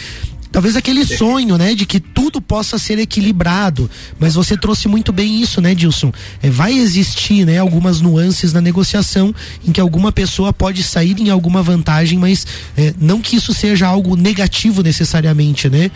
talvez 0.51 0.75
aquele 0.75 1.05
sonho, 1.05 1.57
né, 1.57 1.75
de 1.75 1.85
que 1.85 1.99
tudo 1.99 2.41
possa 2.41 2.77
ser 2.77 2.99
equilibrado. 2.99 3.89
Mas 4.19 4.35
você 4.35 4.57
trouxe 4.57 4.87
muito 4.87 5.11
bem 5.11 5.41
isso, 5.41 5.61
né, 5.61 5.75
Dilson? 5.75 6.11
É, 6.41 6.49
vai 6.49 6.73
existir, 6.73 7.45
né, 7.45 7.57
algumas 7.57 8.01
nuances 8.01 8.53
na 8.53 8.61
negociação 8.61 9.33
em 9.67 9.71
que 9.71 9.79
alguma 9.79 10.11
pessoa 10.11 10.51
pode 10.51 10.83
sair 10.83 11.19
em 11.19 11.29
alguma 11.29 11.61
vantagem, 11.61 12.17
mas 12.17 12.45
é, 12.77 12.93
não 12.99 13.21
que 13.21 13.35
isso 13.35 13.53
seja 13.53 13.87
algo 13.87 14.15
negativo 14.15 14.81
necessariamente, 14.81 15.69
né? 15.69 15.91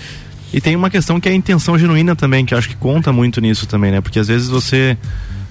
E 0.54 0.62
tem 0.62 0.76
uma 0.76 0.89
questão 0.89 1.20
que 1.20 1.28
é 1.28 1.32
a 1.32 1.36
intenção 1.36 1.80
genuína 1.80 2.16
também, 2.16 2.45
que 2.45 2.54
eu 2.54 2.58
acho 2.58 2.70
que 2.70 2.76
conta 2.76 3.12
muito 3.12 3.41
nisso 3.41 3.66
também, 3.66 3.91
né? 3.91 4.01
Porque 4.01 4.20
às 4.20 4.28
vezes 4.28 4.47
você 4.47 4.95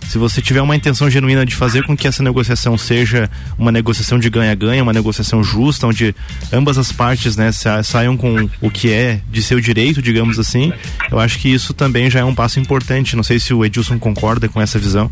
se 0.09 0.19
você 0.19 0.43
tiver 0.43 0.61
uma 0.61 0.77
intenção 0.77 1.09
genuína 1.09 1.45
de 1.47 1.55
fazer 1.55 1.85
com 1.85 1.97
que 1.97 2.07
essa 2.07 2.23
negociação 2.23 2.77
seja 2.77 3.31
uma 3.59 3.73
negociação 3.73 4.19
de 4.19 4.29
ganha-ganha, 4.29 4.83
uma 4.83 4.93
negociação 4.93 5.43
justa, 5.43 5.87
onde 5.87 6.15
ambas 6.53 6.79
as 6.79 6.93
partes 6.93 7.37
né, 7.37 7.51
saiam 7.83 8.17
com 8.17 8.49
o 8.61 8.71
que 8.71 8.93
é 8.93 9.21
de 9.31 9.43
seu 9.43 9.61
direito, 9.61 10.03
digamos 10.03 10.39
assim, 10.39 10.73
eu 11.11 11.19
acho 11.19 11.39
que 11.39 11.49
isso 11.49 11.73
também 11.73 12.11
já 12.11 12.21
é 12.21 12.25
um 12.25 12.35
passo 12.35 12.61
importante. 12.61 13.17
Não 13.17 13.23
sei 13.23 13.39
se 13.39 13.55
o 13.55 13.65
Edilson 13.65 13.99
concorda 13.99 14.49
com 14.49 14.61
essa 14.61 14.79
visão. 14.79 15.11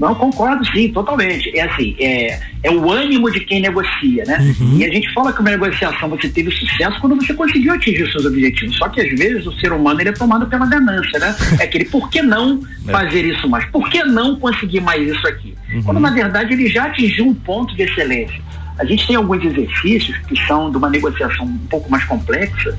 Não, 0.00 0.14
concordo 0.14 0.64
sim, 0.72 0.88
totalmente. 0.88 1.54
É 1.56 1.62
assim, 1.62 1.94
é, 2.00 2.40
é 2.62 2.70
o 2.70 2.90
ânimo 2.90 3.30
de 3.30 3.40
quem 3.40 3.60
negocia, 3.60 4.24
né? 4.24 4.38
Uhum. 4.58 4.78
E 4.78 4.84
a 4.86 4.90
gente 4.90 5.12
fala 5.12 5.30
que 5.30 5.40
uma 5.40 5.50
negociação 5.50 6.08
você 6.08 6.26
teve 6.26 6.50
sucesso 6.50 6.98
quando 7.00 7.16
você 7.16 7.34
conseguiu 7.34 7.74
atingir 7.74 8.04
os 8.04 8.12
seus 8.12 8.24
objetivos. 8.24 8.76
Só 8.78 8.88
que 8.88 9.02
às 9.02 9.10
vezes 9.10 9.46
o 9.46 9.52
ser 9.60 9.72
humano 9.72 10.00
ele 10.00 10.08
é 10.08 10.12
tomado 10.12 10.46
pela 10.46 10.64
ganância, 10.64 11.18
né? 11.18 11.36
É 11.60 11.64
aquele 11.64 11.84
por 11.84 12.08
que 12.08 12.22
não 12.22 12.62
é. 12.88 12.90
fazer 12.90 13.26
isso 13.26 13.46
mais? 13.46 13.66
Por 13.66 13.90
que 13.90 14.02
não 14.02 14.36
conseguir 14.36 14.80
mais 14.80 15.06
isso 15.06 15.28
aqui? 15.28 15.54
Uhum. 15.74 15.82
Quando 15.82 16.00
na 16.00 16.10
verdade 16.10 16.54
ele 16.54 16.66
já 16.66 16.86
atingiu 16.86 17.26
um 17.26 17.34
ponto 17.34 17.76
de 17.76 17.82
excelência. 17.82 18.40
A 18.78 18.84
gente 18.86 19.06
tem 19.06 19.16
alguns 19.16 19.44
exercícios 19.44 20.16
que 20.26 20.46
são 20.46 20.70
de 20.70 20.78
uma 20.78 20.88
negociação 20.88 21.44
um 21.44 21.58
pouco 21.68 21.90
mais 21.90 22.02
complexa, 22.04 22.74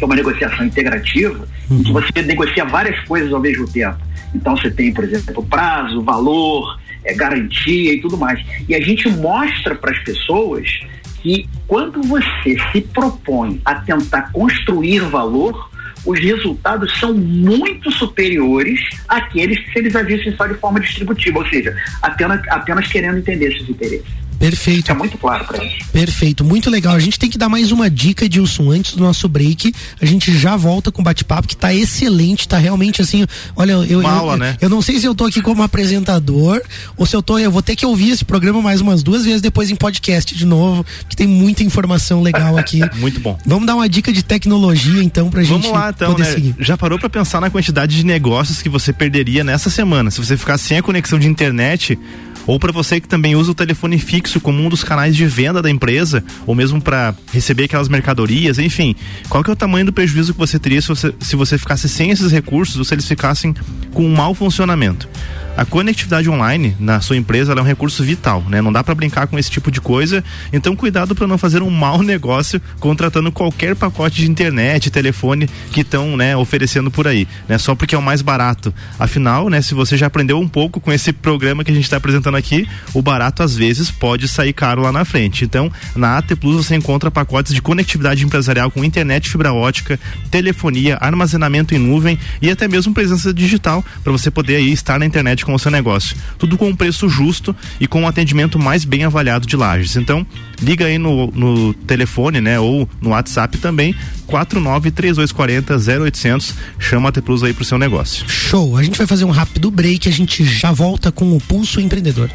que 0.00 0.04
é 0.04 0.06
uma 0.06 0.16
negociação 0.16 0.64
integrativa, 0.64 1.46
uhum. 1.68 1.76
em 1.76 1.82
que 1.82 1.92
uhum. 1.92 2.00
você 2.00 2.22
negocia 2.22 2.64
várias 2.64 2.98
coisas 3.04 3.30
ao 3.32 3.38
mesmo 3.40 3.68
tempo. 3.70 3.98
Então 4.34 4.56
você 4.56 4.70
tem, 4.70 4.94
por 4.94 5.04
exemplo, 5.04 5.44
prazo, 5.44 6.00
valor, 6.02 6.80
é, 7.04 7.12
garantia 7.14 7.92
e 7.92 8.00
tudo 8.00 8.16
mais. 8.16 8.40
E 8.66 8.74
a 8.74 8.80
gente 8.80 9.10
mostra 9.10 9.74
para 9.74 9.90
as 9.90 9.98
pessoas 9.98 10.80
que 11.20 11.46
quando 11.66 12.00
você 12.02 12.56
se 12.72 12.80
propõe 12.80 13.60
a 13.62 13.74
tentar 13.74 14.32
construir 14.32 15.00
valor, 15.00 15.68
os 16.06 16.18
resultados 16.18 16.98
são 16.98 17.12
muito 17.12 17.90
superiores 17.92 18.80
àqueles 19.06 19.58
que 19.60 19.70
se 19.70 19.78
eles 19.80 19.94
agissem 19.94 20.34
só 20.34 20.46
de 20.46 20.54
forma 20.54 20.80
distributiva, 20.80 21.40
ou 21.40 21.46
seja, 21.46 21.76
apenas, 22.00 22.40
apenas 22.48 22.86
querendo 22.86 23.18
entender 23.18 23.52
esses 23.52 23.68
interesses. 23.68 24.08
Perfeito. 24.40 24.90
É 24.90 24.94
muito 24.94 25.18
claro 25.18 25.44
pra 25.44 25.62
gente. 25.62 25.84
Perfeito, 25.92 26.42
muito 26.42 26.70
legal. 26.70 26.94
A 26.94 26.98
gente 26.98 27.18
tem 27.18 27.28
que 27.28 27.36
dar 27.36 27.50
mais 27.50 27.70
uma 27.70 27.90
dica, 27.90 28.26
Dilson, 28.26 28.70
antes 28.70 28.94
do 28.94 29.02
nosso 29.02 29.28
break. 29.28 29.70
A 30.00 30.06
gente 30.06 30.32
já 30.36 30.56
volta 30.56 30.90
com 30.90 31.02
o 31.02 31.04
bate-papo, 31.04 31.46
que 31.46 31.54
tá 31.54 31.74
excelente, 31.74 32.48
tá 32.48 32.56
realmente 32.56 33.02
assim. 33.02 33.26
Olha, 33.54 33.72
eu, 33.72 34.00
uma 34.00 34.08
eu, 34.08 34.08
aula, 34.08 34.32
eu, 34.32 34.38
né? 34.38 34.56
eu 34.62 34.68
não 34.70 34.80
sei 34.80 34.98
se 34.98 35.04
eu 35.04 35.14
tô 35.14 35.26
aqui 35.26 35.42
como 35.42 35.62
apresentador 35.62 36.62
ou 36.96 37.04
se 37.04 37.14
eu 37.14 37.22
tô. 37.22 37.38
Eu 37.38 37.50
vou 37.50 37.60
ter 37.60 37.76
que 37.76 37.84
ouvir 37.84 38.12
esse 38.12 38.24
programa 38.24 38.62
mais 38.62 38.80
umas 38.80 39.02
duas 39.02 39.26
vezes 39.26 39.42
depois 39.42 39.70
em 39.70 39.76
podcast 39.76 40.34
de 40.34 40.46
novo, 40.46 40.86
que 41.06 41.14
tem 41.14 41.26
muita 41.26 41.62
informação 41.62 42.22
legal 42.22 42.56
aqui. 42.56 42.80
muito 42.96 43.20
bom. 43.20 43.38
Vamos 43.44 43.66
dar 43.66 43.74
uma 43.74 43.90
dica 43.90 44.10
de 44.10 44.22
tecnologia, 44.22 45.02
então, 45.02 45.28
pra 45.28 45.42
gente 45.42 45.64
Vamos 45.64 45.70
lá, 45.70 45.90
então, 45.90 46.12
poder 46.12 46.24
né? 46.24 46.32
seguir. 46.32 46.54
Já 46.58 46.78
parou 46.78 46.98
para 46.98 47.10
pensar 47.10 47.42
na 47.42 47.50
quantidade 47.50 47.94
de 47.94 48.06
negócios 48.06 48.62
que 48.62 48.70
você 48.70 48.90
perderia 48.90 49.44
nessa 49.44 49.68
semana? 49.68 50.10
Se 50.10 50.18
você 50.18 50.34
ficar 50.34 50.56
sem 50.56 50.78
a 50.78 50.82
conexão 50.82 51.18
de 51.18 51.28
internet 51.28 51.98
ou 52.46 52.58
para 52.58 52.72
você 52.72 53.00
que 53.00 53.08
também 53.08 53.36
usa 53.36 53.52
o 53.52 53.54
telefone 53.54 53.98
fixo 53.98 54.40
como 54.40 54.62
um 54.62 54.68
dos 54.68 54.84
canais 54.84 55.14
de 55.16 55.26
venda 55.26 55.62
da 55.62 55.70
empresa, 55.70 56.22
ou 56.46 56.54
mesmo 56.54 56.80
para 56.80 57.14
receber 57.32 57.64
aquelas 57.64 57.88
mercadorias, 57.88 58.58
enfim, 58.58 58.94
qual 59.28 59.42
que 59.42 59.50
é 59.50 59.52
o 59.52 59.56
tamanho 59.56 59.86
do 59.86 59.92
prejuízo 59.92 60.32
que 60.32 60.38
você 60.38 60.58
teria 60.58 60.80
se 60.80 60.88
você, 60.88 61.14
se 61.20 61.36
você 61.36 61.58
ficasse 61.58 61.88
sem 61.88 62.10
esses 62.10 62.30
recursos 62.32 62.76
ou 62.76 62.84
se 62.84 62.94
eles 62.94 63.06
ficassem 63.06 63.54
com 63.92 64.04
um 64.04 64.14
mau 64.14 64.34
funcionamento? 64.34 65.08
A 65.56 65.64
conectividade 65.64 66.30
online 66.30 66.74
na 66.78 67.00
sua 67.00 67.16
empresa 67.16 67.52
é 67.52 67.60
um 67.60 67.64
recurso 67.64 68.02
vital, 68.02 68.42
né? 68.48 68.62
Não 68.62 68.72
dá 68.72 68.82
para 68.82 68.94
brincar 68.94 69.26
com 69.26 69.38
esse 69.38 69.50
tipo 69.50 69.70
de 69.70 69.80
coisa. 69.80 70.24
Então, 70.52 70.74
cuidado 70.74 71.14
para 71.14 71.26
não 71.26 71.36
fazer 71.36 71.62
um 71.62 71.70
mau 71.70 72.00
negócio 72.02 72.60
contratando 72.78 73.30
qualquer 73.30 73.76
pacote 73.76 74.16
de 74.22 74.30
internet, 74.30 74.90
telefone 74.90 75.48
que 75.70 75.80
estão, 75.80 76.16
né, 76.16 76.36
oferecendo 76.36 76.90
por 76.90 77.06
aí, 77.06 77.28
né? 77.48 77.58
Só 77.58 77.74
porque 77.74 77.94
é 77.94 77.98
o 77.98 78.02
mais 78.02 78.22
barato. 78.22 78.72
Afinal, 78.98 79.50
né, 79.50 79.60
se 79.60 79.74
você 79.74 79.96
já 79.96 80.06
aprendeu 80.06 80.38
um 80.38 80.48
pouco 80.48 80.80
com 80.80 80.92
esse 80.92 81.12
programa 81.12 81.62
que 81.62 81.70
a 81.70 81.74
gente 81.74 81.84
está 81.84 81.98
apresentando 81.98 82.36
aqui, 82.36 82.66
o 82.94 83.02
barato 83.02 83.42
às 83.42 83.54
vezes 83.54 83.90
pode 83.90 84.28
sair 84.28 84.52
caro 84.52 84.80
lá 84.82 84.92
na 84.92 85.04
frente. 85.04 85.44
Então, 85.44 85.70
na 85.94 86.16
AT 86.16 86.36
Plus 86.36 86.64
você 86.64 86.74
encontra 86.74 87.10
pacotes 87.10 87.52
de 87.52 87.60
conectividade 87.60 88.24
empresarial 88.24 88.70
com 88.70 88.84
internet 88.84 89.28
fibra 89.28 89.52
ótica, 89.52 90.00
telefonia, 90.30 90.96
armazenamento 91.00 91.74
em 91.74 91.78
nuvem 91.78 92.18
e 92.40 92.50
até 92.50 92.66
mesmo 92.66 92.94
presença 92.94 93.34
digital 93.34 93.84
para 94.02 94.12
você 94.12 94.30
poder 94.30 94.56
aí 94.56 94.72
estar 94.72 94.98
na 94.98 95.04
internet 95.04 95.39
com 95.44 95.54
o 95.54 95.58
seu 95.58 95.70
negócio. 95.70 96.16
Tudo 96.38 96.56
com 96.56 96.68
um 96.68 96.76
preço 96.76 97.08
justo 97.08 97.54
e 97.80 97.86
com 97.86 98.02
um 98.02 98.08
atendimento 98.08 98.58
mais 98.58 98.84
bem 98.84 99.04
avaliado 99.04 99.46
de 99.46 99.56
lajes. 99.56 99.96
Então, 99.96 100.26
liga 100.60 100.86
aí 100.86 100.98
no, 100.98 101.28
no 101.28 101.74
telefone, 101.74 102.40
né? 102.40 102.58
Ou 102.58 102.88
no 103.00 103.10
WhatsApp 103.10 103.58
também, 103.58 103.94
493240 104.26 105.76
0800. 106.04 106.54
Chama 106.78 107.08
a 107.08 107.12
T 107.12 107.20
Plus 107.20 107.42
aí 107.42 107.52
pro 107.52 107.64
seu 107.64 107.78
negócio. 107.78 108.28
Show! 108.28 108.76
A 108.76 108.82
gente 108.82 108.98
vai 108.98 109.06
fazer 109.06 109.24
um 109.24 109.30
rápido 109.30 109.70
break, 109.70 110.08
a 110.08 110.12
gente 110.12 110.44
já 110.44 110.72
volta 110.72 111.10
com 111.10 111.36
o 111.36 111.40
Pulso 111.40 111.80
Empreendedor. 111.80 112.30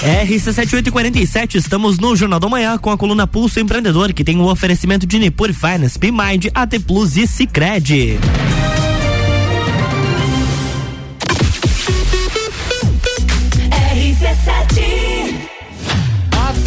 RC7847, 0.00 1.56
estamos 1.56 1.98
no 1.98 2.16
Jornal 2.16 2.40
da 2.40 2.48
Manhã 2.48 2.78
com 2.78 2.90
a 2.90 2.96
coluna 2.96 3.26
Pulso 3.26 3.60
Empreendedor, 3.60 4.14
que 4.14 4.24
tem 4.24 4.38
o 4.38 4.40
um 4.40 4.46
oferecimento 4.46 5.06
de 5.06 5.18
Nipur 5.18 5.52
Finance, 5.52 5.98
Pimind, 5.98 6.46
AT 6.54 6.78
Plus 6.86 7.16
e 7.16 7.26
Cicred. 7.26 8.18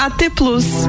AT 0.00 0.30
Plus. 0.34 0.88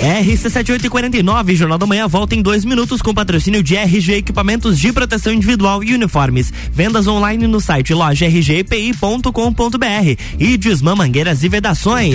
RC7849, 0.00 1.54
Jornal 1.54 1.78
da 1.78 1.86
Manhã 1.86 2.08
volta 2.08 2.34
em 2.34 2.42
dois 2.42 2.64
minutos 2.64 3.02
com 3.02 3.12
patrocínio 3.12 3.62
de 3.62 3.76
RG 3.76 4.14
Equipamentos 4.14 4.78
de 4.78 4.92
Proteção 4.92 5.32
Individual 5.32 5.84
e 5.84 5.94
Uniformes. 5.94 6.52
Vendas 6.72 7.06
online 7.06 7.46
no 7.46 7.60
site 7.60 7.92
loja 7.92 8.26
rgpi.com.br 8.26 9.30
e 10.38 10.56
Desmã 10.56 10.96
Mangueiras 10.96 11.42
e 11.42 11.48
Vedações. 11.48 12.14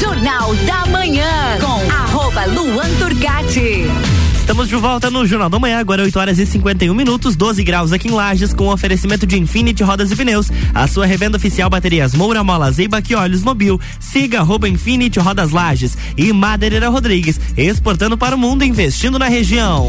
Jornal 0.00 0.54
da 0.66 0.86
Manhã 0.86 1.58
com 1.60 1.92
arroba 1.92 2.44
Luan 2.46 2.88
Turcati. 2.98 3.84
Estamos 4.38 4.68
de 4.68 4.74
volta 4.76 5.10
no 5.10 5.24
Jornal 5.26 5.48
da 5.48 5.58
Manhã, 5.58 5.78
agora 5.78 6.02
8 6.02 6.18
horas 6.18 6.38
e 6.38 6.44
51 6.44 6.92
minutos, 6.92 7.36
12 7.36 7.62
graus 7.62 7.92
aqui 7.92 8.08
em 8.08 8.10
Lages, 8.10 8.52
com 8.52 8.68
oferecimento 8.68 9.26
de 9.26 9.38
Infinity 9.38 9.82
Rodas 9.82 10.10
e 10.10 10.16
Pneus. 10.16 10.50
A 10.74 10.86
sua 10.86 11.06
revenda 11.06 11.36
oficial 11.36 11.70
baterias 11.70 12.14
Moura 12.14 12.42
Mola 12.42 12.70
Zeiba 12.70 13.00
e 13.08 13.14
Olhos 13.14 13.42
Mobil. 13.42 13.80
Siga 14.00 14.40
arroba 14.40 14.68
Infinity 14.68 15.18
Rodas 15.20 15.50
Lages 15.50 15.96
e 16.16 16.32
Madeireira 16.32 16.88
Rodrigues, 16.88 17.40
exportando 17.56 18.18
para 18.18 18.34
o 18.34 18.38
mundo, 18.38 18.64
investindo 18.64 19.18
na 19.18 19.28
região. 19.28 19.88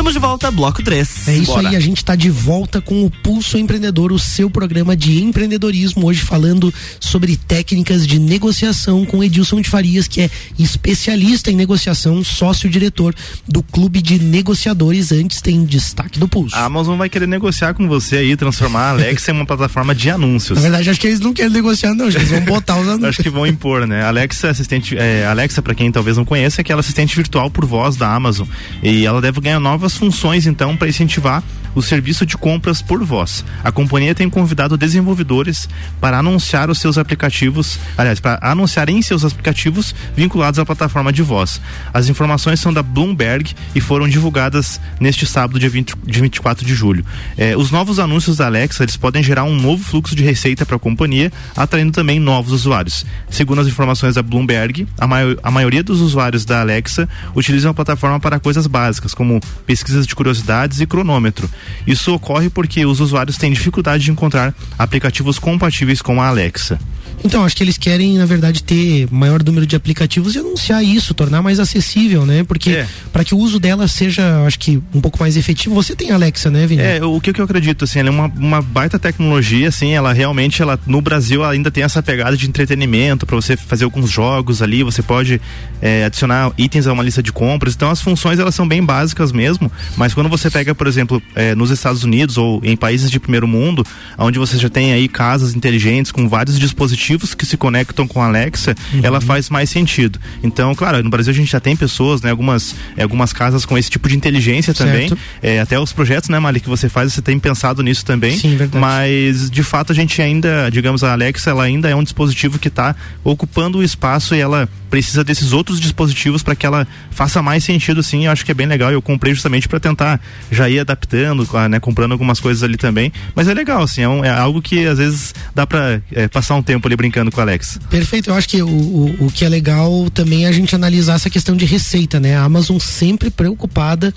Estamos 0.00 0.14
de 0.14 0.18
volta, 0.18 0.50
bloco 0.50 0.82
3. 0.82 1.28
É 1.28 1.36
isso 1.36 1.52
Bora. 1.52 1.68
aí, 1.68 1.76
a 1.76 1.80
gente 1.80 1.98
está 1.98 2.16
de 2.16 2.30
volta 2.30 2.80
com 2.80 3.04
o 3.04 3.10
Pulso 3.10 3.58
Empreendedor, 3.58 4.12
o 4.12 4.18
seu 4.18 4.48
programa 4.48 4.96
de 4.96 5.22
empreendedorismo, 5.22 6.06
hoje 6.06 6.22
falando 6.22 6.72
sobre 6.98 7.36
técnicas 7.36 8.06
de 8.06 8.18
negociação 8.18 9.04
com 9.04 9.22
Edilson 9.22 9.60
de 9.60 9.68
Farias, 9.68 10.08
que 10.08 10.22
é 10.22 10.30
especialista 10.58 11.50
em 11.50 11.54
negociação, 11.54 12.24
sócio-diretor 12.24 13.14
do 13.46 13.62
Clube 13.62 14.00
de 14.00 14.18
Negociadores. 14.18 15.12
Antes 15.12 15.42
tem 15.42 15.66
destaque 15.66 16.18
do 16.18 16.26
Pulso. 16.26 16.56
A 16.56 16.64
Amazon 16.64 16.96
vai 16.96 17.10
querer 17.10 17.28
negociar 17.28 17.74
com 17.74 17.86
você 17.86 18.16
aí, 18.16 18.36
transformar 18.38 18.84
a 18.84 18.90
Alexa 18.92 19.32
em 19.32 19.34
uma 19.34 19.44
plataforma 19.44 19.94
de 19.94 20.08
anúncios. 20.08 20.56
Na 20.56 20.62
verdade, 20.62 20.88
acho 20.88 20.98
que 20.98 21.08
eles 21.08 21.20
não 21.20 21.34
querem 21.34 21.52
negociar, 21.52 21.92
não, 21.92 22.06
eles 22.06 22.26
vão 22.26 22.40
botar 22.40 22.80
os 22.80 22.88
anúncios. 22.88 23.04
acho 23.10 23.22
que 23.22 23.28
vão 23.28 23.46
impor, 23.46 23.86
né? 23.86 24.02
Alexa, 24.02 24.48
assistente, 24.48 24.96
é, 24.96 25.26
Alexa, 25.26 25.60
para 25.60 25.74
quem 25.74 25.92
talvez 25.92 26.16
não 26.16 26.24
conheça, 26.24 26.58
é 26.58 26.62
aquela 26.62 26.80
assistente 26.80 27.14
virtual 27.14 27.50
por 27.50 27.66
voz 27.66 27.96
da 27.96 28.10
Amazon. 28.10 28.48
E 28.82 29.04
ela 29.04 29.20
deve 29.20 29.38
ganhar 29.42 29.60
novas 29.60 29.89
funções 29.96 30.46
então 30.46 30.76
para 30.76 30.88
incentivar 30.88 31.42
o 31.74 31.82
serviço 31.82 32.26
de 32.26 32.36
compras 32.36 32.82
por 32.82 33.02
voz. 33.04 33.44
A 33.62 33.70
companhia 33.70 34.14
tem 34.14 34.28
convidado 34.28 34.76
desenvolvedores 34.76 35.68
para 36.00 36.18
anunciar 36.18 36.70
os 36.70 36.78
seus 36.78 36.98
aplicativos, 36.98 37.78
aliás, 37.96 38.20
para 38.20 38.38
anunciar 38.42 38.88
em 38.88 39.00
seus 39.02 39.24
aplicativos 39.24 39.94
vinculados 40.16 40.58
à 40.58 40.66
plataforma 40.66 41.12
de 41.12 41.22
voz. 41.22 41.60
As 41.92 42.08
informações 42.08 42.60
são 42.60 42.72
da 42.72 42.82
Bloomberg 42.82 43.54
e 43.74 43.80
foram 43.80 44.08
divulgadas 44.08 44.80
neste 44.98 45.26
sábado, 45.26 45.58
dia, 45.58 45.70
20, 45.70 45.94
dia 46.04 46.22
24 46.22 46.64
de 46.64 46.74
julho. 46.74 47.04
É, 47.36 47.56
os 47.56 47.70
novos 47.70 47.98
anúncios 47.98 48.36
da 48.36 48.46
Alexa 48.46 48.82
eles 48.82 48.96
podem 48.96 49.22
gerar 49.22 49.44
um 49.44 49.54
novo 49.54 49.82
fluxo 49.82 50.14
de 50.14 50.22
receita 50.22 50.66
para 50.66 50.76
a 50.76 50.78
companhia, 50.78 51.32
atraindo 51.56 51.92
também 51.92 52.18
novos 52.18 52.52
usuários. 52.52 53.04
Segundo 53.28 53.60
as 53.60 53.66
informações 53.66 54.14
da 54.14 54.22
Bloomberg, 54.22 54.86
a, 54.98 55.06
a 55.42 55.50
maioria 55.50 55.82
dos 55.82 56.00
usuários 56.00 56.44
da 56.44 56.60
Alexa 56.60 57.08
utilizam 57.34 57.70
a 57.70 57.74
plataforma 57.74 58.18
para 58.18 58.40
coisas 58.40 58.66
básicas, 58.66 59.14
como 59.14 59.40
pesquisas 59.80 60.06
de 60.06 60.14
curiosidades 60.14 60.80
e 60.80 60.86
cronômetro. 60.86 61.48
Isso 61.86 62.14
ocorre 62.14 62.50
porque 62.50 62.84
os 62.84 63.00
usuários 63.00 63.38
têm 63.38 63.52
dificuldade 63.52 64.04
de 64.04 64.10
encontrar 64.10 64.54
aplicativos 64.78 65.38
compatíveis 65.38 66.02
com 66.02 66.20
a 66.20 66.28
Alexa. 66.28 66.78
Então, 67.24 67.44
acho 67.44 67.56
que 67.56 67.62
eles 67.62 67.76
querem, 67.76 68.16
na 68.16 68.24
verdade, 68.24 68.62
ter 68.62 69.06
maior 69.10 69.42
número 69.42 69.66
de 69.66 69.76
aplicativos 69.76 70.34
e 70.34 70.38
anunciar 70.38 70.82
isso, 70.82 71.12
tornar 71.12 71.42
mais 71.42 71.60
acessível, 71.60 72.24
né? 72.24 72.42
Porque 72.44 72.70
é. 72.70 72.86
para 73.12 73.24
que 73.24 73.34
o 73.34 73.38
uso 73.38 73.60
dela 73.60 73.86
seja, 73.86 74.42
acho 74.46 74.58
que, 74.58 74.82
um 74.94 75.00
pouco 75.00 75.18
mais 75.20 75.36
efetivo, 75.36 75.74
você 75.74 75.94
tem 75.94 76.10
Alexa, 76.10 76.50
né, 76.50 76.66
Vini? 76.66 76.82
É, 76.82 77.04
o 77.04 77.20
que, 77.20 77.38
eu 77.38 77.44
acredito, 77.44 77.84
assim, 77.84 77.98
ela 77.98 78.08
é 78.08 78.10
uma, 78.10 78.26
uma 78.26 78.62
baita 78.62 78.98
tecnologia, 78.98 79.68
assim, 79.68 79.92
ela 79.92 80.12
realmente, 80.12 80.62
ela 80.62 80.78
no 80.86 81.00
Brasil 81.00 81.44
ainda 81.44 81.70
tem 81.70 81.84
essa 81.84 82.02
pegada 82.02 82.36
de 82.36 82.48
entretenimento, 82.48 83.26
para 83.26 83.36
você 83.36 83.56
fazer 83.56 83.84
alguns 83.84 84.10
jogos 84.10 84.62
ali, 84.62 84.82
você 84.82 85.02
pode 85.02 85.40
é, 85.82 86.04
adicionar 86.04 86.52
itens 86.56 86.86
a 86.86 86.92
uma 86.92 87.02
lista 87.02 87.22
de 87.22 87.32
compras, 87.32 87.74
então 87.74 87.90
as 87.90 88.00
funções 88.00 88.38
elas 88.38 88.54
são 88.54 88.66
bem 88.66 88.82
básicas 88.82 89.30
mesmo. 89.30 89.70
Mas 89.96 90.14
quando 90.14 90.28
você 90.28 90.50
pega, 90.50 90.74
por 90.74 90.86
exemplo, 90.86 91.22
é, 91.34 91.54
nos 91.54 91.70
Estados 91.70 92.02
Unidos 92.02 92.38
ou 92.38 92.60
em 92.64 92.76
países 92.76 93.10
de 93.10 93.20
primeiro 93.20 93.46
mundo, 93.46 93.84
onde 94.16 94.38
você 94.38 94.56
já 94.56 94.68
tem 94.68 94.92
aí 94.92 95.06
casas 95.06 95.54
inteligentes 95.54 96.12
com 96.12 96.28
vários 96.28 96.58
dispositivos 96.58 97.09
que 97.34 97.44
se 97.46 97.56
conectam 97.56 98.06
com 98.06 98.22
a 98.22 98.26
Alexa, 98.26 98.74
uhum. 98.92 99.00
ela 99.02 99.20
faz 99.20 99.50
mais 99.50 99.70
sentido. 99.70 100.18
Então, 100.42 100.74
claro, 100.74 101.02
no 101.02 101.10
Brasil 101.10 101.32
a 101.32 101.36
gente 101.36 101.50
já 101.50 101.60
tem 101.60 101.76
pessoas, 101.76 102.22
né? 102.22 102.30
Algumas, 102.30 102.74
é, 102.96 103.02
algumas 103.02 103.32
casas 103.32 103.64
com 103.64 103.76
esse 103.76 103.90
tipo 103.90 104.08
de 104.08 104.16
inteligência 104.16 104.72
também. 104.72 105.10
É, 105.42 105.60
até 105.60 105.78
os 105.78 105.92
projetos, 105.92 106.28
né, 106.28 106.38
Mali, 106.38 106.60
que 106.60 106.68
você 106.68 106.88
faz, 106.88 107.12
você 107.12 107.22
tem 107.22 107.38
pensado 107.38 107.82
nisso 107.82 108.04
também. 108.04 108.36
Sim, 108.38 108.56
verdade. 108.56 108.80
Mas, 108.80 109.50
de 109.50 109.62
fato, 109.62 109.92
a 109.92 109.94
gente 109.94 110.20
ainda, 110.20 110.70
digamos, 110.70 111.02
a 111.04 111.12
Alexa, 111.12 111.50
ela 111.50 111.64
ainda 111.64 111.88
é 111.88 111.94
um 111.94 112.02
dispositivo 112.02 112.58
que 112.58 112.68
está 112.68 112.94
ocupando 113.24 113.78
o 113.78 113.82
espaço 113.82 114.34
e 114.34 114.40
ela 114.40 114.68
precisa 114.90 115.22
desses 115.22 115.52
outros 115.52 115.80
dispositivos 115.80 116.42
para 116.42 116.56
que 116.56 116.66
ela 116.66 116.86
faça 117.10 117.40
mais 117.40 117.62
sentido, 117.62 118.02
sim. 118.02 118.26
Eu 118.26 118.32
acho 118.32 118.44
que 118.44 118.50
é 118.50 118.54
bem 118.54 118.66
legal. 118.66 118.90
Eu 118.90 119.00
comprei 119.00 119.32
justamente 119.32 119.68
para 119.68 119.78
tentar 119.78 120.20
já 120.50 120.68
ir 120.68 120.80
adaptando, 120.80 121.48
né, 121.68 121.78
comprando 121.78 122.12
algumas 122.12 122.40
coisas 122.40 122.62
ali 122.62 122.76
também. 122.76 123.12
Mas 123.34 123.48
é 123.48 123.54
legal, 123.54 123.82
assim, 123.82 124.02
é, 124.02 124.08
um, 124.08 124.24
é 124.24 124.30
algo 124.30 124.60
que 124.60 124.86
às 124.86 124.98
vezes 124.98 125.34
dá 125.54 125.66
para 125.66 126.00
é, 126.12 126.28
passar 126.28 126.56
um 126.56 126.62
tempo 126.62 126.88
ali 126.88 126.96
brincando 127.00 127.30
com 127.30 127.38
o 127.38 127.40
Alex. 127.40 127.78
Perfeito. 127.88 128.28
Eu 128.28 128.34
acho 128.34 128.46
que 128.46 128.62
o, 128.62 128.68
o, 128.68 129.26
o 129.26 129.32
que 129.32 129.42
é 129.42 129.48
legal 129.48 130.10
também 130.10 130.44
é 130.44 130.48
a 130.48 130.52
gente 130.52 130.74
analisar 130.74 131.14
essa 131.14 131.30
questão 131.30 131.56
de 131.56 131.64
receita, 131.64 132.20
né? 132.20 132.36
A 132.36 132.42
Amazon 132.42 132.78
sempre 132.78 133.30
preocupada 133.30 134.12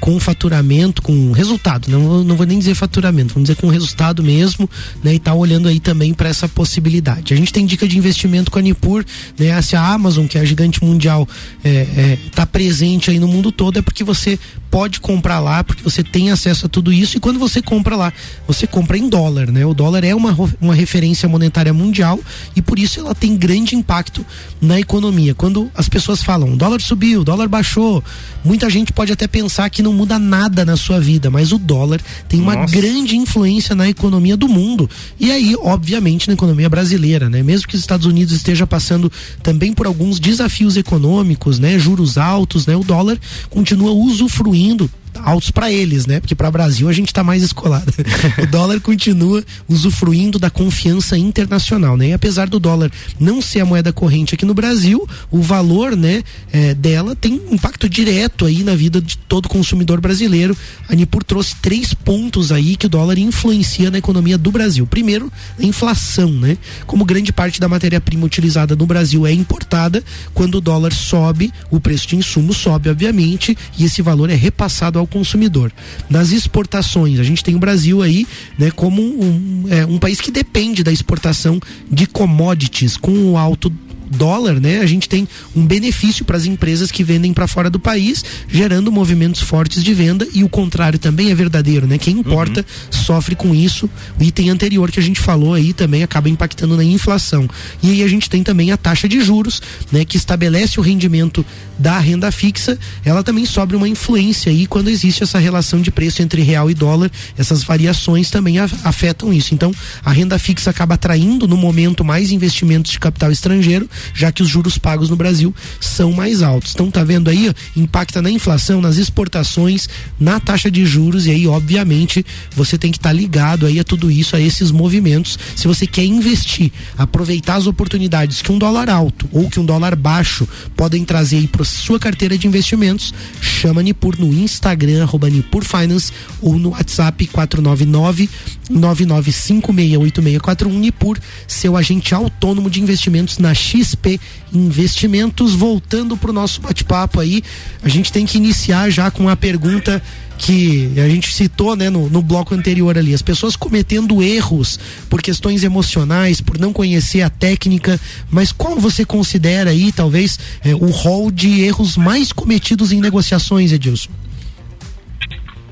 com 0.00 0.18
faturamento, 0.20 1.02
com 1.02 1.32
resultado, 1.32 1.90
não, 1.90 2.22
não 2.22 2.36
vou 2.36 2.46
nem 2.46 2.58
dizer 2.58 2.74
faturamento, 2.74 3.34
vamos 3.34 3.48
dizer 3.48 3.60
com 3.60 3.68
resultado 3.68 4.22
mesmo, 4.22 4.68
né? 5.02 5.14
E 5.14 5.18
tá 5.18 5.32
olhando 5.34 5.68
aí 5.68 5.80
também 5.80 6.12
para 6.12 6.28
essa 6.28 6.48
possibilidade. 6.48 7.32
A 7.32 7.36
gente 7.36 7.52
tem 7.52 7.64
dica 7.64 7.88
de 7.88 7.96
investimento 7.96 8.50
com 8.50 8.58
a 8.58 8.62
Nipur, 8.62 9.04
né? 9.38 9.60
Se 9.62 9.76
a 9.76 9.86
Amazon, 9.86 10.26
que 10.26 10.38
é 10.38 10.40
a 10.40 10.44
gigante 10.44 10.84
mundial, 10.84 11.26
é, 11.62 11.68
é, 11.70 12.18
tá 12.34 12.44
presente 12.44 13.10
aí 13.10 13.18
no 13.18 13.28
mundo 13.28 13.50
todo, 13.50 13.78
é 13.78 13.82
porque 13.82 14.04
você 14.04 14.38
pode 14.74 14.98
comprar 14.98 15.38
lá, 15.38 15.62
porque 15.62 15.84
você 15.84 16.02
tem 16.02 16.32
acesso 16.32 16.66
a 16.66 16.68
tudo 16.68 16.92
isso 16.92 17.16
e 17.16 17.20
quando 17.20 17.38
você 17.38 17.62
compra 17.62 17.94
lá, 17.94 18.12
você 18.44 18.66
compra 18.66 18.98
em 18.98 19.08
dólar, 19.08 19.48
né? 19.52 19.64
O 19.64 19.72
dólar 19.72 20.02
é 20.02 20.12
uma, 20.12 20.36
uma 20.60 20.74
referência 20.74 21.28
monetária 21.28 21.72
mundial 21.72 22.18
e 22.56 22.60
por 22.60 22.76
isso 22.76 22.98
ela 22.98 23.14
tem 23.14 23.36
grande 23.36 23.76
impacto 23.76 24.26
na 24.60 24.80
economia. 24.80 25.32
Quando 25.32 25.70
as 25.76 25.88
pessoas 25.88 26.24
falam, 26.24 26.56
dólar 26.56 26.80
subiu, 26.80 27.22
dólar 27.22 27.46
baixou, 27.46 28.02
muita 28.44 28.68
gente 28.68 28.92
pode 28.92 29.12
até 29.12 29.28
pensar 29.28 29.70
que 29.70 29.80
não 29.84 29.92
muda 29.92 30.18
nada 30.18 30.64
na 30.64 30.76
sua 30.76 30.98
vida, 30.98 31.30
mas 31.30 31.52
o 31.52 31.58
dólar 31.58 32.00
tem 32.28 32.40
uma 32.40 32.56
Nossa. 32.56 32.74
grande 32.74 33.16
influência 33.16 33.74
na 33.74 33.88
economia 33.88 34.36
do 34.36 34.48
mundo 34.48 34.90
e 35.20 35.30
aí, 35.30 35.54
obviamente, 35.60 36.26
na 36.26 36.34
economia 36.34 36.68
brasileira, 36.68 37.30
né? 37.30 37.42
Mesmo 37.42 37.68
que 37.68 37.76
os 37.76 37.80
Estados 37.80 38.06
Unidos 38.06 38.34
esteja 38.34 38.66
passando 38.66 39.10
também 39.42 39.72
por 39.72 39.86
alguns 39.86 40.18
desafios 40.18 40.76
econômicos, 40.76 41.58
né? 41.58 41.78
Juros 41.78 42.18
altos, 42.18 42.66
né? 42.66 42.74
O 42.74 42.82
dólar 42.82 43.18
continua 43.50 43.92
usufruindo 43.92 44.64
indo 44.64 44.90
altos 45.22 45.50
para 45.50 45.70
eles, 45.70 46.06
né? 46.06 46.20
Porque 46.20 46.34
para 46.34 46.48
o 46.48 46.52
Brasil 46.52 46.88
a 46.88 46.92
gente 46.92 47.08
está 47.08 47.22
mais 47.22 47.42
escolado. 47.42 47.92
o 48.42 48.46
dólar 48.46 48.80
continua 48.80 49.44
usufruindo 49.68 50.38
da 50.38 50.50
confiança 50.50 51.16
internacional, 51.16 51.96
né? 51.96 52.08
E 52.08 52.12
apesar 52.12 52.48
do 52.48 52.58
dólar 52.58 52.90
não 53.18 53.40
ser 53.40 53.60
a 53.60 53.64
moeda 53.64 53.92
corrente 53.92 54.34
aqui 54.34 54.44
no 54.44 54.54
Brasil, 54.54 55.06
o 55.30 55.40
valor, 55.40 55.96
né, 55.96 56.22
é, 56.52 56.74
dela 56.74 57.14
tem 57.14 57.40
impacto 57.50 57.88
direto 57.88 58.44
aí 58.44 58.62
na 58.62 58.74
vida 58.74 59.00
de 59.00 59.16
todo 59.16 59.48
consumidor 59.48 60.00
brasileiro. 60.00 60.56
A 60.88 60.94
Nipur 60.94 61.24
trouxe 61.24 61.56
três 61.56 61.94
pontos 61.94 62.52
aí 62.52 62.76
que 62.76 62.86
o 62.86 62.88
dólar 62.88 63.18
influencia 63.18 63.90
na 63.90 63.98
economia 63.98 64.36
do 64.36 64.50
Brasil. 64.50 64.86
Primeiro, 64.86 65.32
a 65.58 65.64
inflação, 65.64 66.30
né? 66.30 66.56
Como 66.86 67.04
grande 67.04 67.32
parte 67.32 67.60
da 67.60 67.68
matéria-prima 67.68 68.24
utilizada 68.24 68.76
no 68.76 68.86
Brasil 68.86 69.26
é 69.26 69.32
importada, 69.32 70.02
quando 70.32 70.56
o 70.56 70.60
dólar 70.60 70.92
sobe, 70.92 71.52
o 71.70 71.80
preço 71.80 72.08
de 72.08 72.16
insumos 72.16 72.56
sobe, 72.56 72.88
obviamente, 72.88 73.56
e 73.78 73.84
esse 73.84 74.02
valor 74.02 74.30
é 74.30 74.34
repassado 74.34 74.98
ao 74.98 75.03
ao 75.04 75.06
consumidor. 75.06 75.70
Nas 76.08 76.32
exportações, 76.32 77.20
a 77.20 77.22
gente 77.22 77.44
tem 77.44 77.54
o 77.54 77.58
Brasil 77.58 78.02
aí, 78.02 78.26
né, 78.58 78.70
como 78.70 79.02
um, 79.02 79.64
é, 79.68 79.84
um 79.86 79.98
país 79.98 80.20
que 80.20 80.30
depende 80.30 80.82
da 80.82 80.90
exportação 80.90 81.60
de 81.90 82.06
commodities 82.06 82.96
com 82.96 83.32
o 83.32 83.38
alto 83.38 83.70
dólar, 84.10 84.60
né, 84.60 84.80
a 84.80 84.86
gente 84.86 85.08
tem 85.08 85.26
um 85.54 85.64
benefício 85.64 86.24
para 86.24 86.36
as 86.36 86.46
empresas 86.46 86.90
que 86.90 87.04
vendem 87.04 87.32
para 87.32 87.46
fora 87.46 87.70
do 87.70 87.78
país, 87.78 88.24
gerando 88.48 88.92
movimentos 88.92 89.40
fortes 89.40 89.82
de 89.82 89.94
venda 89.94 90.26
e 90.32 90.44
o 90.44 90.48
contrário 90.48 90.98
também 90.98 91.30
é 91.30 91.34
verdadeiro, 91.34 91.86
né? 91.86 91.98
Quem 91.98 92.18
importa 92.18 92.60
uhum. 92.60 92.92
sofre 92.92 93.34
com 93.34 93.54
isso. 93.54 93.88
O 94.18 94.22
item 94.22 94.50
anterior 94.50 94.90
que 94.90 95.00
a 95.00 95.02
gente 95.02 95.20
falou 95.20 95.54
aí 95.54 95.72
também 95.72 96.02
acaba 96.02 96.28
impactando 96.28 96.76
na 96.76 96.84
inflação. 96.84 97.48
E 97.82 97.90
aí 97.90 98.02
a 98.02 98.08
gente 98.08 98.28
tem 98.28 98.42
também 98.42 98.72
a 98.72 98.76
taxa 98.76 99.08
de 99.08 99.20
juros, 99.20 99.60
né, 99.90 100.04
que 100.04 100.16
estabelece 100.16 100.78
o 100.78 100.82
rendimento 100.82 101.44
da 101.78 101.98
renda 101.98 102.30
fixa, 102.30 102.78
ela 103.04 103.22
também 103.22 103.44
sobe 103.44 103.74
uma 103.74 103.88
influência 103.88 104.50
aí 104.50 104.66
quando 104.66 104.88
existe 104.88 105.22
essa 105.22 105.38
relação 105.38 105.80
de 105.80 105.90
preço 105.90 106.22
entre 106.22 106.42
real 106.42 106.70
e 106.70 106.74
dólar, 106.74 107.10
essas 107.36 107.64
variações 107.64 108.30
também 108.30 108.58
afetam 108.58 109.32
isso. 109.32 109.54
Então, 109.54 109.72
a 110.04 110.12
renda 110.12 110.38
fixa 110.38 110.70
acaba 110.70 110.94
atraindo 110.94 111.48
no 111.48 111.56
momento 111.56 112.04
mais 112.04 112.30
investimentos 112.30 112.92
de 112.92 113.00
capital 113.00 113.32
estrangeiro, 113.32 113.88
já 114.12 114.32
que 114.32 114.42
os 114.42 114.48
juros 114.48 114.78
pagos 114.78 115.10
no 115.10 115.16
Brasil 115.16 115.54
são 115.80 116.12
mais 116.12 116.42
altos. 116.42 116.72
Então, 116.74 116.90
tá 116.90 117.04
vendo 117.04 117.28
aí, 117.28 117.48
ó, 117.48 117.54
impacta 117.78 118.20
na 118.20 118.30
inflação, 118.30 118.80
nas 118.80 118.96
exportações, 118.96 119.88
na 120.18 120.40
taxa 120.40 120.70
de 120.70 120.84
juros 120.84 121.26
e 121.26 121.30
aí, 121.30 121.46
obviamente, 121.46 122.24
você 122.54 122.78
tem 122.78 122.90
que 122.90 122.98
estar 122.98 123.10
tá 123.10 123.12
ligado 123.12 123.66
aí 123.66 123.78
a 123.78 123.84
tudo 123.84 124.10
isso, 124.10 124.36
a 124.36 124.40
esses 124.40 124.70
movimentos. 124.70 125.38
Se 125.56 125.66
você 125.66 125.86
quer 125.86 126.04
investir, 126.04 126.72
aproveitar 126.96 127.56
as 127.56 127.66
oportunidades 127.66 128.42
que 128.42 128.52
um 128.52 128.58
dólar 128.58 128.88
alto 128.88 129.28
ou 129.32 129.48
que 129.48 129.60
um 129.60 129.64
dólar 129.64 129.96
baixo 129.96 130.46
podem 130.76 131.04
trazer 131.04 131.36
aí 131.36 131.46
para 131.46 131.64
sua 131.64 131.98
carteira 131.98 132.36
de 132.36 132.46
investimentos, 132.46 133.14
chama 133.40 133.82
Nipur 133.82 134.16
no 134.18 134.32
Instagram, 134.32 135.02
arroba 135.02 135.30
Nipur 135.30 135.64
Finance 135.64 136.12
ou 136.40 136.58
no 136.58 136.70
WhatsApp 136.70 137.26
499 137.26 138.28
99568641 138.70 140.70
Nipur, 140.70 141.18
seu 141.46 141.76
agente 141.76 142.14
autônomo 142.14 142.70
de 142.70 142.80
investimentos 142.80 143.36
na 143.38 143.52
XP 143.84 144.20
Investimentos. 144.52 145.54
Voltando 145.54 146.16
para 146.16 146.30
o 146.30 146.32
nosso 146.32 146.60
bate-papo 146.60 147.20
aí, 147.20 147.42
a 147.82 147.88
gente 147.88 148.12
tem 148.12 148.24
que 148.24 148.38
iniciar 148.38 148.90
já 148.90 149.10
com 149.10 149.28
a 149.28 149.36
pergunta 149.36 150.02
que 150.38 150.90
a 150.96 151.08
gente 151.08 151.32
citou 151.32 151.76
né, 151.76 151.88
no, 151.90 152.08
no 152.10 152.20
bloco 152.20 152.54
anterior 152.54 152.98
ali, 152.98 153.14
as 153.14 153.22
pessoas 153.22 153.56
cometendo 153.56 154.22
erros 154.22 154.78
por 155.08 155.22
questões 155.22 155.62
emocionais, 155.62 156.40
por 156.40 156.58
não 156.58 156.72
conhecer 156.72 157.22
a 157.22 157.30
técnica, 157.30 158.00
mas 158.30 158.52
qual 158.52 158.78
você 158.78 159.04
considera 159.04 159.70
aí, 159.70 159.92
talvez, 159.92 160.38
é, 160.64 160.74
o 160.74 160.90
rol 160.90 161.30
de 161.30 161.60
erros 161.62 161.96
mais 161.96 162.32
cometidos 162.32 162.92
em 162.92 163.00
negociações, 163.00 163.72
Edilson? 163.72 164.10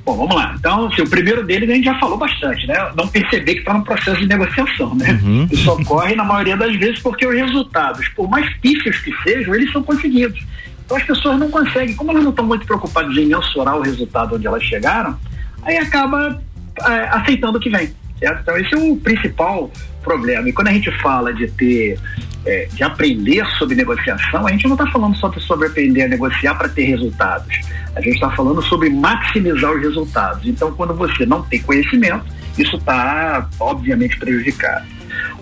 Bom, 0.05 0.17
vamos 0.17 0.35
lá. 0.35 0.55
Então, 0.59 0.87
assim, 0.87 1.03
o 1.03 1.09
primeiro 1.09 1.45
deles 1.45 1.71
a 1.71 1.75
gente 1.75 1.85
já 1.85 1.99
falou 1.99 2.19
bastante, 2.19 2.67
né? 2.67 2.75
Não 2.97 3.07
perceber 3.07 3.55
que 3.55 3.61
está 3.61 3.73
no 3.73 3.85
processo 3.85 4.21
de 4.21 4.27
negociação, 4.27 4.95
né? 4.97 5.21
Uhum. 5.23 5.47
Isso 5.51 5.71
ocorre 5.71 6.17
na 6.17 6.25
maioria 6.25 6.57
das 6.57 6.75
vezes 6.77 6.99
porque 7.01 7.25
os 7.25 7.35
resultados, 7.35 8.09
por 8.09 8.29
mais 8.29 8.53
pífios 8.57 8.99
que 8.99 9.13
sejam, 9.23 9.55
eles 9.55 9.71
são 9.71 9.83
conseguidos. 9.83 10.45
Então 10.85 10.97
as 10.97 11.05
pessoas 11.05 11.39
não 11.39 11.51
conseguem, 11.51 11.95
como 11.95 12.11
elas 12.11 12.25
não 12.25 12.31
estão 12.31 12.45
muito 12.45 12.67
preocupadas 12.67 13.17
em 13.17 13.27
mensurar 13.27 13.77
o 13.77 13.83
resultado 13.83 14.35
onde 14.35 14.47
elas 14.47 14.63
chegaram, 14.65 15.17
aí 15.63 15.79
acaba 15.79 16.41
é, 16.85 17.09
aceitando 17.11 17.59
o 17.59 17.61
que 17.61 17.71
vem. 17.71 17.95
Certo? 18.19 18.41
Então 18.43 18.57
esse 18.59 18.75
é 18.75 18.79
o 18.79 18.97
principal 18.97 19.71
problema. 20.03 20.49
E 20.49 20.53
quando 20.53 20.69
a 20.69 20.73
gente 20.73 20.91
fala 21.01 21.33
de 21.33 21.49
ter, 21.49 21.99
é, 22.45 22.69
de 22.73 22.83
aprender 22.83 23.45
sobre 23.59 23.75
negociação, 23.75 24.47
a 24.47 24.51
gente 24.51 24.65
não 24.65 24.75
está 24.75 24.87
falando 24.89 25.17
só 25.17 25.33
sobre 25.41 25.69
aprender 25.69 26.03
a 26.03 26.09
negociar 26.09 26.55
para 26.55 26.69
ter 26.69 26.85
resultados. 26.85 27.61
A 27.95 28.01
gente 28.01 28.15
está 28.15 28.31
falando 28.31 28.63
sobre 28.63 28.91
maximizar 28.91 29.73
os 29.73 29.81
resultados. 29.81 30.47
Então, 30.47 30.73
quando 30.73 30.95
você 30.95 31.25
não 31.27 31.43
tem 31.43 31.61
conhecimento, 31.61 32.25
isso 32.59 32.77
está 32.77 33.49
obviamente 33.59 34.19
prejudicado. 34.19 34.87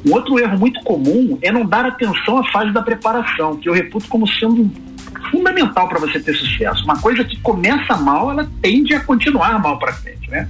Um 0.06 0.14
outro 0.14 0.38
erro 0.38 0.58
muito 0.58 0.80
comum 0.82 1.38
é 1.42 1.52
não 1.52 1.64
dar 1.64 1.84
atenção 1.84 2.38
à 2.38 2.50
fase 2.50 2.72
da 2.72 2.82
preparação, 2.82 3.56
que 3.56 3.68
eu 3.68 3.72
reputo 3.72 4.08
como 4.08 4.26
sendo 4.26 4.70
fundamental 5.30 5.88
para 5.88 5.98
você 5.98 6.20
ter 6.20 6.34
sucesso. 6.34 6.84
Uma 6.84 7.00
coisa 7.00 7.24
que 7.24 7.36
começa 7.40 7.96
mal, 7.96 8.30
ela 8.30 8.48
tende 8.60 8.94
a 8.94 9.00
continuar 9.00 9.58
mal 9.58 9.78
para 9.78 9.92
frente, 9.92 10.30
né? 10.30 10.48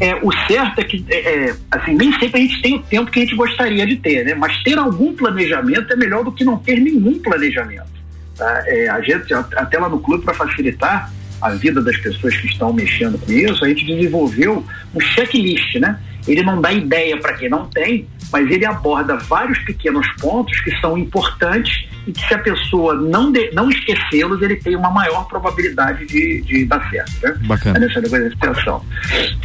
É, 0.00 0.16
o 0.16 0.32
certo 0.46 0.80
é 0.80 0.84
que, 0.84 1.04
é, 1.08 1.16
é, 1.16 1.56
assim, 1.70 1.94
nem 1.94 2.12
sempre 2.18 2.40
a 2.40 2.42
gente 2.42 2.60
tem 2.60 2.74
o 2.74 2.82
tempo 2.82 3.10
que 3.10 3.20
a 3.20 3.22
gente 3.22 3.36
gostaria 3.36 3.86
de 3.86 3.96
ter, 3.96 4.24
né? 4.24 4.34
Mas 4.34 4.62
ter 4.62 4.78
algum 4.78 5.14
planejamento 5.14 5.92
é 5.92 5.96
melhor 5.96 6.24
do 6.24 6.32
que 6.32 6.44
não 6.44 6.56
ter 6.56 6.80
nenhum 6.80 7.18
planejamento. 7.20 7.90
Tá? 8.36 8.62
É, 8.66 8.88
a 8.88 9.00
gente, 9.00 9.32
até 9.32 9.78
lá 9.78 9.88
no 9.88 10.00
clube, 10.00 10.24
para 10.24 10.34
facilitar 10.34 11.12
a 11.40 11.50
vida 11.50 11.82
das 11.82 11.96
pessoas 11.98 12.36
que 12.36 12.46
estão 12.46 12.72
mexendo 12.72 13.18
com 13.18 13.32
isso, 13.32 13.64
a 13.64 13.68
gente 13.68 13.84
desenvolveu 13.84 14.64
um 14.94 15.00
checklist, 15.00 15.74
né? 15.76 15.98
Ele 16.26 16.42
não 16.42 16.60
dá 16.60 16.72
ideia 16.72 17.16
para 17.18 17.34
quem 17.34 17.48
não 17.48 17.66
tem, 17.66 18.06
mas 18.32 18.50
ele 18.50 18.64
aborda 18.64 19.16
vários 19.16 19.58
pequenos 19.60 20.06
pontos 20.20 20.58
que 20.60 20.74
são 20.80 20.96
importantes 20.96 21.86
e 22.06 22.12
que 22.12 22.26
se 22.26 22.34
a 22.34 22.38
pessoa 22.38 22.94
não, 22.94 23.30
de, 23.30 23.50
não 23.52 23.70
esquecê-los, 23.70 24.40
ele 24.42 24.56
tem 24.56 24.74
uma 24.74 24.90
maior 24.90 25.26
probabilidade 25.28 26.06
de, 26.06 26.40
de 26.42 26.64
dar 26.64 26.88
certo. 26.90 27.12
Né? 27.22 27.38
Bacana. 27.46 27.78
Nessa 27.78 28.00
negociação. 28.00 28.84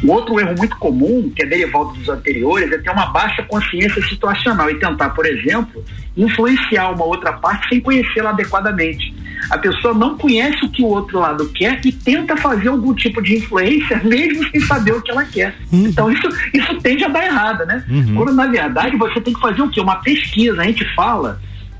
O 0.03 0.11
outro 0.11 0.39
erro 0.39 0.55
muito 0.57 0.75
comum, 0.77 1.31
que 1.35 1.43
é 1.43 1.45
derivado 1.45 1.93
dos 1.93 2.09
anteriores, 2.09 2.71
é 2.71 2.77
ter 2.77 2.89
uma 2.89 3.07
baixa 3.07 3.43
consciência 3.43 4.01
situacional 4.07 4.69
e 4.69 4.79
tentar, 4.79 5.09
por 5.09 5.25
exemplo, 5.25 5.83
influenciar 6.15 6.91
uma 6.91 7.05
outra 7.05 7.33
parte 7.33 7.69
sem 7.69 7.79
conhecê-la 7.79 8.31
adequadamente. 8.31 9.13
A 9.49 9.57
pessoa 9.57 9.93
não 9.93 10.17
conhece 10.17 10.63
o 10.65 10.69
que 10.69 10.81
o 10.81 10.87
outro 10.87 11.19
lado 11.19 11.47
quer 11.49 11.79
e 11.85 11.91
tenta 11.91 12.35
fazer 12.35 12.67
algum 12.67 12.93
tipo 12.93 13.21
de 13.21 13.37
influência, 13.37 14.01
mesmo 14.03 14.49
sem 14.49 14.59
saber 14.61 14.93
o 14.93 15.01
que 15.01 15.11
ela 15.11 15.23
quer. 15.25 15.55
Uhum. 15.71 15.87
Então, 15.87 16.11
isso, 16.11 16.27
isso 16.53 16.75
tende 16.81 17.03
a 17.03 17.07
dar 17.07 17.25
errado, 17.25 17.65
né? 17.65 17.83
Uhum. 17.89 18.15
Quando, 18.15 18.33
na 18.33 18.47
verdade, 18.47 18.97
você 18.97 19.21
tem 19.21 19.33
que 19.33 19.39
fazer 19.39 19.61
o 19.61 19.69
quê? 19.69 19.79
Uma 19.79 19.97
pesquisa. 19.97 20.61
A 20.61 20.65
gente 20.65 20.85
fala. 20.95 21.39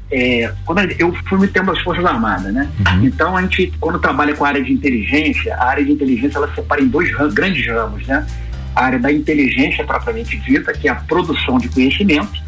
É, 0.10 0.54
quando 0.66 0.80
eu 0.98 1.14
fui 1.28 1.38
muito 1.38 1.52
tempo 1.52 1.66
das 1.66 1.82
Forças 1.82 2.06
Armadas, 2.06 2.54
né? 2.54 2.70
Uhum. 2.80 3.06
Então 3.08 3.36
a 3.36 3.42
gente, 3.42 3.74
quando 3.78 4.00
trabalha 4.00 4.34
com 4.34 4.46
a 4.46 4.48
área 4.48 4.64
de 4.64 4.72
inteligência, 4.72 5.54
a 5.58 5.66
área 5.66 5.84
de 5.84 5.92
inteligência 5.92 6.38
ela 6.38 6.50
separa 6.56 6.82
em 6.82 6.88
dois 6.88 7.14
ram, 7.14 7.30
grandes 7.30 7.68
ramos, 7.68 8.08
né? 8.08 8.26
A 8.74 8.86
área 8.86 9.00
da 9.00 9.12
inteligência 9.12 9.84
propriamente 9.84 10.38
dita, 10.38 10.72
que 10.72 10.88
é 10.88 10.92
a 10.92 10.96
produção 10.96 11.58
de 11.58 11.68
conhecimento, 11.68 12.42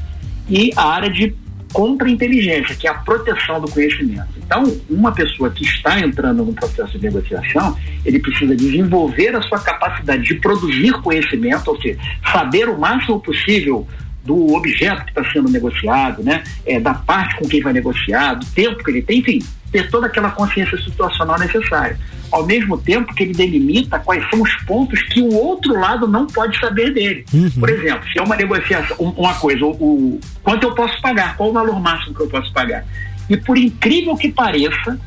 e 0.50 0.72
a 0.74 0.86
área 0.86 1.10
de 1.10 1.36
contra-inteligência, 1.72 2.76
que 2.76 2.88
é 2.88 2.92
a 2.92 2.96
proteção 2.96 3.62
do 3.62 3.70
conhecimento. 3.70 4.28
Então, 4.38 4.64
uma 4.90 5.12
pessoa 5.12 5.50
que 5.50 5.64
está 5.64 6.00
entrando 6.00 6.44
no 6.44 6.54
processo 6.54 6.98
de 6.98 7.06
negociação, 7.06 7.78
ele 8.06 8.20
precisa 8.20 8.56
desenvolver 8.56 9.36
a 9.36 9.42
sua 9.42 9.60
capacidade 9.60 10.24
de 10.24 10.36
produzir 10.36 10.94
conhecimento, 11.02 11.70
ou 11.70 11.82
seja, 11.82 12.00
saber 12.32 12.68
o 12.68 12.78
máximo 12.78 13.20
possível 13.20 13.88
do 14.24 14.54
objeto 14.54 15.06
que 15.06 15.12
está 15.12 15.32
sendo 15.32 15.50
negociado, 15.50 16.24
né? 16.24 16.44
É, 16.66 16.80
da 16.80 16.94
parte 16.94 17.38
com 17.38 17.48
quem 17.48 17.62
vai 17.62 17.74
negociar, 17.74 18.36
do 18.36 18.46
tempo 18.48 18.84
que 18.84 18.92
ele 18.92 19.02
tem, 19.02 19.20
enfim, 19.20 19.40
ter 19.72 19.90
toda 19.90 20.08
aquela 20.08 20.32
consciência 20.32 20.78
situacional 20.78 21.40
necessária. 21.40 21.98
Ao 22.32 22.46
mesmo 22.46 22.78
tempo 22.78 23.14
que 23.14 23.24
ele 23.24 23.34
delimita 23.34 24.00
quais 24.00 24.28
são 24.30 24.42
os 24.42 24.54
pontos 24.64 25.02
que 25.04 25.22
o 25.22 25.34
outro 25.34 25.74
lado 25.74 26.08
não 26.08 26.28
pode 26.28 26.60
saber 26.60 26.94
dele. 26.94 27.26
Uhum. 27.34 27.50
Por 27.60 27.70
exemplo, 27.70 28.08
se 28.12 28.20
é 28.20 28.22
uma 28.22 28.36
negociação, 28.36 28.98
uma 29.00 29.34
coisa, 29.36 29.66
o, 29.66 29.72
o, 29.72 30.20
quanto 30.44 30.64
eu 30.64 30.76
posso 30.76 31.02
pagar, 31.02 31.36
qual 31.38 31.50
o 31.50 31.54
valor 31.54 31.80
máximo 31.80 32.14
que 32.14 32.22
eu 32.22 32.30
posso 32.30 32.52
pagar. 32.54 32.86
E 33.30 33.38
por 33.38 33.58
incrível 33.58 34.16
que 34.16 34.32
pareça, 34.32 35.00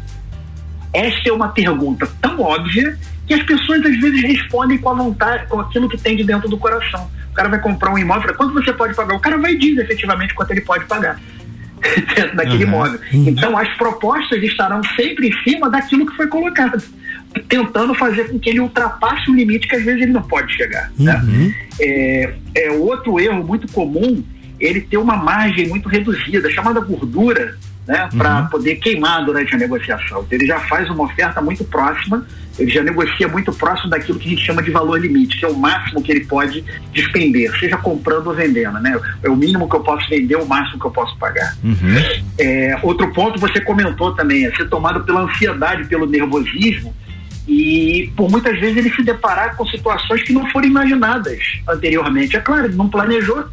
esta 0.93 1.29
é 1.29 1.33
uma 1.33 1.49
pergunta 1.49 2.09
tão 2.21 2.41
óbvia 2.41 2.99
que 3.27 3.35
as 3.35 3.43
pessoas 3.45 3.85
às 3.85 4.01
vezes 4.01 4.23
respondem 4.23 4.79
com 4.79 4.91
a 4.91 4.95
vontade, 4.95 5.47
com 5.47 5.61
aquilo 5.61 5.89
que 5.89 5.97
tem 5.97 6.17
de 6.17 6.25
dentro 6.25 6.49
do 6.49 6.57
coração. 6.57 7.11
O 7.33 7.35
cara 7.35 7.49
vai 7.49 7.61
comprar 7.61 7.91
um 7.91 7.99
imóvel, 7.99 8.35
quanto 8.35 8.53
você 8.53 8.73
pode 8.73 8.95
pagar? 8.95 9.17
O 9.17 9.21
cara 9.21 9.39
vai 9.39 9.57
dizer 9.57 9.83
efetivamente 9.83 10.35
quanto 10.35 10.51
ele 10.51 10.61
pode 10.61 10.85
pagar 10.85 11.19
dentro 12.15 12.37
daquele 12.37 12.65
uhum. 12.65 12.71
imóvel. 12.71 13.01
Uhum. 13.13 13.29
Então 13.29 13.59
as 13.59 13.69
propostas 13.77 14.43
estarão 14.43 14.81
sempre 14.95 15.29
em 15.29 15.43
cima 15.43 15.69
daquilo 15.69 16.07
que 16.07 16.17
foi 16.17 16.27
colocado, 16.29 16.81
tentando 17.49 17.95
fazer 17.95 18.29
com 18.29 18.39
que 18.39 18.51
ele 18.51 18.61
ultrapasse 18.61 19.31
o 19.31 19.35
limite 19.35 19.67
que 19.67 19.75
às 19.75 19.83
vezes 19.83 20.03
ele 20.03 20.13
não 20.13 20.23
pode 20.23 20.55
chegar. 20.55 20.93
Né? 20.99 21.15
Uhum. 21.17 21.49
Né? 21.49 21.55
É, 21.81 22.35
é 22.55 22.71
outro 22.71 23.19
erro 23.19 23.43
muito 23.43 23.71
comum 23.73 24.23
ele 24.61 24.81
ter 24.81 24.97
uma 24.97 25.17
margem 25.17 25.69
muito 25.69 25.89
reduzida, 25.89 26.49
chamada 26.49 26.79
gordura, 26.81 27.59
né, 27.87 28.09
para 28.17 28.43
uhum. 28.43 28.47
poder 28.47 28.77
queimar 28.77 29.25
durante 29.25 29.55
a 29.55 29.59
negociação. 29.59 30.25
Ele 30.31 30.47
já 30.47 30.61
faz 30.61 30.89
uma 30.89 31.05
oferta 31.05 31.41
muito 31.41 31.65
próxima, 31.65 32.25
ele 32.59 32.71
já 32.71 32.83
negocia 32.83 33.27
muito 33.27 33.53
próximo 33.53 33.91
daquilo 33.91 34.19
que 34.19 34.27
a 34.27 34.31
gente 34.31 34.45
chama 34.45 34.63
de 34.63 34.71
valor 34.71 35.01
limite, 35.01 35.39
que 35.39 35.45
é 35.45 35.49
o 35.49 35.57
máximo 35.57 36.03
que 36.03 36.13
ele 36.13 36.25
pode 36.25 36.65
despender, 36.93 37.51
seja 37.59 37.77
comprando 37.77 38.27
ou 38.27 38.35
vendendo, 38.35 38.79
né? 38.79 38.99
É 39.23 39.29
o 39.29 39.37
mínimo 39.37 39.69
que 39.69 39.75
eu 39.75 39.81
posso 39.81 40.09
vender, 40.09 40.37
o 40.37 40.47
máximo 40.47 40.79
que 40.79 40.87
eu 40.87 40.91
posso 40.91 41.17
pagar. 41.17 41.57
Uhum. 41.65 42.23
É, 42.39 42.79
outro 42.83 43.11
ponto 43.13 43.41
você 43.41 43.61
comentou 43.61 44.15
também, 44.15 44.47
é 44.47 44.55
ser 44.55 44.69
tomado 44.69 45.03
pela 45.05 45.23
ansiedade, 45.23 45.89
pelo 45.89 46.07
nervosismo, 46.07 46.95
e 47.49 48.13
por 48.17 48.31
muitas 48.31 48.59
vezes 48.61 48.77
ele 48.77 48.95
se 48.95 49.03
deparar 49.03 49.57
com 49.57 49.67
situações 49.67 50.23
que 50.23 50.33
não 50.33 50.49
foram 50.51 50.69
imaginadas 50.69 51.39
anteriormente. 51.69 52.37
É 52.37 52.41
claro, 52.41 52.67
ele 52.67 52.77
não 52.77 52.89
planejou, 52.89 53.45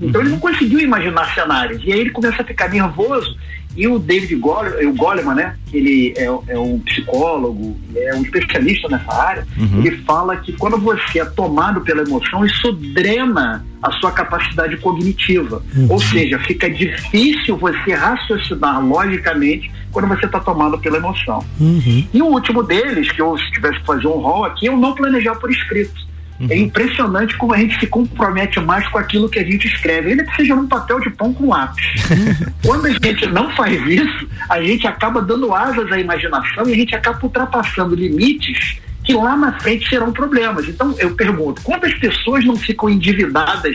então 0.00 0.20
ele 0.20 0.30
não 0.30 0.38
conseguiu 0.38 0.80
imaginar 0.80 1.32
cenários. 1.34 1.82
E 1.84 1.92
aí 1.92 2.00
ele 2.00 2.10
começa 2.10 2.42
a 2.42 2.44
ficar 2.44 2.68
nervoso 2.68 3.36
e 3.78 3.86
o 3.86 3.96
David 3.96 4.34
Goleman, 4.34 4.88
o 4.88 4.94
Goleman 4.94 5.34
né, 5.36 5.56
ele 5.72 6.12
é, 6.16 6.24
é, 6.24 6.58
um 6.58 6.80
psicólogo, 6.80 7.76
é 7.94 8.12
um 8.12 8.22
especialista 8.22 8.88
nessa 8.88 9.14
área, 9.14 9.46
uhum. 9.56 9.78
ele 9.84 9.98
fala 9.98 10.36
que 10.38 10.52
quando 10.54 10.76
você 10.78 11.20
é 11.20 11.24
tomado 11.24 11.80
pela 11.82 12.02
emoção, 12.02 12.44
isso 12.44 12.72
drena 12.72 13.64
a 13.80 13.92
sua 13.92 14.10
capacidade 14.10 14.76
cognitiva. 14.78 15.62
Uhum. 15.76 15.86
Ou 15.90 16.00
seja, 16.00 16.40
fica 16.40 16.68
difícil 16.68 17.56
você 17.56 17.94
raciocinar 17.94 18.84
logicamente 18.84 19.70
quando 19.92 20.08
você 20.08 20.26
está 20.26 20.40
tomado 20.40 20.76
pela 20.80 20.96
emoção. 20.96 21.44
Uhum. 21.60 22.04
E 22.12 22.20
o 22.20 22.26
último 22.26 22.64
deles, 22.64 23.12
que 23.12 23.22
eu 23.22 23.38
se 23.38 23.48
tivesse 23.52 23.78
que 23.78 23.86
fazer 23.86 24.08
um 24.08 24.18
rol 24.18 24.44
aqui, 24.44 24.68
o 24.68 24.76
não 24.76 24.92
planejar 24.92 25.36
por 25.36 25.52
escrito. 25.52 26.07
Uhum. 26.40 26.46
É 26.50 26.56
impressionante 26.56 27.36
como 27.36 27.52
a 27.52 27.58
gente 27.58 27.78
se 27.80 27.86
compromete 27.86 28.60
mais 28.60 28.86
com 28.88 28.98
aquilo 28.98 29.28
que 29.28 29.38
a 29.38 29.44
gente 29.44 29.66
escreve, 29.66 30.10
ainda 30.10 30.24
que 30.24 30.36
seja 30.36 30.54
num 30.54 30.68
papel 30.68 31.00
de 31.00 31.10
pão 31.10 31.32
com 31.34 31.48
lápis. 31.48 31.84
Quando 32.64 32.86
a 32.86 32.90
gente 32.90 33.26
não 33.26 33.50
faz 33.56 33.80
isso, 33.86 34.28
a 34.48 34.62
gente 34.62 34.86
acaba 34.86 35.20
dando 35.20 35.52
asas 35.54 35.90
à 35.90 35.98
imaginação 35.98 36.68
e 36.68 36.72
a 36.72 36.76
gente 36.76 36.94
acaba 36.94 37.18
ultrapassando 37.22 37.94
limites 37.94 38.78
que 39.08 39.14
lá 39.14 39.36
na 39.36 39.58
frente 39.58 39.88
serão 39.88 40.12
problemas. 40.12 40.68
Então, 40.68 40.94
eu 40.98 41.14
pergunto, 41.14 41.62
quantas 41.62 41.94
pessoas 41.94 42.44
não 42.44 42.56
ficam 42.56 42.90
endividadas 42.90 43.74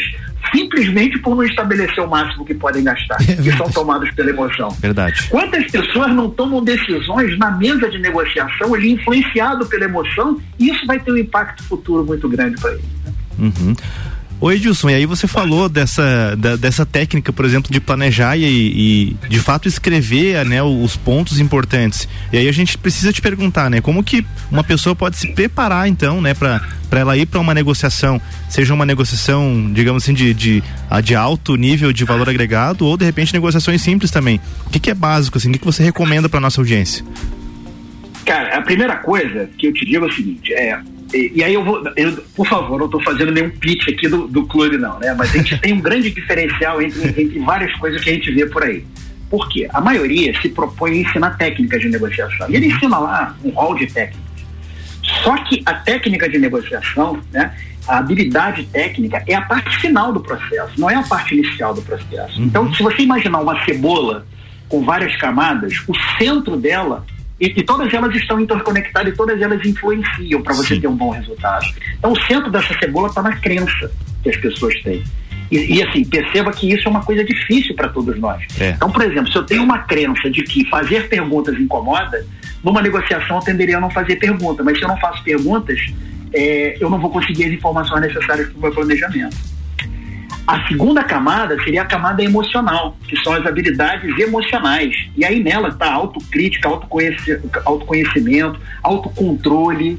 simplesmente 0.54 1.18
por 1.20 1.36
não 1.36 1.43
estabelecer 1.43 2.04
o 2.04 2.08
máximo 2.08 2.45
que 2.45 2.54
podem 2.54 2.84
gastar 2.84 3.18
é 3.28 3.34
e 3.34 3.58
são 3.58 3.70
tomadas 3.70 4.10
pela 4.14 4.30
emoção? 4.30 4.70
Verdade. 4.80 5.28
Quantas 5.30 5.70
pessoas 5.72 6.14
não 6.14 6.30
tomam 6.30 6.64
decisões 6.64 7.38
na 7.38 7.51
mesa 7.51 7.89
de 7.89 7.99
negociação, 7.99 8.76
ele 8.76 8.91
influenciado 8.91 9.66
pela 9.66 9.86
emoção, 9.86 10.39
e 10.60 10.70
isso 10.70 10.86
vai 10.86 10.99
ter 10.99 11.12
um 11.12 11.18
impacto 11.18 11.64
futuro 11.64 12.06
muito 12.06 12.30
grande 12.30 12.60
para 12.62 12.72
ele. 12.72 12.84
Né? 13.06 13.14
Uhum. 13.39 13.76
Oi, 14.44 14.56
Edilson, 14.56 14.89
e 14.89 14.96
aí 14.96 15.06
você 15.06 15.26
falou 15.26 15.70
dessa, 15.70 16.36
da, 16.36 16.58
dessa 16.58 16.86
técnica, 16.86 17.32
por 17.32 17.46
exemplo, 17.46 17.72
de 17.72 17.80
planejar 17.80 18.36
e, 18.36 18.44
e, 18.44 19.16
de 19.30 19.39
fato 19.39 19.70
escrever 19.70 20.46
né, 20.46 20.62
os 20.62 20.98
pontos 20.98 21.39
importantes. 21.39 22.10
E 22.30 22.38
aí 22.38 22.50
a 22.50 22.52
gente 22.52 22.78
precisa 22.78 23.14
te 23.14 23.22
perguntar, 23.22 23.70
né, 23.70 23.80
como 23.80 24.04
que 24.04 24.26
uma 24.52 24.62
pessoa 24.62 24.94
pode 24.94 25.16
se 25.16 25.32
preparar 25.32 25.88
então, 25.88 26.22
né, 26.22 26.34
para 26.34 26.60
ela 26.91 27.16
ir 27.16 27.26
para 27.26 27.39
uma 27.39 27.54
negociação, 27.54 28.22
seja 28.50 28.74
uma 28.74 28.86
negociação, 28.86 29.72
digamos 29.72 30.04
assim, 30.04 30.14
de, 30.14 30.34
de, 30.34 30.62
de 31.02 31.16
alto 31.16 31.56
nível 31.56 31.94
de 31.94 32.04
valor 32.04 32.28
agregado 32.28 32.86
ou 32.86 32.98
de 32.98 33.06
repente 33.06 33.32
negociações 33.32 33.82
simples 33.82 34.12
também. 34.12 34.41
O 34.66 34.70
que, 34.70 34.78
que 34.78 34.91
é 34.91 34.94
básico, 34.94 35.38
assim, 35.38 35.52
o 35.52 35.54
que, 35.54 35.60
que 35.60 35.66
você 35.66 35.84
recomenda 35.84 36.28
para 36.28 36.41
nossa 36.41 36.60
audiência? 36.60 37.06
Cara, 38.26 38.58
a 38.58 38.62
primeira 38.62 38.98
coisa 38.98 39.50
que 39.58 39.68
eu 39.68 39.74
te 39.74 39.86
digo 39.86 40.04
é 40.04 40.10
o 40.10 40.12
seguinte, 40.12 40.54
é 40.54 40.82
e, 41.14 41.32
e, 41.36 41.43
aí 41.43 41.53
eu 41.53 41.64
vou, 41.64 41.82
eu, 41.95 42.24
por 42.36 42.47
favor, 42.47 42.80
não 42.80 42.86
estou 42.86 43.01
fazendo 43.01 43.32
nenhum 43.32 43.49
pitch 43.49 43.88
aqui 43.89 44.07
do, 44.07 44.28
do 44.28 44.45
clube, 44.47 44.78
não, 44.78 44.99
né? 44.99 45.14
Mas 45.14 45.34
a 45.34 45.38
gente 45.38 45.57
tem 45.61 45.74
um 45.74 45.80
grande 45.80 46.09
diferencial 46.09 46.82
entre, 46.82 47.22
entre 47.22 47.39
várias 47.39 47.74
coisas 47.78 48.03
que 48.03 48.09
a 48.09 48.14
gente 48.14 48.32
vê 48.32 48.45
por 48.45 48.64
aí. 48.64 48.86
Por 49.30 49.49
quê? 49.49 49.68
A 49.74 49.82
maioria 49.82 50.39
se 50.41 50.49
propõe 50.49 50.91
a 50.91 50.95
ensinar 50.97 51.38
técnicas 51.38 51.82
de 51.82 51.89
negociação. 51.89 52.49
E 52.49 52.55
ele 52.55 52.68
ensina 52.68 52.97
lá 52.97 53.36
um 53.43 53.49
rol 53.49 53.76
de 53.76 53.88
técnicas. 53.88 54.24
Só 55.24 55.38
que 55.38 55.61
a 55.66 55.74
técnica 55.74 56.30
de 56.30 56.38
negociação, 56.38 57.20
né? 57.32 57.53
A 57.88 57.97
habilidade 57.97 58.64
técnica 58.66 59.24
é 59.28 59.36
a 59.36 59.41
parte 59.41 59.78
final 59.78 60.14
do 60.14 60.22
processo, 60.22 60.80
não 60.80 60.89
é 60.89 60.95
a 60.95 61.03
parte 61.03 61.36
inicial 61.36 61.74
do 61.74 61.82
processo. 61.82 62.39
Uhum. 62.39 62.45
Então, 62.45 62.74
se 62.74 62.82
você 62.82 63.01
imaginar 63.01 63.39
uma 63.39 63.64
cebola 63.66 64.26
com 64.70 64.84
várias 64.86 65.16
camadas, 65.18 65.74
o 65.88 65.93
centro 66.18 66.55
dela 66.55 67.05
e, 67.48 67.64
todas 67.64 67.94
elas 67.94 68.16
estão 68.16 68.39
interconectadas 68.39 69.14
e 69.14 69.18
todas 69.18 69.41
elas 69.41 69.66
influenciam 69.66 70.41
para 70.41 70.54
você 70.54 70.76
Sim. 70.76 70.82
ter 70.82 70.88
um 70.88 70.96
bom 70.96 71.10
resultado. 71.10 71.66
Então, 71.98 72.12
o 72.12 72.20
centro 72.22 72.52
dessa 72.52 72.74
cebola 72.80 73.08
está 73.08 73.22
na 73.22 73.36
crença 73.38 73.91
que 74.22 74.30
as 74.30 74.38
pessoas 74.38 74.74
têm. 74.82 75.04
E, 75.52 75.76
e, 75.76 75.84
assim, 75.84 76.04
perceba 76.06 76.52
que 76.52 76.72
isso 76.72 76.88
é 76.88 76.91
uma 76.91 77.04
coisa 77.04 77.24
difícil 77.24 77.76
para 77.76 77.89
todos 77.89 78.18
nós. 78.20 78.41
É. 78.60 78.70
Então, 78.70 78.91
por 78.91 79.02
exemplo, 79.04 79.32
se 79.32 79.38
eu 79.38 79.44
tenho 79.44 79.64
uma 79.64 79.80
crença 79.80 80.30
de 80.30 80.41
que 80.44 80.68
fazer 80.70 81.08
perguntas 81.10 81.60
incomoda, 81.60 82.26
numa 82.64 82.82
negociação 82.82 83.38
eu 83.38 83.44
tenderia 83.44 83.78
a 83.78 83.82
não 83.82 83.89
fazer 83.89 84.16
pergunta, 84.16 84.64
mas 84.64 84.78
se 84.78 84.84
eu 84.84 84.88
não 84.88 84.98
faço 84.98 85.24
perguntas, 85.24 85.80
é, 86.34 86.78
eu 86.80 86.89
não 86.89 87.00
vou 87.00 87.12
conseguir 87.12 87.46
as 87.46 87.52
informações 87.52 88.02
necessárias 88.02 88.48
para 88.48 88.58
o 88.58 88.62
meu 88.62 88.72
planejamento. 88.72 89.36
A 90.46 90.68
segunda 90.68 91.04
camada 91.04 91.56
seria 91.64 91.84
a 91.84 91.86
camada 91.86 92.22
emocional, 92.22 92.98
que 93.08 93.18
são 93.22 93.34
as 93.34 93.46
habilidades 93.46 94.18
emocionais. 94.20 94.94
E 95.16 95.24
aí 95.24 95.41
nela 95.41 95.70
está 95.70 95.91
autocrítica, 95.91 96.70
autoconhecimento, 97.64 98.60
autocontrole, 98.82 99.98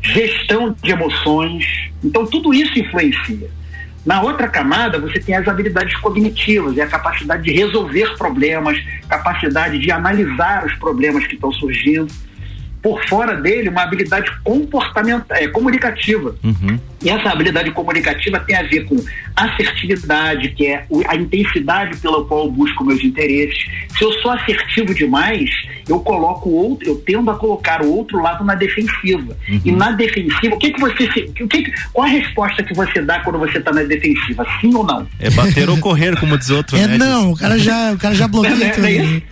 gestão 0.00 0.74
de 0.82 0.90
emoções. 0.90 1.90
Então 2.02 2.26
tudo 2.26 2.54
isso 2.54 2.78
influencia. 2.78 3.50
Na 4.04 4.22
outra 4.22 4.48
camada, 4.48 4.98
você 4.98 5.20
tem 5.20 5.34
as 5.34 5.46
habilidades 5.46 5.94
cognitivas, 5.98 6.78
é 6.78 6.82
a 6.82 6.86
capacidade 6.86 7.42
de 7.42 7.52
resolver 7.52 8.16
problemas, 8.16 8.82
capacidade 9.06 9.78
de 9.78 9.90
analisar 9.90 10.64
os 10.64 10.74
problemas 10.76 11.26
que 11.26 11.34
estão 11.34 11.52
surgindo 11.52 12.10
por 12.82 13.02
fora 13.06 13.36
dele 13.36 13.68
uma 13.68 13.82
habilidade 13.82 14.30
comportamental, 14.42 15.36
é, 15.36 15.48
comunicativa. 15.48 16.34
Uhum. 16.42 16.78
E 17.02 17.08
essa 17.08 17.30
habilidade 17.30 17.70
comunicativa 17.70 18.38
tem 18.40 18.56
a 18.56 18.62
ver 18.62 18.84
com 18.84 18.96
assertividade, 19.34 20.50
que 20.50 20.66
é 20.66 20.84
a 21.08 21.16
intensidade 21.16 21.96
pela 21.98 22.24
qual 22.24 22.44
eu 22.44 22.52
busco 22.52 22.84
meus 22.84 23.02
interesses. 23.02 23.64
Se 23.96 24.04
eu 24.04 24.12
sou 24.14 24.30
assertivo 24.30 24.94
demais, 24.94 25.50
eu 25.88 26.00
coloco 26.00 26.50
outro, 26.50 26.88
eu 26.88 26.96
tendo 26.96 27.30
a 27.30 27.34
colocar 27.34 27.82
o 27.82 27.90
outro 27.90 28.20
lado 28.20 28.44
na 28.44 28.54
defensiva. 28.54 29.36
Uhum. 29.48 29.60
E 29.64 29.72
na 29.72 29.92
defensiva, 29.92 30.54
o 30.54 30.58
que 30.58 30.72
que 30.72 30.80
você, 30.80 31.04
o 31.40 31.48
que, 31.48 31.72
qual 31.92 32.06
a 32.06 32.10
resposta 32.10 32.62
que 32.62 32.74
você 32.74 33.00
dá 33.00 33.20
quando 33.20 33.38
você 33.38 33.58
está 33.58 33.72
na 33.72 33.82
defensiva? 33.82 34.46
Sim 34.60 34.74
ou 34.74 34.84
não? 34.84 35.06
É 35.18 35.30
bater 35.30 35.68
ou 35.70 35.78
correr, 35.78 36.18
como 36.18 36.36
diz 36.36 36.50
outro. 36.50 36.76
É 36.76 36.86
né? 36.86 36.98
não, 36.98 37.32
o 37.32 37.36
cara 37.36 37.58
já, 37.58 37.92
o 37.92 37.98
cara 37.98 38.14
já 38.14 38.28
bloqueia 38.28 38.66
é, 38.66 38.70
tudo. 38.70 38.86
É, 38.86 39.22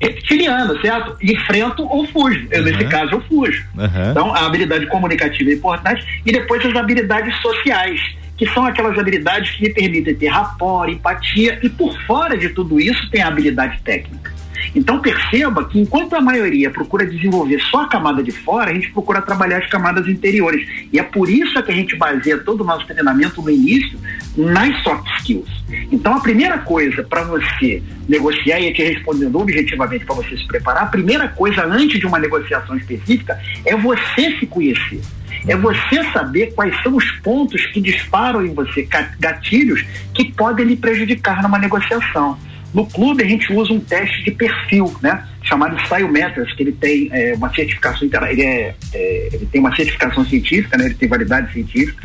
reptiliana, 0.00 0.80
certo? 0.80 1.16
Enfrento 1.22 1.84
ou 1.84 2.06
fujo. 2.06 2.46
Eu, 2.50 2.60
uhum. 2.60 2.64
Nesse 2.66 2.84
caso, 2.86 3.12
eu 3.12 3.20
fujo. 3.22 3.66
Uhum. 3.76 4.10
Então, 4.10 4.34
a 4.34 4.46
habilidade 4.46 4.86
comunicativa 4.86 5.50
é 5.50 5.54
importante 5.54 6.22
e 6.24 6.32
depois 6.32 6.64
as 6.64 6.74
habilidades 6.76 7.34
sociais, 7.40 8.00
que 8.36 8.46
são 8.50 8.64
aquelas 8.64 8.98
habilidades 8.98 9.50
que 9.56 9.62
me 9.62 9.70
permitem 9.70 10.14
ter 10.14 10.28
rapport, 10.28 10.88
empatia 10.88 11.58
e 11.62 11.68
por 11.68 11.92
fora 12.02 12.36
de 12.36 12.50
tudo 12.50 12.80
isso 12.80 13.10
tem 13.10 13.22
a 13.22 13.28
habilidade 13.28 13.80
técnica. 13.82 14.32
Então 14.74 15.00
perceba 15.00 15.64
que 15.64 15.80
enquanto 15.80 16.14
a 16.14 16.20
maioria 16.20 16.70
procura 16.70 17.06
desenvolver 17.06 17.60
só 17.60 17.82
a 17.82 17.88
camada 17.88 18.22
de 18.22 18.30
fora, 18.30 18.70
a 18.70 18.74
gente 18.74 18.90
procura 18.90 19.22
trabalhar 19.22 19.58
as 19.58 19.66
camadas 19.68 20.08
interiores. 20.08 20.66
E 20.92 20.98
é 20.98 21.02
por 21.02 21.28
isso 21.28 21.62
que 21.62 21.70
a 21.70 21.74
gente 21.74 21.96
baseia 21.96 22.38
todo 22.38 22.62
o 22.62 22.64
nosso 22.64 22.86
treinamento 22.86 23.42
no 23.42 23.50
início 23.50 23.98
nas 24.36 24.82
soft 24.82 25.06
skills. 25.18 25.64
Então 25.90 26.14
a 26.14 26.20
primeira 26.20 26.58
coisa 26.58 27.02
para 27.02 27.24
você 27.24 27.82
negociar, 28.08 28.60
e 28.60 28.68
aqui 28.68 28.82
respondendo 28.82 29.38
objetivamente 29.38 30.04
para 30.04 30.14
você 30.14 30.36
se 30.36 30.46
preparar, 30.46 30.84
a 30.84 30.86
primeira 30.86 31.28
coisa 31.28 31.64
antes 31.64 31.98
de 31.98 32.06
uma 32.06 32.18
negociação 32.18 32.76
específica 32.76 33.38
é 33.64 33.76
você 33.76 34.38
se 34.38 34.46
conhecer. 34.46 35.00
É 35.46 35.56
você 35.56 36.02
saber 36.12 36.52
quais 36.54 36.74
são 36.82 36.96
os 36.96 37.10
pontos 37.22 37.64
que 37.66 37.80
disparam 37.80 38.44
em 38.44 38.52
você 38.52 38.86
gatilhos 39.20 39.84
que 40.12 40.32
podem 40.32 40.66
lhe 40.66 40.76
prejudicar 40.76 41.42
numa 41.42 41.58
negociação. 41.58 42.38
No 42.74 42.84
clube 42.86 43.24
a 43.24 43.26
gente 43.26 43.50
usa 43.52 43.72
um 43.72 43.80
teste 43.80 44.22
de 44.24 44.30
perfil, 44.30 44.94
né? 45.02 45.26
Chamado 45.42 45.78
Style 45.84 46.08
Methods, 46.08 46.52
que 46.54 46.62
ele 46.62 46.72
tem 46.72 47.08
é, 47.12 47.34
uma 47.34 47.52
certificação 47.54 48.06
ele, 48.06 48.42
é, 48.42 48.74
é, 48.92 49.28
ele 49.32 49.46
tem 49.46 49.60
uma 49.60 49.74
certificação 49.74 50.24
científica, 50.26 50.76
né? 50.76 50.86
Ele 50.86 50.94
tem 50.94 51.08
validade 51.08 51.52
científica 51.52 52.02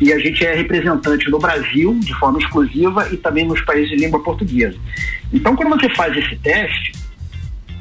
e 0.00 0.12
a 0.12 0.18
gente 0.18 0.44
é 0.46 0.54
representante 0.54 1.28
no 1.28 1.38
Brasil 1.38 1.98
de 2.00 2.14
forma 2.14 2.38
exclusiva 2.38 3.08
e 3.10 3.16
também 3.16 3.44
nos 3.44 3.60
países 3.62 3.90
de 3.90 3.96
língua 3.96 4.22
portuguesa. 4.22 4.78
Então, 5.32 5.56
quando 5.56 5.70
você 5.70 5.88
faz 5.90 6.16
esse 6.16 6.36
teste, 6.36 6.92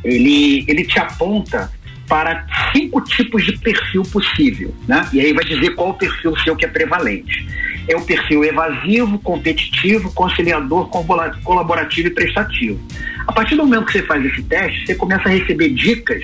ele 0.03 0.65
ele 0.67 0.83
te 0.85 0.99
aponta 0.99 1.71
para 2.07 2.47
cinco 2.71 3.01
tipos 3.01 3.45
de 3.45 3.57
perfil 3.59 4.01
possível, 4.03 4.73
né? 4.87 5.07
E 5.13 5.19
aí 5.19 5.33
vai 5.33 5.43
dizer 5.43 5.75
qual 5.75 5.89
o 5.89 5.93
perfil 5.93 6.35
seu 6.37 6.55
que 6.55 6.65
é 6.65 6.67
prevalente 6.67 7.45
é 7.87 7.95
o 7.95 8.01
perfil 8.01 8.43
evasivo, 8.43 9.17
competitivo, 9.19 10.11
conciliador, 10.13 10.89
colaborativo 10.89 12.07
e 12.07 12.11
prestativo. 12.11 12.79
A 13.25 13.31
partir 13.31 13.55
do 13.55 13.65
momento 13.65 13.85
que 13.85 13.93
você 13.93 14.03
faz 14.03 14.25
esse 14.25 14.41
teste, 14.43 14.85
você 14.85 14.95
começa 14.95 15.27
a 15.27 15.31
receber 15.31 15.69
dicas 15.69 16.23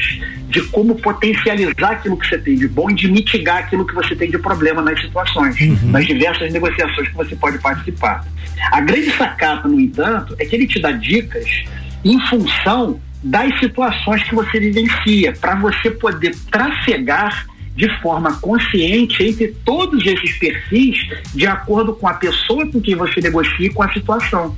de 0.50 0.62
como 0.68 0.96
potencializar 0.96 1.92
aquilo 1.92 2.18
que 2.18 2.28
você 2.28 2.38
tem 2.38 2.56
de 2.56 2.68
bom 2.68 2.90
e 2.90 2.94
de 2.94 3.12
mitigar 3.12 3.58
aquilo 3.58 3.86
que 3.86 3.94
você 3.94 4.16
tem 4.16 4.30
de 4.30 4.38
problema 4.38 4.82
nas 4.82 5.02
situações, 5.02 5.60
uhum. 5.60 5.92
nas 5.92 6.06
diversas 6.06 6.52
negociações 6.52 7.10
que 7.10 7.16
você 7.16 7.36
pode 7.36 7.58
participar. 7.60 8.26
A 8.72 8.82
grande 8.82 9.12
sacada, 9.12 9.68
no 9.68 9.80
entanto, 9.80 10.36
é 10.40 10.46
que 10.46 10.56
ele 10.56 10.68
te 10.68 10.80
dá 10.80 10.92
dicas 10.92 11.64
em 12.04 12.20
função 12.28 13.00
das 13.24 13.58
situações 13.60 14.24
que 14.24 14.36
você 14.36 14.60
vivencia, 14.60 15.34
para 15.40 15.56
você 15.56 15.90
poder 15.92 16.36
trafegar 16.52 17.46
de 17.76 17.90
forma 18.02 18.40
consciente 18.40 19.24
entre 19.24 19.48
todos 19.66 20.06
esses 20.06 20.38
perfis 20.38 20.98
de 21.34 21.48
acordo 21.48 21.94
com 21.94 22.08
a 22.08 22.14
pessoa 22.14 22.68
com 22.68 22.80
quem 22.80 22.96
você 22.96 23.20
negocia 23.20 23.68
e 23.68 23.74
com 23.74 23.84
a 23.84 23.92
situação. 23.92 24.56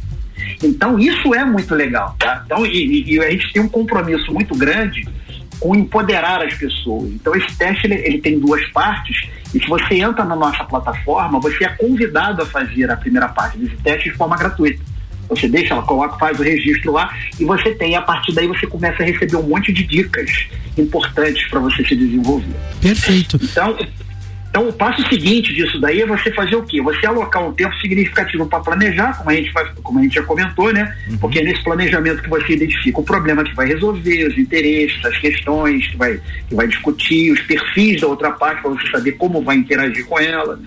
Então, 0.63 0.99
isso 0.99 1.33
é 1.33 1.45
muito 1.45 1.73
legal. 1.73 2.15
Tá? 2.19 2.43
Então, 2.45 2.65
e, 2.65 3.13
e 3.13 3.19
a 3.19 3.31
gente 3.31 3.53
tem 3.53 3.61
um 3.61 3.69
compromisso 3.69 4.33
muito 4.33 4.55
grande 4.55 5.07
com 5.59 5.75
empoderar 5.75 6.43
as 6.43 6.53
pessoas. 6.53 7.09
Então, 7.11 7.33
esse 7.35 7.57
teste 7.57 7.87
ele, 7.87 7.95
ele, 7.95 8.17
tem 8.19 8.39
duas 8.39 8.65
partes. 8.71 9.27
E 9.53 9.59
se 9.59 9.67
você 9.67 9.95
entra 9.95 10.25
na 10.25 10.35
nossa 10.35 10.63
plataforma, 10.65 11.39
você 11.39 11.63
é 11.63 11.69
convidado 11.69 12.41
a 12.41 12.45
fazer 12.45 12.91
a 12.91 12.97
primeira 12.97 13.29
parte 13.29 13.57
desse 13.57 13.77
teste 13.77 14.09
de 14.09 14.15
forma 14.17 14.35
gratuita. 14.35 14.83
Você 15.29 15.47
deixa, 15.47 15.73
ela 15.73 15.83
coloca, 15.83 16.17
faz 16.17 16.39
o 16.39 16.43
registro 16.43 16.91
lá 16.91 17.13
e 17.39 17.45
você 17.45 17.73
tem, 17.73 17.95
a 17.95 18.01
partir 18.01 18.33
daí 18.33 18.47
você 18.47 18.67
começa 18.67 19.01
a 19.01 19.05
receber 19.05 19.35
um 19.37 19.43
monte 19.43 19.73
de 19.73 19.83
dicas 19.83 20.29
importantes 20.77 21.47
para 21.49 21.59
você 21.59 21.83
se 21.83 21.95
desenvolver. 21.95 22.55
Perfeito. 22.81 23.39
Então, 23.41 23.75
então, 24.55 24.69
o 24.69 24.71
passo 24.71 25.05
seguinte 25.09 25.53
disso 25.53 25.77
daí 25.81 26.01
é 26.01 26.05
você 26.05 26.31
fazer 26.31 26.55
o 26.55 26.63
quê? 26.63 26.81
Você 26.81 27.05
alocar 27.05 27.45
um 27.45 27.51
tempo 27.51 27.75
significativo 27.75 28.45
para 28.45 28.61
planejar, 28.61 29.17
como 29.17 29.29
a 29.29 29.33
gente 29.33 29.51
faz, 29.51 29.69
como 29.83 29.99
a 29.99 30.01
gente 30.01 30.15
já 30.15 30.23
comentou, 30.23 30.71
né? 30.71 30.95
Uhum. 31.09 31.17
Porque 31.17 31.39
é 31.39 31.43
nesse 31.43 31.61
planejamento 31.61 32.23
que 32.23 32.29
você 32.29 32.53
identifica 32.53 33.01
o 33.01 33.03
problema 33.03 33.43
que 33.43 33.53
vai 33.53 33.67
resolver, 33.67 34.25
os 34.25 34.37
interesses, 34.37 35.03
as 35.03 35.17
questões 35.17 35.85
que 35.87 35.97
vai, 35.97 36.21
que 36.47 36.55
vai 36.55 36.69
discutir, 36.69 37.33
os 37.33 37.41
perfis 37.41 37.99
da 37.99 38.07
outra 38.07 38.31
parte 38.31 38.61
para 38.61 38.71
você 38.71 38.87
saber 38.91 39.11
como 39.17 39.41
vai 39.41 39.57
interagir 39.57 40.05
com 40.05 40.17
ela, 40.17 40.57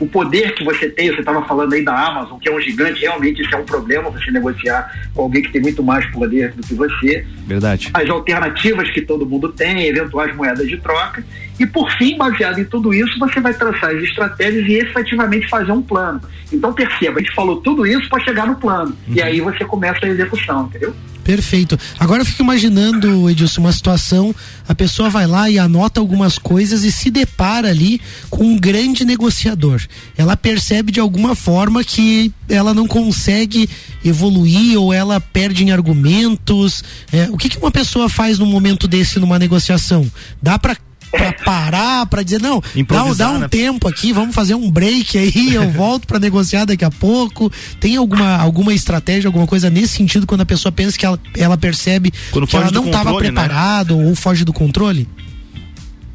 o 0.00 0.06
poder 0.06 0.54
que 0.54 0.64
você 0.64 0.88
tem. 0.88 1.10
Você 1.10 1.20
estava 1.20 1.44
falando 1.46 1.74
aí 1.74 1.84
da 1.84 1.92
Amazon, 1.92 2.38
que 2.38 2.48
é 2.48 2.52
um 2.56 2.60
gigante, 2.62 3.02
realmente 3.02 3.42
isso 3.42 3.54
é 3.54 3.58
um 3.58 3.66
problema 3.66 4.08
você 4.08 4.30
negociar 4.30 4.90
com 5.12 5.24
alguém 5.24 5.42
que 5.42 5.52
tem 5.52 5.60
muito 5.60 5.82
mais 5.82 6.06
poder 6.06 6.52
do 6.52 6.66
que 6.66 6.74
você. 6.74 7.26
Verdade. 7.46 7.90
As 7.92 8.08
alternativas 8.08 8.90
que 8.92 9.02
todo 9.02 9.26
mundo 9.26 9.52
tem, 9.52 9.88
eventuais 9.88 10.34
moedas 10.34 10.66
de 10.66 10.78
troca. 10.78 11.22
E 11.58 11.66
por 11.66 11.90
fim, 11.92 12.16
baseado 12.16 12.58
em 12.58 12.64
tudo 12.64 12.92
isso, 12.92 13.18
você 13.18 13.40
vai 13.40 13.54
traçar 13.54 13.90
as 13.90 14.02
estratégias 14.02 14.66
e 14.68 14.74
efetivamente 14.74 15.48
fazer 15.48 15.72
um 15.72 15.82
plano. 15.82 16.20
Então 16.52 16.72
perceba, 16.72 17.18
a 17.18 17.22
gente 17.22 17.34
falou 17.34 17.56
tudo 17.60 17.86
isso 17.86 18.08
para 18.08 18.22
chegar 18.22 18.46
no 18.46 18.56
plano. 18.56 18.96
Uhum. 19.08 19.14
E 19.14 19.22
aí 19.22 19.40
você 19.40 19.64
começa 19.64 20.04
a 20.04 20.08
execução, 20.08 20.66
entendeu? 20.66 20.94
Perfeito. 21.26 21.76
Agora 21.98 22.22
eu 22.22 22.24
fico 22.24 22.44
imaginando, 22.44 23.28
Edilson, 23.28 23.60
uma 23.62 23.72
situação, 23.72 24.32
a 24.68 24.76
pessoa 24.76 25.10
vai 25.10 25.26
lá 25.26 25.50
e 25.50 25.58
anota 25.58 25.98
algumas 25.98 26.38
coisas 26.38 26.84
e 26.84 26.92
se 26.92 27.10
depara 27.10 27.68
ali 27.68 28.00
com 28.30 28.44
um 28.44 28.56
grande 28.56 29.04
negociador. 29.04 29.82
Ela 30.16 30.36
percebe 30.36 30.92
de 30.92 31.00
alguma 31.00 31.34
forma 31.34 31.82
que 31.82 32.32
ela 32.48 32.72
não 32.72 32.86
consegue 32.86 33.68
evoluir 34.04 34.80
ou 34.80 34.92
ela 34.92 35.18
perde 35.18 35.64
em 35.64 35.72
argumentos. 35.72 36.84
É, 37.12 37.28
o 37.28 37.36
que, 37.36 37.48
que 37.48 37.58
uma 37.58 37.72
pessoa 37.72 38.08
faz 38.08 38.38
num 38.38 38.46
momento 38.46 38.86
desse 38.86 39.18
numa 39.18 39.36
negociação? 39.36 40.08
Dá 40.40 40.60
para 40.60 40.76
para 41.10 41.32
parar, 41.32 42.06
para 42.06 42.22
dizer, 42.22 42.40
não, 42.40 42.62
dá, 42.88 43.14
dá 43.14 43.30
um 43.30 43.38
né? 43.40 43.48
tempo 43.48 43.88
aqui, 43.88 44.12
vamos 44.12 44.34
fazer 44.34 44.54
um 44.54 44.70
break 44.70 45.16
aí, 45.18 45.54
eu 45.54 45.70
volto 45.72 46.06
para 46.06 46.18
negociar 46.18 46.64
daqui 46.64 46.84
a 46.84 46.90
pouco. 46.90 47.50
Tem 47.80 47.96
alguma, 47.96 48.36
alguma 48.36 48.72
estratégia, 48.72 49.28
alguma 49.28 49.46
coisa 49.46 49.70
nesse 49.70 49.96
sentido 49.96 50.26
quando 50.26 50.42
a 50.42 50.46
pessoa 50.46 50.72
pensa 50.72 50.98
que 50.98 51.06
ela, 51.06 51.18
ela 51.36 51.56
percebe 51.56 52.12
quando 52.30 52.46
que 52.46 52.56
ela 52.56 52.70
não 52.70 52.86
estava 52.86 53.12
né? 53.12 53.18
preparado 53.18 53.96
né? 53.96 54.06
ou 54.06 54.14
foge 54.14 54.44
do 54.44 54.52
controle? 54.52 55.08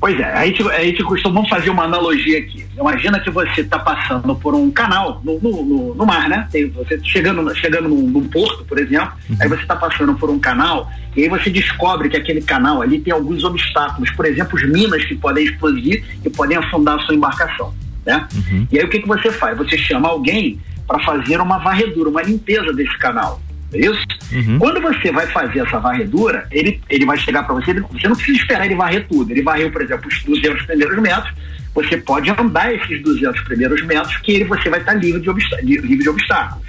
Pois 0.02 0.20
é, 0.20 0.34
a 0.34 0.44
gente, 0.48 0.68
a 0.68 0.84
gente 0.84 1.04
costuma 1.04 1.48
fazer 1.48 1.70
uma 1.70 1.84
analogia 1.84 2.40
aqui. 2.40 2.66
Imagina 2.76 3.20
que 3.20 3.30
você 3.30 3.62
está 3.62 3.78
passando 3.78 4.36
por 4.36 4.56
um 4.56 4.72
canal 4.72 5.22
no, 5.24 5.40
no, 5.40 5.64
no, 5.64 5.94
no 5.94 6.06
mar, 6.08 6.28
né? 6.28 6.48
Tem, 6.52 6.68
você 6.72 7.00
chegando, 7.04 7.56
chegando 7.56 7.88
num, 7.88 8.10
num 8.10 8.28
porto, 8.28 8.66
por 8.66 8.80
exemplo, 8.80 9.14
uhum. 9.30 9.38
aí 9.40 9.48
você 9.48 9.62
está 9.62 9.76
passando 9.76 10.16
por 10.16 10.32
um 10.32 10.40
canal 10.40 10.90
e 11.16 11.22
aí 11.22 11.30
você 11.30 11.52
descobre 11.52 12.10
que 12.10 12.18
aquele 12.18 12.42
canal 12.42 12.82
ali 12.82 13.00
tem 13.00 13.14
alguns 13.14 13.44
obstáculos, 13.44 14.10
por 14.14 14.26
exemplo, 14.26 14.58
as 14.58 14.68
minas 14.68 15.06
que 15.06 15.14
podem 15.14 15.46
explodir 15.46 16.04
e 16.26 16.30
podem 16.32 16.58
afundar 16.58 16.98
a 16.98 17.04
sua 17.04 17.14
embarcação, 17.14 17.72
né? 18.04 18.28
Uhum. 18.34 18.68
E 18.72 18.80
aí 18.80 18.86
o 18.86 18.90
que, 18.90 19.02
que 19.02 19.08
você 19.08 19.32
faz? 19.32 19.56
Você 19.56 19.78
chama 19.78 20.10
alguém 20.10 20.60
para 20.88 20.98
fazer 21.04 21.40
uma 21.40 21.60
varredura, 21.60 22.10
uma 22.10 22.24
limpeza 22.24 22.74
desse 22.74 22.98
canal. 22.98 23.40
É 23.74 23.80
isso? 23.80 24.06
Uhum. 24.32 24.60
Quando 24.60 24.82
você 24.82 25.12
vai 25.12 25.28
fazer 25.28 25.60
essa 25.60 25.80
varredura, 25.80 26.48
ele, 26.52 26.82
ele 26.90 27.06
vai 27.06 27.18
chegar 27.18 27.44
para 27.44 27.56
você, 27.56 27.74
você 27.74 28.08
não 28.08 28.16
precisa 28.16 28.38
esperar 28.38 28.66
ele 28.66 28.76
varrer 28.76 29.08
tudo. 29.08 29.32
Ele 29.32 29.42
varreu, 29.42 29.72
por 29.72 29.82
exemplo, 29.82 30.08
os 30.08 30.24
200 30.24 30.66
primeiros 30.66 31.02
metros, 31.02 31.34
você 31.74 31.98
pode 31.98 32.30
andar 32.30 32.74
esses 32.74 33.02
200 33.02 33.42
primeiros 33.42 33.86
metros 33.86 34.16
que 34.18 34.34
ele, 34.34 34.44
você 34.44 34.70
vai 34.70 34.80
estar 34.80 34.94
livre, 34.94 35.22
de 35.22 35.78
livre 35.82 36.04
de 36.04 36.10
obstáculos. 36.10 36.68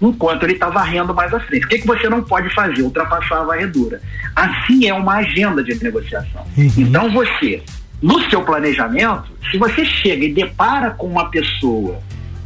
Enquanto 0.00 0.42
ele 0.42 0.52
está 0.52 0.68
varrendo 0.68 1.14
mais 1.14 1.32
à 1.32 1.40
frente. 1.40 1.64
O 1.64 1.68
que, 1.68 1.78
que 1.78 1.86
você 1.86 2.08
não 2.08 2.22
pode 2.22 2.52
fazer? 2.54 2.82
Ultrapassar 2.82 3.40
a 3.40 3.44
varredura. 3.44 4.00
Assim 4.36 4.86
é 4.86 4.94
uma 4.94 5.16
agenda 5.16 5.62
de 5.62 5.82
negociação. 5.82 6.46
Uhum. 6.56 6.72
Então 6.76 7.10
você, 7.10 7.62
no 8.02 8.20
seu 8.28 8.42
planejamento, 8.42 9.32
se 9.50 9.56
você 9.56 9.84
chega 9.84 10.24
e 10.24 10.32
depara 10.32 10.90
com 10.90 11.06
uma 11.06 11.30
pessoa 11.30 11.98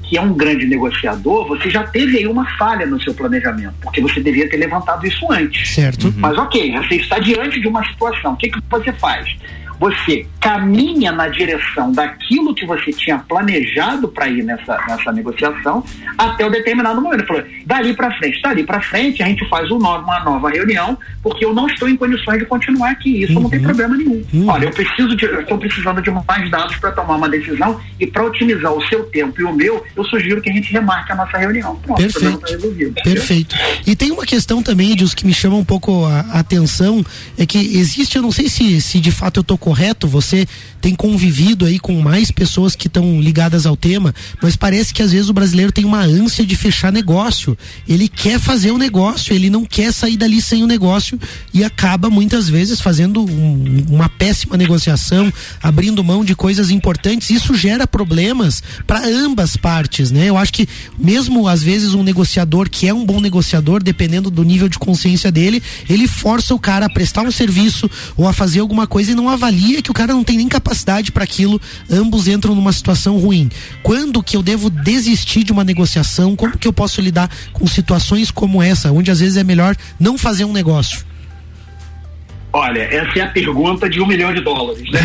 que 0.06 0.16
é 0.16 0.22
um 0.22 0.32
grande 0.32 0.66
negociador, 0.66 1.48
você 1.48 1.68
já 1.68 1.82
teve 1.82 2.18
aí 2.18 2.26
uma 2.26 2.46
falha 2.56 2.86
no 2.86 3.00
seu 3.02 3.12
planejamento, 3.12 3.74
porque 3.82 4.00
você 4.00 4.20
deveria 4.20 4.48
ter 4.48 4.56
levantado 4.56 5.04
isso 5.06 5.30
antes. 5.30 5.74
Certo. 5.74 6.12
Mas 6.16 6.38
ok, 6.38 6.72
você 6.78 6.94
está 6.96 7.18
diante 7.18 7.60
de 7.60 7.66
uma 7.66 7.84
situação. 7.88 8.34
O 8.34 8.36
que, 8.36 8.48
que 8.48 8.58
você 8.70 8.92
faz? 8.92 9.28
Você 9.78 10.26
caminha 10.40 11.12
na 11.12 11.28
direção 11.28 11.90
daquilo 11.92 12.54
que 12.54 12.66
você 12.66 12.92
tinha 12.92 13.18
planejado 13.18 14.08
para 14.08 14.28
ir 14.28 14.42
nessa, 14.42 14.78
nessa 14.86 15.12
negociação 15.12 15.82
até 16.16 16.46
um 16.46 16.50
determinado 16.50 17.00
momento. 17.00 17.20
Ele 17.20 17.26
falou, 17.26 17.44
dali 17.64 17.94
para 17.94 18.16
frente, 18.18 18.40
dali 18.42 18.64
para 18.64 18.80
frente 18.80 19.22
a 19.22 19.26
gente 19.26 19.48
faz 19.48 19.70
um 19.70 19.76
uma 19.86 20.20
nova 20.24 20.50
reunião, 20.50 20.98
porque 21.22 21.44
eu 21.44 21.54
não 21.54 21.66
estou 21.68 21.88
em 21.88 21.96
condições 21.96 22.38
de 22.38 22.44
continuar 22.46 22.90
aqui. 22.90 23.22
Isso 23.22 23.34
uhum. 23.34 23.42
não 23.42 23.50
tem 23.50 23.58
uhum. 23.60 23.66
problema 23.66 23.96
nenhum. 23.96 24.24
Uhum. 24.32 24.48
Olha, 24.48 24.64
eu 24.64 24.70
preciso 24.70 25.14
de, 25.14 25.24
eu 25.24 25.40
estou 25.40 25.58
precisando 25.58 26.02
de 26.02 26.10
mais 26.10 26.50
dados 26.50 26.76
para 26.76 26.90
tomar 26.92 27.16
uma 27.16 27.28
decisão 27.28 27.80
e 28.00 28.06
para 28.06 28.24
otimizar 28.24 28.72
o 28.72 28.84
seu 28.88 29.04
tempo 29.04 29.40
e 29.40 29.44
o 29.44 29.52
meu, 29.52 29.84
eu 29.94 30.04
sugiro 30.04 30.40
que 30.40 30.50
a 30.50 30.52
gente 30.52 30.72
remarque 30.72 31.12
a 31.12 31.14
nossa 31.14 31.38
reunião. 31.38 31.76
Pronto, 31.76 31.98
Perfeito. 31.98 32.38
Tá 32.38 32.48
resolvido, 32.48 33.02
Perfeito. 33.02 33.56
E 33.86 33.94
tem 33.94 34.10
uma 34.10 34.24
questão 34.24 34.62
também, 34.62 34.92
Edilson, 34.92 35.16
que 35.16 35.26
me 35.26 35.34
chama 35.34 35.56
um 35.56 35.64
pouco 35.64 36.04
a, 36.04 36.20
a 36.32 36.40
atenção, 36.40 37.04
é 37.38 37.46
que 37.46 37.58
existe, 37.58 38.16
eu 38.16 38.22
não 38.22 38.32
sei 38.32 38.48
se, 38.48 38.80
se 38.80 38.98
de 38.98 39.10
fato 39.10 39.38
eu 39.38 39.42
estou 39.42 39.58
correto, 39.66 40.06
você 40.06 40.46
tem 40.80 40.94
convivido 40.94 41.66
aí 41.66 41.80
com 41.80 42.00
mais 42.00 42.30
pessoas 42.30 42.76
que 42.76 42.86
estão 42.86 43.20
ligadas 43.20 43.66
ao 43.66 43.76
tema, 43.76 44.14
mas 44.40 44.54
parece 44.54 44.94
que 44.94 45.02
às 45.02 45.10
vezes 45.10 45.28
o 45.28 45.32
brasileiro 45.32 45.72
tem 45.72 45.84
uma 45.84 46.02
ânsia 46.02 46.46
de 46.46 46.54
fechar 46.54 46.92
negócio. 46.92 47.58
Ele 47.88 48.06
quer 48.06 48.38
fazer 48.38 48.70
o 48.70 48.76
um 48.76 48.78
negócio, 48.78 49.34
ele 49.34 49.50
não 49.50 49.64
quer 49.64 49.92
sair 49.92 50.16
dali 50.16 50.40
sem 50.40 50.62
o 50.62 50.68
negócio 50.68 51.18
e 51.52 51.64
acaba 51.64 52.08
muitas 52.08 52.48
vezes 52.48 52.80
fazendo 52.80 53.24
um, 53.24 53.86
uma 53.90 54.08
péssima 54.08 54.56
negociação, 54.56 55.32
abrindo 55.60 56.04
mão 56.04 56.24
de 56.24 56.36
coisas 56.36 56.70
importantes. 56.70 57.30
Isso 57.30 57.52
gera 57.56 57.88
problemas 57.88 58.62
para 58.86 59.04
ambas 59.04 59.56
partes, 59.56 60.12
né? 60.12 60.26
Eu 60.26 60.38
acho 60.38 60.52
que 60.52 60.68
mesmo 60.96 61.48
às 61.48 61.60
vezes 61.60 61.92
um 61.92 62.04
negociador 62.04 62.70
que 62.70 62.86
é 62.86 62.94
um 62.94 63.04
bom 63.04 63.20
negociador, 63.20 63.82
dependendo 63.82 64.30
do 64.30 64.44
nível 64.44 64.68
de 64.68 64.78
consciência 64.78 65.32
dele, 65.32 65.60
ele 65.90 66.06
força 66.06 66.54
o 66.54 66.58
cara 66.60 66.86
a 66.86 66.90
prestar 66.90 67.22
um 67.22 67.32
serviço 67.32 67.90
ou 68.16 68.28
a 68.28 68.32
fazer 68.32 68.60
alguma 68.60 68.86
coisa 68.86 69.10
e 69.10 69.14
não 69.16 69.28
avalia 69.28 69.55
que 69.82 69.90
o 69.90 69.94
cara 69.94 70.12
não 70.12 70.24
tem 70.24 70.36
nem 70.36 70.48
capacidade 70.48 70.66
capacidade 70.76 71.12
para 71.12 71.24
aquilo, 71.24 71.60
ambos 71.90 72.28
entram 72.28 72.54
numa 72.54 72.72
situação 72.72 73.18
ruim. 73.18 73.48
Quando 73.82 74.22
que 74.22 74.36
eu 74.36 74.42
devo 74.42 74.68
desistir 74.68 75.44
de 75.44 75.52
uma 75.52 75.64
negociação? 75.64 76.36
Como 76.36 76.56
que 76.58 76.68
eu 76.68 76.72
posso 76.72 77.00
lidar 77.00 77.30
com 77.52 77.66
situações 77.66 78.30
como 78.30 78.62
essa, 78.62 78.92
onde 78.92 79.10
às 79.10 79.20
vezes 79.20 79.36
é 79.36 79.44
melhor 79.44 79.76
não 79.98 80.18
fazer 80.18 80.44
um 80.44 80.52
negócio? 80.52 81.04
Olha, 82.52 82.82
essa 82.82 83.18
é 83.18 83.22
a 83.22 83.28
pergunta 83.28 83.88
de 83.88 84.00
um 84.00 84.06
milhão 84.06 84.32
de 84.32 84.40
dólares. 84.40 84.90
Né? 84.90 85.00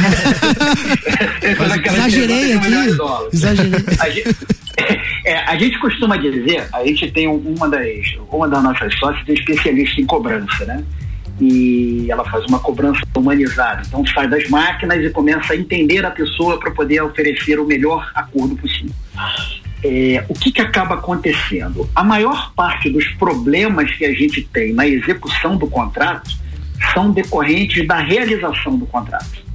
exagerei 1.86 2.54
aqui. 2.54 2.70
Um 2.70 3.30
exagerei. 3.34 3.86
A 4.00 4.10
gente, 4.10 4.36
é, 5.26 5.38
a 5.38 5.58
gente 5.58 5.80
costuma 5.80 6.16
dizer, 6.16 6.66
a 6.72 6.84
gente 6.86 7.12
tem 7.12 7.28
uma 7.28 7.68
das, 7.68 7.84
uma 8.32 8.48
das 8.48 8.64
nossas 8.64 8.98
sócias 8.98 9.28
é 9.28 9.34
especialista 9.34 10.00
em 10.00 10.06
cobrança, 10.06 10.64
né? 10.66 10.82
E 11.42 12.06
ela 12.10 12.24
faz 12.24 12.46
uma 12.46 12.60
cobrança 12.60 13.02
humanizada. 13.18 13.82
Então 13.88 14.06
sai 14.06 14.28
das 14.28 14.48
máquinas 14.48 15.04
e 15.04 15.10
começa 15.10 15.54
a 15.54 15.58
entender 15.58 16.06
a 16.06 16.12
pessoa 16.12 16.60
para 16.60 16.70
poder 16.70 17.02
oferecer 17.02 17.60
o 17.60 17.66
melhor 17.66 18.12
acordo 18.14 18.56
possível. 18.56 18.94
É, 19.84 20.24
o 20.30 20.36
que, 20.36 20.52
que 20.52 20.62
acaba 20.62 20.94
acontecendo? 20.96 21.90
A 21.96 22.04
maior 22.04 22.54
parte 22.54 22.90
dos 22.92 23.08
problemas 23.16 23.92
que 23.96 24.06
a 24.06 24.14
gente 24.14 24.44
tem 24.44 24.72
na 24.72 24.88
execução 24.88 25.58
do 25.58 25.66
contrato 25.66 26.30
são 26.94 27.12
decorrentes 27.12 27.88
da 27.88 27.98
realização 27.98 28.78
do 28.78 28.86
contrato. 28.86 29.51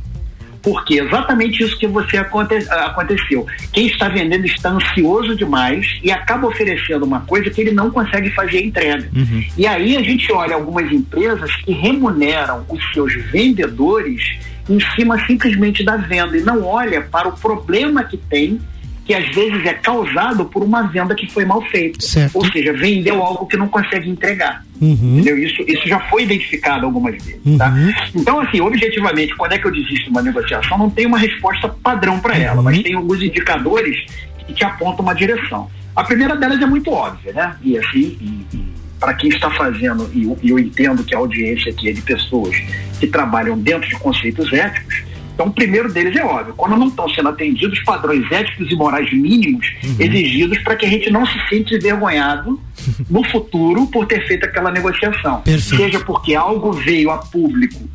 Porque 0.67 0.99
exatamente 0.99 1.62
isso 1.62 1.79
que 1.79 1.87
você 1.87 2.17
aconte, 2.17 2.57
aconteceu. 2.69 3.47
Quem 3.73 3.87
está 3.87 4.09
vendendo 4.09 4.47
está 4.47 4.71
ansioso 4.71 5.37
demais 5.37 5.87
e 6.03 6.11
acaba 6.11 6.49
oferecendo 6.49 7.05
uma 7.05 7.21
coisa 7.21 7.49
que 7.51 7.61
ele 7.61 7.71
não 7.71 7.89
consegue 7.89 8.31
fazer 8.31 8.59
a 8.59 8.62
entrega. 8.62 9.09
Uhum. 9.14 9.45
E 9.57 9.64
aí 9.64 9.97
a 9.97 10.03
gente 10.03 10.33
olha 10.33 10.57
algumas 10.57 10.91
empresas 10.91 11.55
que 11.62 11.71
remuneram 11.71 12.67
os 12.69 12.83
seus 12.93 13.14
vendedores 13.31 14.21
em 14.69 14.81
cima 14.97 15.25
simplesmente 15.25 15.85
da 15.85 15.97
venda 15.97 16.37
e 16.37 16.43
não 16.43 16.64
olha 16.64 17.01
para 17.01 17.29
o 17.29 17.33
problema 17.39 18.03
que 18.03 18.17
tem 18.17 18.61
que 19.07 19.14
às 19.14 19.32
vezes 19.32 19.64
é 19.64 19.72
causado 19.72 20.46
por 20.46 20.64
uma 20.64 20.82
venda 20.82 21.14
que 21.14 21.30
foi 21.30 21.44
mal 21.44 21.62
feita. 21.62 22.00
Certo. 22.00 22.34
Ou 22.36 22.44
seja, 22.50 22.72
vendeu 22.72 23.22
algo 23.22 23.46
que 23.46 23.57
não 23.57 23.68
consegue 23.68 24.11
entregar. 24.11 24.64
Uhum. 24.80 25.18
Entendeu? 25.18 25.38
Isso, 25.38 25.62
isso 25.62 25.88
já 25.88 26.00
foi 26.00 26.24
identificado 26.24 26.84
algumas 26.84 27.14
vezes. 27.14 27.40
Tá? 27.57 27.68
Uhum. 27.68 27.92
Tá? 27.92 28.09
Então, 28.14 28.40
assim, 28.40 28.61
objetivamente, 28.61 29.34
quando 29.36 29.52
é 29.52 29.59
que 29.59 29.66
eu 29.66 29.72
desisto 29.72 30.04
de 30.04 30.11
uma 30.11 30.22
negociação, 30.22 30.76
não 30.76 30.90
tem 30.90 31.07
uma 31.07 31.18
resposta 31.18 31.68
padrão 31.68 32.18
para 32.18 32.36
ela, 32.36 32.61
mas 32.61 32.76
uhum. 32.78 32.82
tem 32.82 32.94
alguns 32.94 33.22
indicadores 33.22 33.96
que 34.44 34.52
te 34.52 34.64
apontam 34.64 35.04
uma 35.04 35.14
direção. 35.14 35.70
A 35.94 36.02
primeira 36.02 36.36
delas 36.36 36.61
é 36.61 36.66
muito 36.66 36.90
óbvia, 36.90 37.32
né? 37.32 37.57
E 37.62 37.78
assim, 37.78 38.18
e, 38.20 38.46
e 38.57 38.66
para 38.98 39.14
quem 39.14 39.30
está 39.30 39.50
fazendo, 39.50 40.11
e 40.12 40.24
eu, 40.24 40.38
eu 40.42 40.59
entendo 40.59 41.04
que 41.04 41.14
a 41.14 41.18
audiência 41.18 41.70
aqui 41.70 41.88
é 41.88 41.92
de 41.92 42.02
pessoas 42.02 42.57
que 42.98 43.07
trabalham 43.07 43.57
dentro 43.57 43.88
de 43.88 43.96
conceitos 43.96 44.52
éticos, 44.52 45.04
então, 45.37 45.49
o 45.49 45.53
primeiro 45.53 45.93
deles 45.93 46.16
é 46.16 46.24
óbvio, 46.24 46.55
quando 46.57 46.78
não 46.78 46.89
estão 46.89 47.07
sendo 47.11 47.28
atendidos 47.28 47.78
padrões 47.80 48.24
éticos 48.32 48.72
e 48.72 48.74
morais 48.74 49.12
mínimos 49.12 49.70
uhum. 49.84 49.97
exigidos 49.99 50.59
para 50.61 50.74
que 50.74 50.87
a 50.87 50.89
gente 50.89 51.11
não 51.11 51.26
se 51.26 51.39
sinta 51.51 51.74
envergonhado 51.74 52.59
no 53.11 53.22
futuro 53.24 53.87
por 53.89 54.07
ter 54.07 54.26
feito 54.26 54.47
aquela 54.47 54.70
negociação. 54.70 55.43
Perfeito. 55.43 55.76
Seja 55.76 56.01
porque 56.01 56.34
algo 56.34 56.72
veio 56.72 57.11
a 57.11 57.18
público 57.18 57.87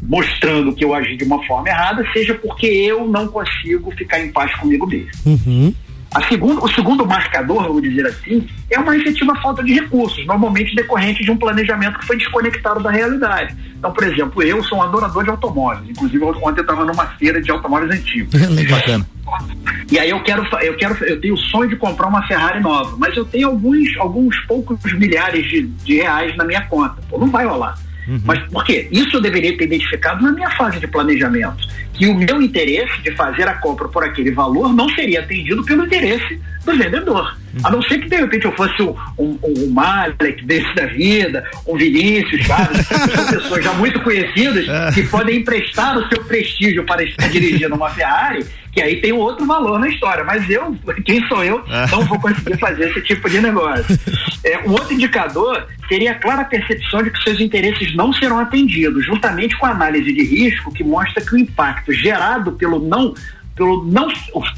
mostrando 0.00 0.74
que 0.74 0.82
eu 0.82 0.94
agi 0.94 1.14
de 1.14 1.24
uma 1.24 1.44
forma 1.44 1.68
errada, 1.68 2.02
seja 2.14 2.32
porque 2.32 2.66
eu 2.66 3.06
não 3.06 3.28
consigo 3.28 3.90
ficar 3.90 4.20
em 4.20 4.32
paz 4.32 4.54
comigo 4.54 4.86
mesmo. 4.86 5.10
Uhum. 5.26 5.74
A 6.14 6.26
segundo, 6.26 6.64
o 6.64 6.68
segundo 6.68 7.06
marcador, 7.06 7.68
vou 7.68 7.80
dizer 7.80 8.06
assim, 8.06 8.48
é 8.70 8.78
uma 8.78 8.96
efetiva 8.96 9.34
falta 9.42 9.62
de 9.62 9.74
recursos, 9.74 10.24
normalmente 10.26 10.74
decorrente 10.74 11.22
de 11.22 11.30
um 11.30 11.36
planejamento 11.36 11.98
que 11.98 12.06
foi 12.06 12.16
desconectado 12.16 12.82
da 12.82 12.90
realidade. 12.90 13.54
Então, 13.78 13.92
por 13.92 14.04
exemplo, 14.04 14.42
eu 14.42 14.62
sou 14.64 14.78
um 14.78 14.82
adorador 14.82 15.22
de 15.22 15.30
automóveis. 15.30 15.88
Inclusive, 15.88 16.24
ontem 16.24 16.60
eu 16.60 16.62
estava 16.62 16.84
numa 16.84 17.06
feira 17.18 17.40
de 17.40 17.50
automóveis 17.50 17.92
antigos. 17.92 18.32
Bacana. 18.70 19.06
E 19.90 19.98
aí 19.98 20.08
eu 20.08 20.22
quero, 20.22 20.42
eu 20.62 20.76
quero, 20.76 21.04
eu 21.04 21.20
tenho 21.20 21.34
o 21.34 21.38
sonho 21.38 21.68
de 21.68 21.76
comprar 21.76 22.06
uma 22.06 22.26
Ferrari 22.26 22.60
nova, 22.60 22.96
mas 22.98 23.14
eu 23.14 23.24
tenho 23.26 23.48
alguns, 23.48 23.96
alguns 23.98 24.36
poucos 24.46 24.78
milhares 24.94 25.46
de, 25.46 25.62
de 25.66 25.96
reais 25.96 26.34
na 26.36 26.44
minha 26.44 26.62
conta. 26.62 26.96
Pô, 27.08 27.18
não 27.18 27.28
vai 27.28 27.46
rolar. 27.46 27.78
Uhum. 28.08 28.20
Mas 28.24 28.42
por 28.48 28.64
quê? 28.64 28.88
Isso 28.90 29.16
eu 29.16 29.20
deveria 29.20 29.56
ter 29.56 29.64
identificado 29.64 30.22
na 30.24 30.32
minha 30.32 30.50
fase 30.50 30.80
de 30.80 30.86
planejamento. 30.86 31.68
Que 31.92 32.06
o 32.06 32.14
meu 32.14 32.40
interesse 32.40 33.00
de 33.02 33.14
fazer 33.14 33.46
a 33.46 33.54
compra 33.54 33.86
por 33.88 34.02
aquele 34.02 34.32
valor 34.32 34.72
não 34.72 34.88
seria 34.90 35.20
atendido 35.20 35.62
pelo 35.64 35.84
interesse 35.84 36.40
do 36.64 36.76
vendedor. 36.76 37.37
Uhum. 37.54 37.60
A 37.64 37.70
não 37.70 37.82
ser 37.82 37.98
que 37.98 38.08
de 38.08 38.16
repente 38.16 38.44
eu 38.44 38.52
fosse 38.52 38.82
um, 38.82 38.94
um, 39.18 39.38
um 39.42 39.70
Malek 39.70 40.44
desse 40.44 40.74
da 40.74 40.86
vida, 40.86 41.44
um 41.66 41.76
Vinícius, 41.76 42.46
sabe? 42.46 42.82
São 42.84 43.26
pessoas 43.26 43.64
já 43.64 43.72
muito 43.74 44.00
conhecidas 44.00 44.68
é. 44.68 44.92
que 44.92 45.02
podem 45.04 45.38
emprestar 45.38 45.96
o 45.96 46.08
seu 46.08 46.24
prestígio 46.24 46.84
para 46.84 47.02
estar 47.02 47.28
dirigindo 47.28 47.74
uma 47.74 47.90
Ferrari 47.90 48.44
que 48.78 48.82
aí 48.82 49.00
tem 49.00 49.12
outro 49.12 49.44
valor 49.44 49.80
na 49.80 49.88
história. 49.88 50.22
Mas 50.22 50.48
eu, 50.48 50.76
quem 51.04 51.26
sou 51.26 51.42
eu, 51.42 51.64
é. 51.68 51.90
não 51.90 52.04
vou 52.04 52.20
conseguir 52.20 52.56
fazer 52.58 52.90
esse 52.90 53.00
tipo 53.02 53.28
de 53.28 53.40
negócio. 53.40 53.98
É, 54.44 54.58
o 54.58 54.70
outro 54.70 54.94
indicador 54.94 55.66
seria 55.88 56.12
a 56.12 56.14
clara 56.14 56.44
percepção 56.44 57.02
de 57.02 57.10
que 57.10 57.22
seus 57.22 57.40
interesses 57.40 57.94
não 57.96 58.12
serão 58.12 58.38
atendidos, 58.38 59.04
juntamente 59.04 59.56
com 59.58 59.66
a 59.66 59.70
análise 59.70 60.12
de 60.12 60.22
risco 60.22 60.72
que 60.72 60.84
mostra 60.84 61.24
que 61.24 61.34
o 61.34 61.38
impacto 61.38 61.92
gerado 61.92 62.52
pelo 62.52 62.78
não, 62.78 63.14
pelo 63.56 63.84
não, 63.84 64.08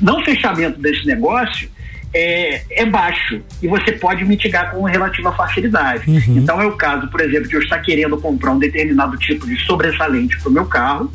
não 0.02 0.22
fechamento 0.22 0.78
desse 0.78 1.06
negócio 1.06 1.70
é, 2.12 2.62
é, 2.70 2.86
baixo 2.86 3.40
e 3.62 3.68
você 3.68 3.92
pode 3.92 4.24
mitigar 4.24 4.72
com 4.72 4.82
relativa 4.82 5.32
facilidade. 5.32 6.10
Uhum. 6.10 6.38
Então 6.38 6.60
é 6.60 6.66
o 6.66 6.76
caso, 6.76 7.08
por 7.08 7.20
exemplo, 7.20 7.48
de 7.48 7.54
eu 7.54 7.62
estar 7.62 7.78
querendo 7.78 8.18
comprar 8.18 8.52
um 8.52 8.58
determinado 8.58 9.16
tipo 9.16 9.46
de 9.46 9.56
sobressalente 9.64 10.38
para 10.40 10.48
o 10.48 10.52
meu 10.52 10.66
carro 10.66 11.10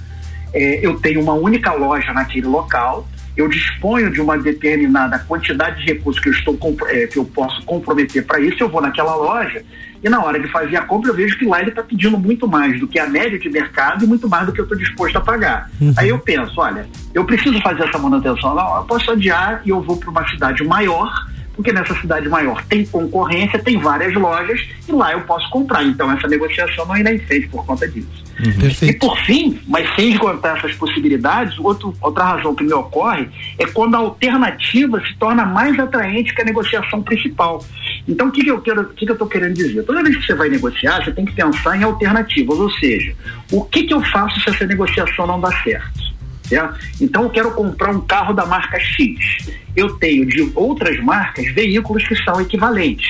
é, 0.55 0.79
eu 0.81 0.97
tenho 0.97 1.21
uma 1.21 1.33
única 1.33 1.73
loja 1.73 2.13
naquele 2.13 2.47
local, 2.47 3.05
eu 3.35 3.49
disponho 3.49 4.09
de 4.09 4.21
uma 4.21 4.37
determinada 4.37 5.19
quantidade 5.19 5.81
de 5.81 5.91
recursos 5.91 6.23
que 6.23 6.29
eu, 6.29 6.33
estou, 6.33 6.57
é, 6.87 7.05
que 7.07 7.19
eu 7.19 7.25
posso 7.25 7.61
comprometer 7.65 8.25
para 8.25 8.39
isso, 8.39 8.63
eu 8.63 8.69
vou 8.69 8.81
naquela 8.81 9.15
loja 9.15 9.61
e 10.05 10.09
na 10.09 10.23
hora 10.23 10.39
de 10.39 10.47
fazer 10.49 10.77
a 10.77 10.83
compra 10.83 11.09
eu 11.09 11.15
vejo 11.15 11.35
que 11.35 11.45
lá 11.45 11.59
ele 11.59 11.71
está 11.71 11.81
pedindo 11.81 12.15
muito 12.15 12.47
mais 12.47 12.79
do 12.79 12.87
que 12.87 12.99
a 12.99 13.09
média 13.09 13.39
de 13.39 13.49
mercado 13.49 14.05
e 14.05 14.07
muito 14.07 14.29
mais 14.29 14.45
do 14.45 14.53
que 14.53 14.61
eu 14.61 14.65
estou 14.65 14.77
disposto 14.77 15.17
a 15.17 15.21
pagar. 15.21 15.71
Uhum. 15.81 15.93
Aí 15.97 16.09
eu 16.09 16.19
penso, 16.19 16.61
olha, 16.61 16.87
eu 17.11 17.25
preciso 17.25 17.59
fazer 17.61 17.85
essa 17.85 17.97
manutenção, 17.97 18.53
não, 18.53 18.77
eu 18.77 18.83
posso 18.83 19.09
adiar 19.09 19.63
e 19.65 19.69
eu 19.69 19.81
vou 19.81 19.97
para 19.97 20.11
uma 20.11 20.29
cidade 20.29 20.63
maior 20.63 21.11
porque 21.55 21.71
nessa 21.71 21.95
cidade 21.99 22.27
maior 22.29 22.63
tem 22.65 22.85
concorrência, 22.85 23.59
tem 23.59 23.77
várias 23.77 24.13
lojas 24.13 24.61
e 24.87 24.91
lá 24.91 25.13
eu 25.13 25.21
posso 25.21 25.49
comprar. 25.49 25.83
Então 25.83 26.11
essa 26.11 26.27
negociação 26.27 26.85
não 26.85 26.97
irá 26.97 27.13
em 27.13 27.19
frente 27.19 27.47
por 27.47 27.65
conta 27.65 27.87
disso. 27.87 28.25
Uhum. 28.39 28.89
E 28.89 28.93
por 28.93 29.17
fim, 29.19 29.59
mas 29.65 29.87
sem 29.95 30.11
esgotar 30.11 30.57
essas 30.57 30.75
possibilidades, 30.75 31.57
outro, 31.57 31.93
outra 32.01 32.25
razão 32.25 32.53
que 32.53 32.63
me 32.65 32.73
ocorre 32.73 33.29
é 33.57 33.65
quando 33.65 33.95
a 33.95 33.99
alternativa 33.99 35.01
se 35.05 35.15
torna 35.15 35.45
mais 35.45 35.79
atraente 35.79 36.35
que 36.35 36.41
a 36.41 36.45
negociação 36.45 37.01
principal. 37.01 37.63
Então 38.07 38.27
o 38.27 38.31
que, 38.31 38.43
que 38.43 38.51
eu 38.51 38.59
quero, 38.59 38.85
que, 38.89 39.05
que 39.05 39.11
eu 39.11 39.15
estou 39.15 39.27
querendo 39.27 39.53
dizer? 39.53 39.83
Toda 39.83 40.03
vez 40.03 40.17
que 40.17 40.25
você 40.25 40.35
vai 40.35 40.49
negociar, 40.49 41.03
você 41.03 41.11
tem 41.11 41.25
que 41.25 41.33
pensar 41.33 41.77
em 41.77 41.83
alternativas, 41.83 42.59
ou 42.59 42.69
seja, 42.71 43.15
o 43.51 43.63
que, 43.63 43.83
que 43.83 43.93
eu 43.93 44.01
faço 44.01 44.39
se 44.41 44.49
essa 44.49 44.65
negociação 44.65 45.25
não 45.25 45.39
dá 45.39 45.51
certo? 45.63 46.15
Certo? 46.47 46.79
Então 47.01 47.23
eu 47.23 47.29
quero 47.29 47.51
comprar 47.51 47.91
um 47.91 48.01
carro 48.01 48.33
da 48.33 48.45
marca 48.45 48.79
X. 48.79 49.49
Eu 49.75 49.95
tenho 49.97 50.25
de 50.25 50.51
outras 50.55 51.03
marcas 51.03 51.51
veículos 51.53 52.07
que 52.07 52.15
são 52.23 52.39
equivalentes, 52.39 53.09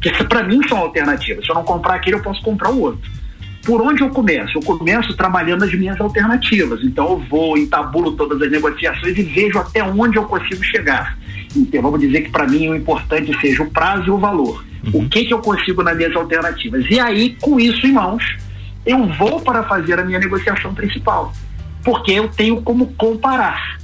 que 0.00 0.10
para 0.24 0.42
mim 0.42 0.60
são 0.68 0.78
alternativas. 0.78 1.44
Se 1.44 1.50
eu 1.50 1.54
não 1.54 1.64
comprar 1.64 1.94
aquele, 1.94 2.16
eu 2.16 2.22
posso 2.22 2.42
comprar 2.42 2.70
o 2.70 2.80
outro. 2.80 3.10
Por 3.64 3.80
onde 3.80 4.02
eu 4.02 4.10
começo? 4.10 4.58
Eu 4.58 4.62
começo 4.62 5.16
trabalhando 5.16 5.62
as 5.64 5.72
minhas 5.72 6.00
alternativas. 6.00 6.82
Então 6.82 7.10
eu 7.10 7.18
vou, 7.30 7.56
entabulo 7.56 8.12
todas 8.12 8.42
as 8.42 8.50
negociações 8.50 9.16
e 9.16 9.22
vejo 9.22 9.58
até 9.58 9.82
onde 9.84 10.18
eu 10.18 10.24
consigo 10.24 10.64
chegar. 10.64 11.16
Então 11.54 11.80
vamos 11.80 12.00
dizer 12.00 12.22
que 12.22 12.30
para 12.30 12.46
mim 12.46 12.68
o 12.68 12.74
importante 12.74 13.32
seja 13.40 13.62
o 13.62 13.70
prazo 13.70 14.08
e 14.08 14.10
o 14.10 14.18
valor. 14.18 14.64
Uhum. 14.92 15.04
O 15.04 15.08
que, 15.08 15.24
que 15.24 15.32
eu 15.32 15.38
consigo 15.38 15.80
nas 15.84 15.96
minhas 15.96 16.14
alternativas? 16.16 16.84
E 16.90 16.98
aí, 16.98 17.36
com 17.40 17.60
isso 17.60 17.86
em 17.86 17.92
mãos, 17.92 18.24
eu 18.84 19.06
vou 19.16 19.40
para 19.40 19.62
fazer 19.62 20.00
a 20.00 20.04
minha 20.04 20.18
negociação 20.18 20.74
principal 20.74 21.32
porque 21.84 22.12
eu 22.12 22.28
tenho 22.28 22.62
como 22.62 22.94
comparar. 22.94 23.81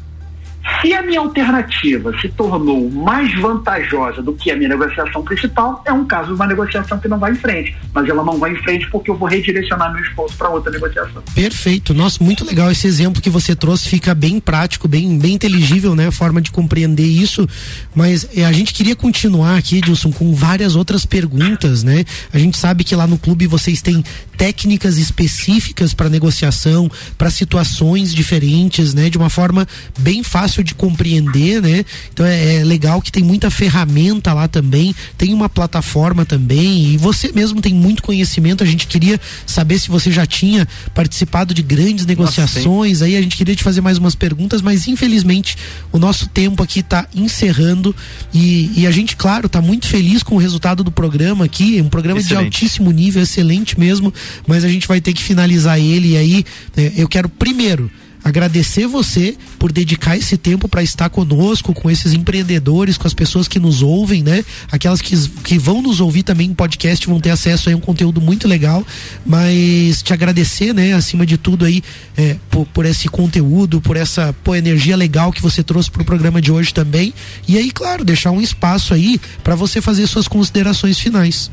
Se 0.81 0.93
a 0.93 1.03
minha 1.03 1.21
alternativa 1.21 2.13
se 2.21 2.29
tornou 2.29 2.91
mais 2.91 3.35
vantajosa 3.41 4.23
do 4.23 4.33
que 4.33 4.51
a 4.51 4.57
minha 4.57 4.69
negociação 4.69 5.23
principal, 5.23 5.83
é 5.85 5.93
um 5.93 6.05
caso 6.05 6.29
de 6.29 6.35
uma 6.35 6.47
negociação 6.47 6.99
que 6.99 7.09
não 7.09 7.19
vai 7.19 7.33
em 7.33 7.37
frente. 7.37 7.77
Mas 7.93 8.09
ela 8.09 8.23
não 8.23 8.39
vai 8.39 8.53
em 8.53 8.57
frente 8.57 8.89
porque 8.91 9.11
eu 9.11 9.17
vou 9.17 9.29
redirecionar 9.29 9.93
meu 9.93 10.03
esforço 10.03 10.37
para 10.37 10.49
outra 10.49 10.71
negociação. 10.71 11.23
Perfeito. 11.35 11.93
Nossa, 11.93 12.23
muito 12.23 12.45
legal 12.45 12.71
esse 12.71 12.87
exemplo 12.87 13.21
que 13.21 13.31
você 13.31 13.57
trouxe. 13.57 13.89
Fica 13.89 14.15
bem 14.15 14.39
prático, 14.39 14.87
bem, 14.87 15.19
bem 15.19 15.35
inteligível, 15.35 15.95
né? 15.95 16.09
A 16.09 16.13
forma 16.13 16.41
de 16.41 16.51
compreender 16.51 17.07
isso. 17.07 17.49
Mas 17.95 18.29
é, 18.37 18.45
a 18.45 18.53
gente 18.53 18.73
queria 18.73 18.95
continuar 18.95 19.57
aqui, 19.57 19.79
Edilson, 19.79 20.13
com 20.13 20.35
várias 20.35 20.77
outras 20.77 21.05
perguntas, 21.05 21.83
né? 21.83 22.05
A 22.33 22.39
gente 22.39 22.57
sabe 22.57 22.85
que 22.85 22.95
lá 22.95 23.07
no 23.07 23.19
clube 23.19 23.47
vocês 23.47 23.83
têm 23.83 24.05
técnicas 24.37 24.99
específicas 24.99 25.93
para 25.93 26.09
negociação, 26.09 26.89
para 27.17 27.31
situações 27.31 28.15
diferentes, 28.15 28.95
né? 28.95 29.11
De 29.11 29.19
uma 29.19 29.29
forma 29.29 29.67
bem 29.99 30.23
fácil 30.23 30.58
de 30.63 30.75
compreender, 30.75 31.63
né? 31.63 31.85
Então 32.13 32.25
é, 32.25 32.57
é, 32.57 32.65
legal 32.65 33.01
que 33.01 33.13
tem 33.13 33.23
muita 33.23 33.51
ferramenta 33.51 34.33
lá 34.33 34.49
também, 34.49 34.95
tem 35.17 35.33
uma 35.33 35.49
plataforma 35.49 36.25
também 36.25 36.93
e 36.93 36.97
você 36.97 37.33
mesmo 37.33 37.61
tem 37.61 37.75
muito 37.75 38.03
conhecimento. 38.03 38.63
A 38.63 38.67
gente 38.67 38.87
queria 38.87 39.21
saber 39.47 39.79
se 39.79 39.89
você 39.89 40.11
já 40.11 40.27
tinha 40.27 40.67
participado 40.95 41.55
de 41.55 41.63
grandes 41.63 42.07
negociações. 42.07 42.99
Nossa, 42.99 43.05
aí 43.05 43.17
a 43.17 43.23
gente 43.23 43.37
queria 43.37 43.55
te 43.55 43.63
fazer 43.63 43.81
mais 43.81 43.99
umas 43.99 44.15
perguntas, 44.15 44.63
mas 44.63 44.87
infelizmente 44.87 45.57
o 45.93 45.99
nosso 45.99 46.29
tempo 46.29 46.63
aqui 46.63 46.81
está 46.81 47.07
encerrando 47.15 47.95
e, 48.33 48.71
e, 48.77 48.87
a 48.87 48.91
gente, 48.91 49.17
claro, 49.17 49.47
está 49.47 49.61
muito 49.61 49.87
feliz 49.87 50.23
com 50.23 50.35
o 50.35 50.39
resultado 50.39 50.85
do 50.85 50.91
programa 50.91 51.45
aqui, 51.45 51.81
um 51.81 51.89
programa 51.89 52.21
excelente. 52.21 52.41
de 52.41 52.47
altíssimo 52.47 52.91
nível, 52.91 53.23
excelente 53.23 53.79
mesmo, 53.79 54.13
mas 54.47 54.65
a 54.65 54.69
gente 54.69 54.87
vai 54.87 55.01
ter 55.01 55.13
que 55.13 55.23
finalizar 55.23 55.79
ele 55.79 56.13
e 56.13 56.17
aí 56.17 56.45
né, 56.77 56.93
eu 56.97 57.09
quero 57.09 57.29
primeiro 57.29 57.91
agradecer 58.29 58.87
você 58.87 59.37
por 59.59 59.73
dedicar 59.73 60.17
esse 60.17 60.37
tempo 60.37 60.69
para 60.69 60.83
estar 60.83 61.09
conosco, 61.09 61.73
com 61.73 61.91
esses 61.91 62.13
empreendedores, 62.13 62.99
com 62.99 63.07
as 63.07 63.15
pessoas 63.15 63.49
que 63.49 63.59
nos 63.59 63.83
ouvem, 63.83 64.23
né? 64.23 64.45
Aquelas 64.71 65.01
que, 65.01 65.17
que 65.43 65.59
vão 65.59 65.81
nos 65.81 66.01
ouvir 66.01 66.23
também 66.23 66.51
em 66.51 66.55
podcast 66.55 67.07
vão 67.07 67.21
ter 67.21 67.31
acesso 67.31 67.71
a 67.71 67.75
um 67.75 67.81
conteúdo 67.81 68.21
muito 68.21 68.47
legal, 68.47 68.87
mas 69.25 70.03
te 70.03 70.13
agradecer, 70.13 70.75
né? 70.75 70.93
Acima 70.93 71.25
de 71.25 71.39
tudo 71.39 71.65
aí, 71.65 71.83
é, 72.17 72.37
por, 72.51 72.67
por 72.67 72.85
esse 72.85 73.09
conteúdo, 73.09 73.81
por 73.81 73.97
essa 73.97 74.35
energia 74.55 74.97
legal 74.97 75.33
que 75.33 75.43
você 75.43 75.63
trouxe 75.63 75.91
para 75.91 76.03
o 76.03 76.05
programa 76.05 76.41
de 76.41 76.53
hoje 76.53 76.73
também. 76.73 77.15
E 77.47 77.57
aí, 77.57 77.71
claro, 77.71 78.05
deixar 78.05 78.31
um 78.31 78.41
espaço 78.41 78.93
aí 78.93 79.21
para 79.43 79.55
você 79.55 79.81
fazer 79.81 80.07
suas 80.07 80.29
considerações 80.29 80.99
finais. 80.99 81.51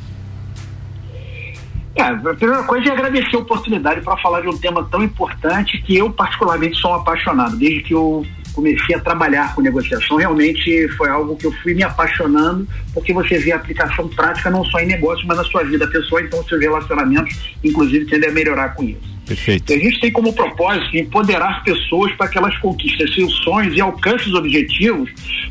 É, 1.95 2.01
a 2.01 2.33
primeira 2.35 2.63
coisa 2.63 2.89
é 2.89 2.91
agradecer 2.91 3.37
a 3.37 3.39
oportunidade 3.39 4.01
para 4.01 4.17
falar 4.17 4.41
de 4.41 4.49
um 4.49 4.57
tema 4.57 4.85
tão 4.91 5.01
importante 5.01 5.81
que 5.81 5.95
eu 5.95 6.11
particularmente 6.11 6.77
sou 6.77 6.91
um 6.91 6.95
apaixonado. 6.95 7.55
Desde 7.55 7.83
que 7.83 7.93
eu 7.93 8.25
comecei 8.53 8.95
a 8.95 8.99
trabalhar 8.99 9.55
com 9.55 9.61
negociação, 9.61 10.17
realmente 10.17 10.89
foi 10.97 11.07
algo 11.09 11.37
que 11.37 11.45
eu 11.45 11.53
fui 11.63 11.73
me 11.73 11.83
apaixonando, 11.83 12.67
porque 12.93 13.13
você 13.13 13.37
vê 13.37 13.53
a 13.53 13.55
aplicação 13.55 14.09
prática 14.09 14.49
não 14.49 14.65
só 14.65 14.79
em 14.79 14.87
negócio, 14.87 15.25
mas 15.25 15.37
na 15.37 15.43
sua 15.45 15.63
vida 15.63 15.87
pessoal, 15.87 16.21
então 16.21 16.43
seus 16.43 16.59
relacionamentos, 16.59 17.55
inclusive, 17.63 18.05
tendem 18.05 18.29
a 18.29 18.33
melhorar 18.33 18.69
com 18.75 18.83
isso. 18.83 19.14
Perfeito. 19.25 19.71
E 19.71 19.75
a 19.75 19.79
gente 19.79 19.99
tem 19.99 20.11
como 20.11 20.31
propósito 20.33 20.95
empoderar 20.95 21.63
pessoas 21.63 22.11
para 22.13 22.27
que 22.27 22.37
elas 22.37 22.55
conquistem 22.57 23.07
seus 23.07 23.33
sonhos 23.43 23.75
e 23.75 23.81
alcancem 23.81 24.27
os 24.27 24.35
objetivos 24.35 25.09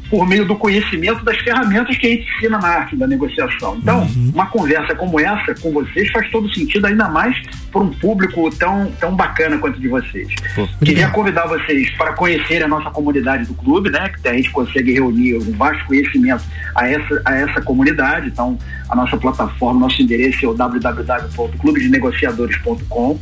por 0.08 0.28
meio 0.28 0.46
do 0.46 0.54
conhecimento 0.54 1.24
das 1.24 1.36
ferramentas 1.38 1.98
que 1.98 2.06
a 2.06 2.10
gente 2.10 2.24
ensina 2.36 2.58
na 2.58 2.68
arte 2.68 2.94
da 2.96 3.06
negociação. 3.06 3.76
Então, 3.76 4.02
uhum. 4.02 4.30
uma 4.32 4.46
conversa 4.46 4.94
como 4.94 5.18
essa 5.18 5.54
com 5.60 5.72
vocês 5.72 6.08
faz 6.10 6.30
todo 6.30 6.48
sentido, 6.54 6.86
ainda 6.86 7.08
mais 7.08 7.36
para 7.72 7.82
um 7.82 7.90
público 7.90 8.48
tão, 8.56 8.92
tão 9.00 9.16
bacana 9.16 9.58
quanto 9.58 9.80
de 9.80 9.88
vocês. 9.88 10.28
Pô, 10.54 10.68
Queria 10.84 11.10
convidar 11.10 11.46
vocês 11.46 11.90
para 11.96 12.12
conhecerem 12.12 12.62
a 12.62 12.68
nossa 12.68 12.90
comunidade 12.90 13.46
do 13.46 13.54
clube, 13.54 13.90
né? 13.90 14.12
Que 14.22 14.28
a 14.28 14.34
gente 14.34 14.50
consegue 14.50 14.92
reunir 14.92 15.34
um 15.36 15.50
vasto 15.52 15.84
conhecimento 15.86 16.44
a 16.76 16.88
essa, 16.88 17.22
a 17.24 17.34
essa 17.34 17.60
comunidade. 17.62 18.28
Então, 18.28 18.56
a 18.88 18.94
nossa 18.94 19.16
plataforma, 19.16 19.80
nosso 19.80 20.00
endereço 20.00 20.44
é 20.44 20.48
o 20.48 20.54
www.clubedenegociadores.com. 20.54 23.18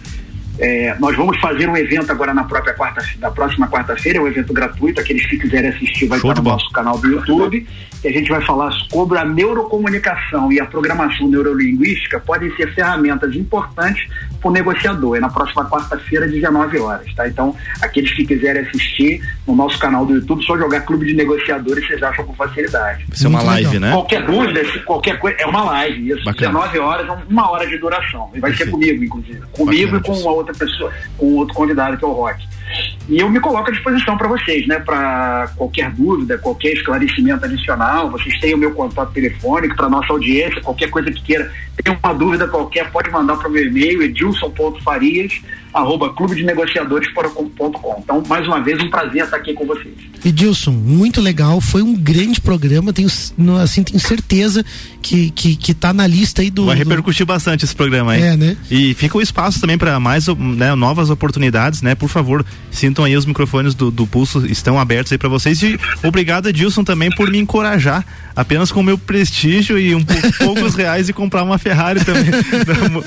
É, 0.59 0.95
nós 0.99 1.17
vamos 1.17 1.39
fazer 1.41 1.69
um 1.69 1.77
evento 1.77 2.11
agora 2.13 2.35
na 2.35 2.45
própria 2.45 2.75
quarta, 2.75 3.03
na 3.19 3.31
próxima 3.31 3.69
quarta-feira, 3.69 4.19
é 4.19 4.21
um 4.21 4.29
evento 4.29 4.53
gratuito, 4.53 5.01
aqueles 5.01 5.25
que 5.27 5.39
quiserem 5.39 5.71
assistir 5.71 6.07
vai 6.07 6.19
Show 6.19 6.31
estar 6.31 6.43
no 6.43 6.51
nosso 6.51 6.71
canal 6.71 6.99
do 6.99 7.09
YouTube, 7.09 7.67
e 8.05 8.09
a 8.09 8.13
gente 8.13 8.29
vai 8.29 8.45
falar 8.45 8.71
sobre 8.91 9.19
a 9.19 9.25
neurocomunicação 9.25 10.53
e 10.53 10.61
a 10.61 10.67
programação 10.67 11.29
neurolinguística 11.29 12.21
podem 12.21 12.55
ser 12.57 12.73
ferramentas 12.75 13.35
importantes 13.35 14.07
para 14.43 14.51
o 14.51 14.53
negociador. 14.53 15.17
É 15.17 15.21
na 15.21 15.31
próxima 15.31 15.65
quarta-feira, 15.71 16.27
19 16.27 16.79
horas, 16.81 17.15
tá? 17.15 17.29
Então, 17.29 17.55
aqueles 17.81 18.13
que 18.13 18.27
quiserem 18.27 18.63
assistir 18.63 19.23
no 19.47 19.55
nosso 19.55 19.79
canal 19.79 20.05
do 20.05 20.15
YouTube, 20.17 20.45
só 20.45 20.59
jogar 20.59 20.81
Clube 20.83 21.07
de 21.07 21.15
Negociadores, 21.15 21.87
vocês 21.87 22.03
acham 22.03 22.25
com 22.27 22.35
facilidade. 22.35 23.07
Isso 23.11 23.27
é 23.27 23.31
uma 23.31 23.43
live, 23.43 23.71
legal. 23.71 23.81
né? 23.81 23.93
Qualquer 23.93 24.27
dúvida, 24.27 24.61
qualquer 24.85 25.19
coisa, 25.19 25.37
é 25.39 25.47
uma 25.47 25.63
live, 25.65 26.11
isso. 26.11 26.25
Bacana. 26.25 26.53
19 26.53 26.79
horas, 26.81 27.25
uma 27.29 27.51
hora 27.51 27.67
de 27.67 27.79
duração. 27.79 28.29
E 28.35 28.41
vai 28.41 28.51
Perfeito. 28.51 28.71
ser 28.71 28.71
comigo, 28.73 29.05
inclusive. 29.05 29.41
Comigo 29.53 29.93
Bacana, 29.93 30.01
e 30.01 30.23
com 30.23 30.23
uma 30.29 30.33
outra 30.33 30.55
pessoa, 30.55 30.93
com 31.17 31.27
outro 31.35 31.55
convidado 31.55 31.97
que 31.97 32.05
é 32.05 32.09
o 32.09 32.13
Rock. 32.13 32.45
E 33.09 33.19
eu 33.19 33.29
me 33.29 33.41
coloco 33.41 33.69
à 33.69 33.73
disposição 33.73 34.17
para 34.17 34.29
vocês, 34.29 34.67
né? 34.67 34.79
Para 34.79 35.51
qualquer 35.57 35.91
dúvida, 35.91 36.39
qualquer 36.39 36.73
esclarecimento 36.73 37.45
adicional, 37.45 38.11
vocês 38.11 38.39
têm 38.41 38.55
o 38.55 38.59
meu 38.59 38.73
contato 38.73 39.13
telefônico 39.13 39.77
para 39.77 39.89
nossa 39.89 40.13
audiência, 40.13 40.61
qualquer 40.61 40.89
coisa 40.89 41.11
que 41.11 41.23
queira, 41.23 41.51
tem 41.83 41.99
uma 42.03 42.13
dúvida 42.15 42.47
qualquer, 42.47 42.91
pode 42.91 43.11
mandar 43.11 43.37
para 43.37 43.49
o 43.49 43.51
meu 43.51 43.67
e-mail, 43.67 44.03
edilson.farias, 44.03 45.41
arroba 45.73 46.13
clube 46.13 46.37
de 46.37 46.45
negociadores.com. 46.45 47.97
Então, 47.99 48.23
mais 48.29 48.47
uma 48.47 48.61
vez, 48.61 48.81
um 48.81 48.91
prazer 48.91 49.25
estar 49.25 49.37
aqui 49.37 49.55
com 49.55 49.67
vocês. 49.67 49.95
Edilson, 50.25 50.71
muito 50.71 51.21
legal, 51.21 51.61
foi 51.61 51.83
um 51.83 51.95
grande 51.95 52.41
programa, 52.41 52.93
tenho, 52.93 53.09
assim, 53.61 53.83
tenho 53.83 53.99
certeza 53.99 54.65
que, 55.01 55.31
que, 55.31 55.57
que 55.57 55.75
tá 55.75 55.93
na 55.93 56.07
lista 56.07 56.43
aí 56.43 56.51
do. 56.51 56.67
Vai 56.67 56.77
repercutir 56.77 57.27
do... 57.27 57.29
bastante 57.29 57.65
esse 57.65 57.75
programa 57.75 58.13
aí. 58.13 58.23
É, 58.23 58.37
né? 58.37 58.57
E 58.71 58.95
fica 58.95 59.19
o 59.19 59.23
espaço 59.23 59.61
também 59.61 59.77
para 59.77 59.99
mais 59.99 60.27
né, 60.29 60.75
novas 60.75 61.11
oportunidades, 61.11 61.83
né? 61.83 61.95
Por 61.95 62.09
favor, 62.09 62.45
sintam 62.71 63.05
aí 63.05 63.17
os 63.17 63.27
microfones 63.27 63.75
do, 63.75 63.91
do 63.91 64.07
Pulso, 64.07 64.47
estão 64.47 64.79
abertos 64.79 65.13
aí 65.13 65.19
para 65.19 65.29
vocês. 65.29 65.63
E 65.63 65.79
obrigado, 66.03 66.49
Edilson, 66.49 66.85
também 66.85 67.11
por 67.11 67.31
me 67.31 67.39
encorajar 67.39 68.05
apenas 68.35 68.73
com 68.73 68.81
o 68.81 68.83
meu 68.83 68.97
prestígio 68.97 69.79
e 69.79 69.95
um 69.95 70.03
poucos 70.39 70.75
reais 70.75 71.09
e 71.09 71.13
comprar 71.13 71.43
uma 71.43 71.59
Ferrari 71.59 72.05
também. 72.05 72.31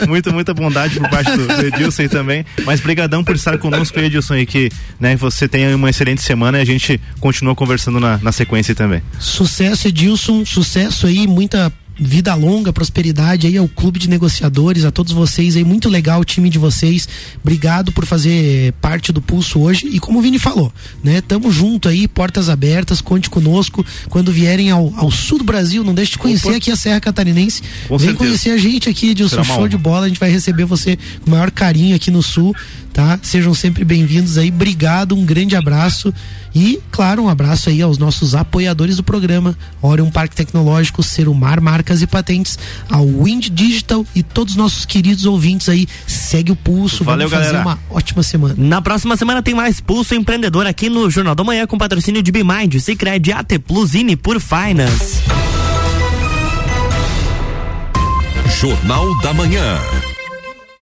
muita, 0.08 0.32
muita 0.32 0.54
bondade 0.54 1.00
por 1.00 1.10
parte 1.10 1.32
do, 1.32 1.48
do 1.48 1.66
Edilson 1.66 2.04
aí 2.04 2.10
também. 2.10 2.46
Mas 2.64 2.80
brigadão 2.80 3.24
por 3.24 3.36
estar 3.36 3.58
conosco, 3.58 4.00
Edilson, 4.00 4.36
e 4.36 4.46
que 4.46 4.72
né, 5.00 5.16
você 5.16 5.48
tenha 5.48 5.76
uma 5.76 5.90
excelente 5.90 6.22
semana 6.22 6.60
e 6.60 6.62
a 6.62 6.66
gente 6.66 7.00
continua 7.20 7.56
conversando 7.56 8.00
na, 8.00 8.18
na 8.20 8.32
sequência 8.32 8.76
também. 8.76 9.02
Sucesso, 9.20 9.88
Edilson, 9.88 10.46
sucesso 10.46 11.08
aí, 11.08 11.28
muita 11.28 11.72
vida 11.98 12.34
longa, 12.36 12.74
prosperidade 12.74 13.48
aí 13.48 13.58
ao 13.58 13.68
clube 13.68 14.00
de 14.00 14.10
negociadores, 14.10 14.84
a 14.86 14.92
todos 14.92 15.14
vocês 15.14 15.56
aí, 15.56 15.64
muito 15.64 15.90
legal 15.90 16.22
o 16.22 16.26
time 16.26 16.50
de 16.50 16.60
vocês. 16.60 17.08
Obrigado 17.42 17.92
por 17.92 18.06
fazer 18.06 18.74
parte 18.82 19.12
do 19.12 19.22
pulso 19.22 19.60
hoje. 19.60 19.88
E 19.88 20.00
como 20.00 20.20
o 20.20 20.22
Vini 20.22 20.38
falou, 20.38 20.72
né? 21.04 21.22
Tamo 21.22 21.52
junto 21.52 21.88
aí, 21.88 22.08
portas 22.08 22.50
abertas, 22.50 23.02
conte 23.02 23.30
conosco 23.30 23.86
quando 24.10 24.32
vierem 24.32 24.70
ao, 24.70 24.94
ao 24.98 25.10
sul 25.10 25.38
do 25.38 25.44
Brasil. 25.44 25.84
Não 25.84 25.94
deixe 25.94 26.12
de 26.12 26.18
conhecer 26.18 26.50
Opa. 26.50 26.58
aqui 26.58 26.72
a 26.72 26.76
Serra 26.76 27.00
Catarinense. 27.00 27.62
Com 27.88 27.98
Vem 27.98 28.10
certeza. 28.10 28.18
conhecer 28.18 28.50
a 28.52 28.58
gente 28.58 28.90
aqui, 28.90 29.10
Edilson. 29.10 29.44
Show 29.44 29.68
de 29.68 29.78
bola. 29.78 30.06
A 30.06 30.10
gente 30.10 30.20
vai 30.20 30.30
receber 30.30 30.66
você 30.66 30.98
com 31.22 31.28
o 31.28 31.32
maior 31.32 31.52
carinho 31.52 31.96
aqui 31.96 32.12
no 32.12 32.22
sul 32.22 32.56
tá? 32.96 33.20
Sejam 33.22 33.54
sempre 33.54 33.84
bem-vindos 33.84 34.38
aí. 34.38 34.48
Obrigado, 34.48 35.16
um 35.16 35.26
grande 35.26 35.54
abraço 35.54 36.14
e, 36.56 36.80
claro, 36.90 37.24
um 37.24 37.30
abraço 37.30 37.70
aí 37.70 37.82
aos 37.82 37.98
nossos 37.98 38.34
apoiadores 38.34 38.96
do 38.96 39.04
programa, 39.04 39.56
Orion 39.82 40.10
Parque 40.10 40.34
Tecnológico, 40.34 41.04
Serumar 41.04 41.60
Marcas 41.60 42.02
e 42.02 42.08
Patentes, 42.08 42.58
ao 42.90 43.06
Wind 43.06 43.50
Digital 43.50 44.06
e 44.16 44.24
todos 44.24 44.54
os 44.54 44.58
nossos 44.58 44.86
queridos 44.86 45.26
ouvintes 45.26 45.68
aí. 45.68 45.86
Segue 46.08 46.54
o 46.54 46.56
pulso, 46.56 47.04
Valeu, 47.04 47.28
vamos 47.28 47.46
fazer 47.46 47.58
galera. 47.58 47.78
uma 47.78 47.98
ótima 47.98 48.24
semana. 48.24 48.56
Na 48.58 48.82
próxima 48.82 49.18
semana 49.18 49.44
tem 49.44 49.54
mais 49.54 49.82
Pulso 49.82 50.16
Empreendedor 50.16 50.66
aqui 50.66 50.90
no 50.90 51.10
Jornal 51.12 51.36
da 51.36 51.44
Manhã 51.44 51.68
com 51.68 51.78
patrocínio 51.78 52.24
de 52.24 52.32
Bimind, 52.32 52.80
Cicred, 52.80 53.34
AT 53.34 53.60
Plus 53.60 53.94
e 53.94 54.16
por 54.16 54.40
Finance. 54.40 55.22
Jornal 58.58 59.20
da 59.22 59.34
Manhã. 59.34 59.78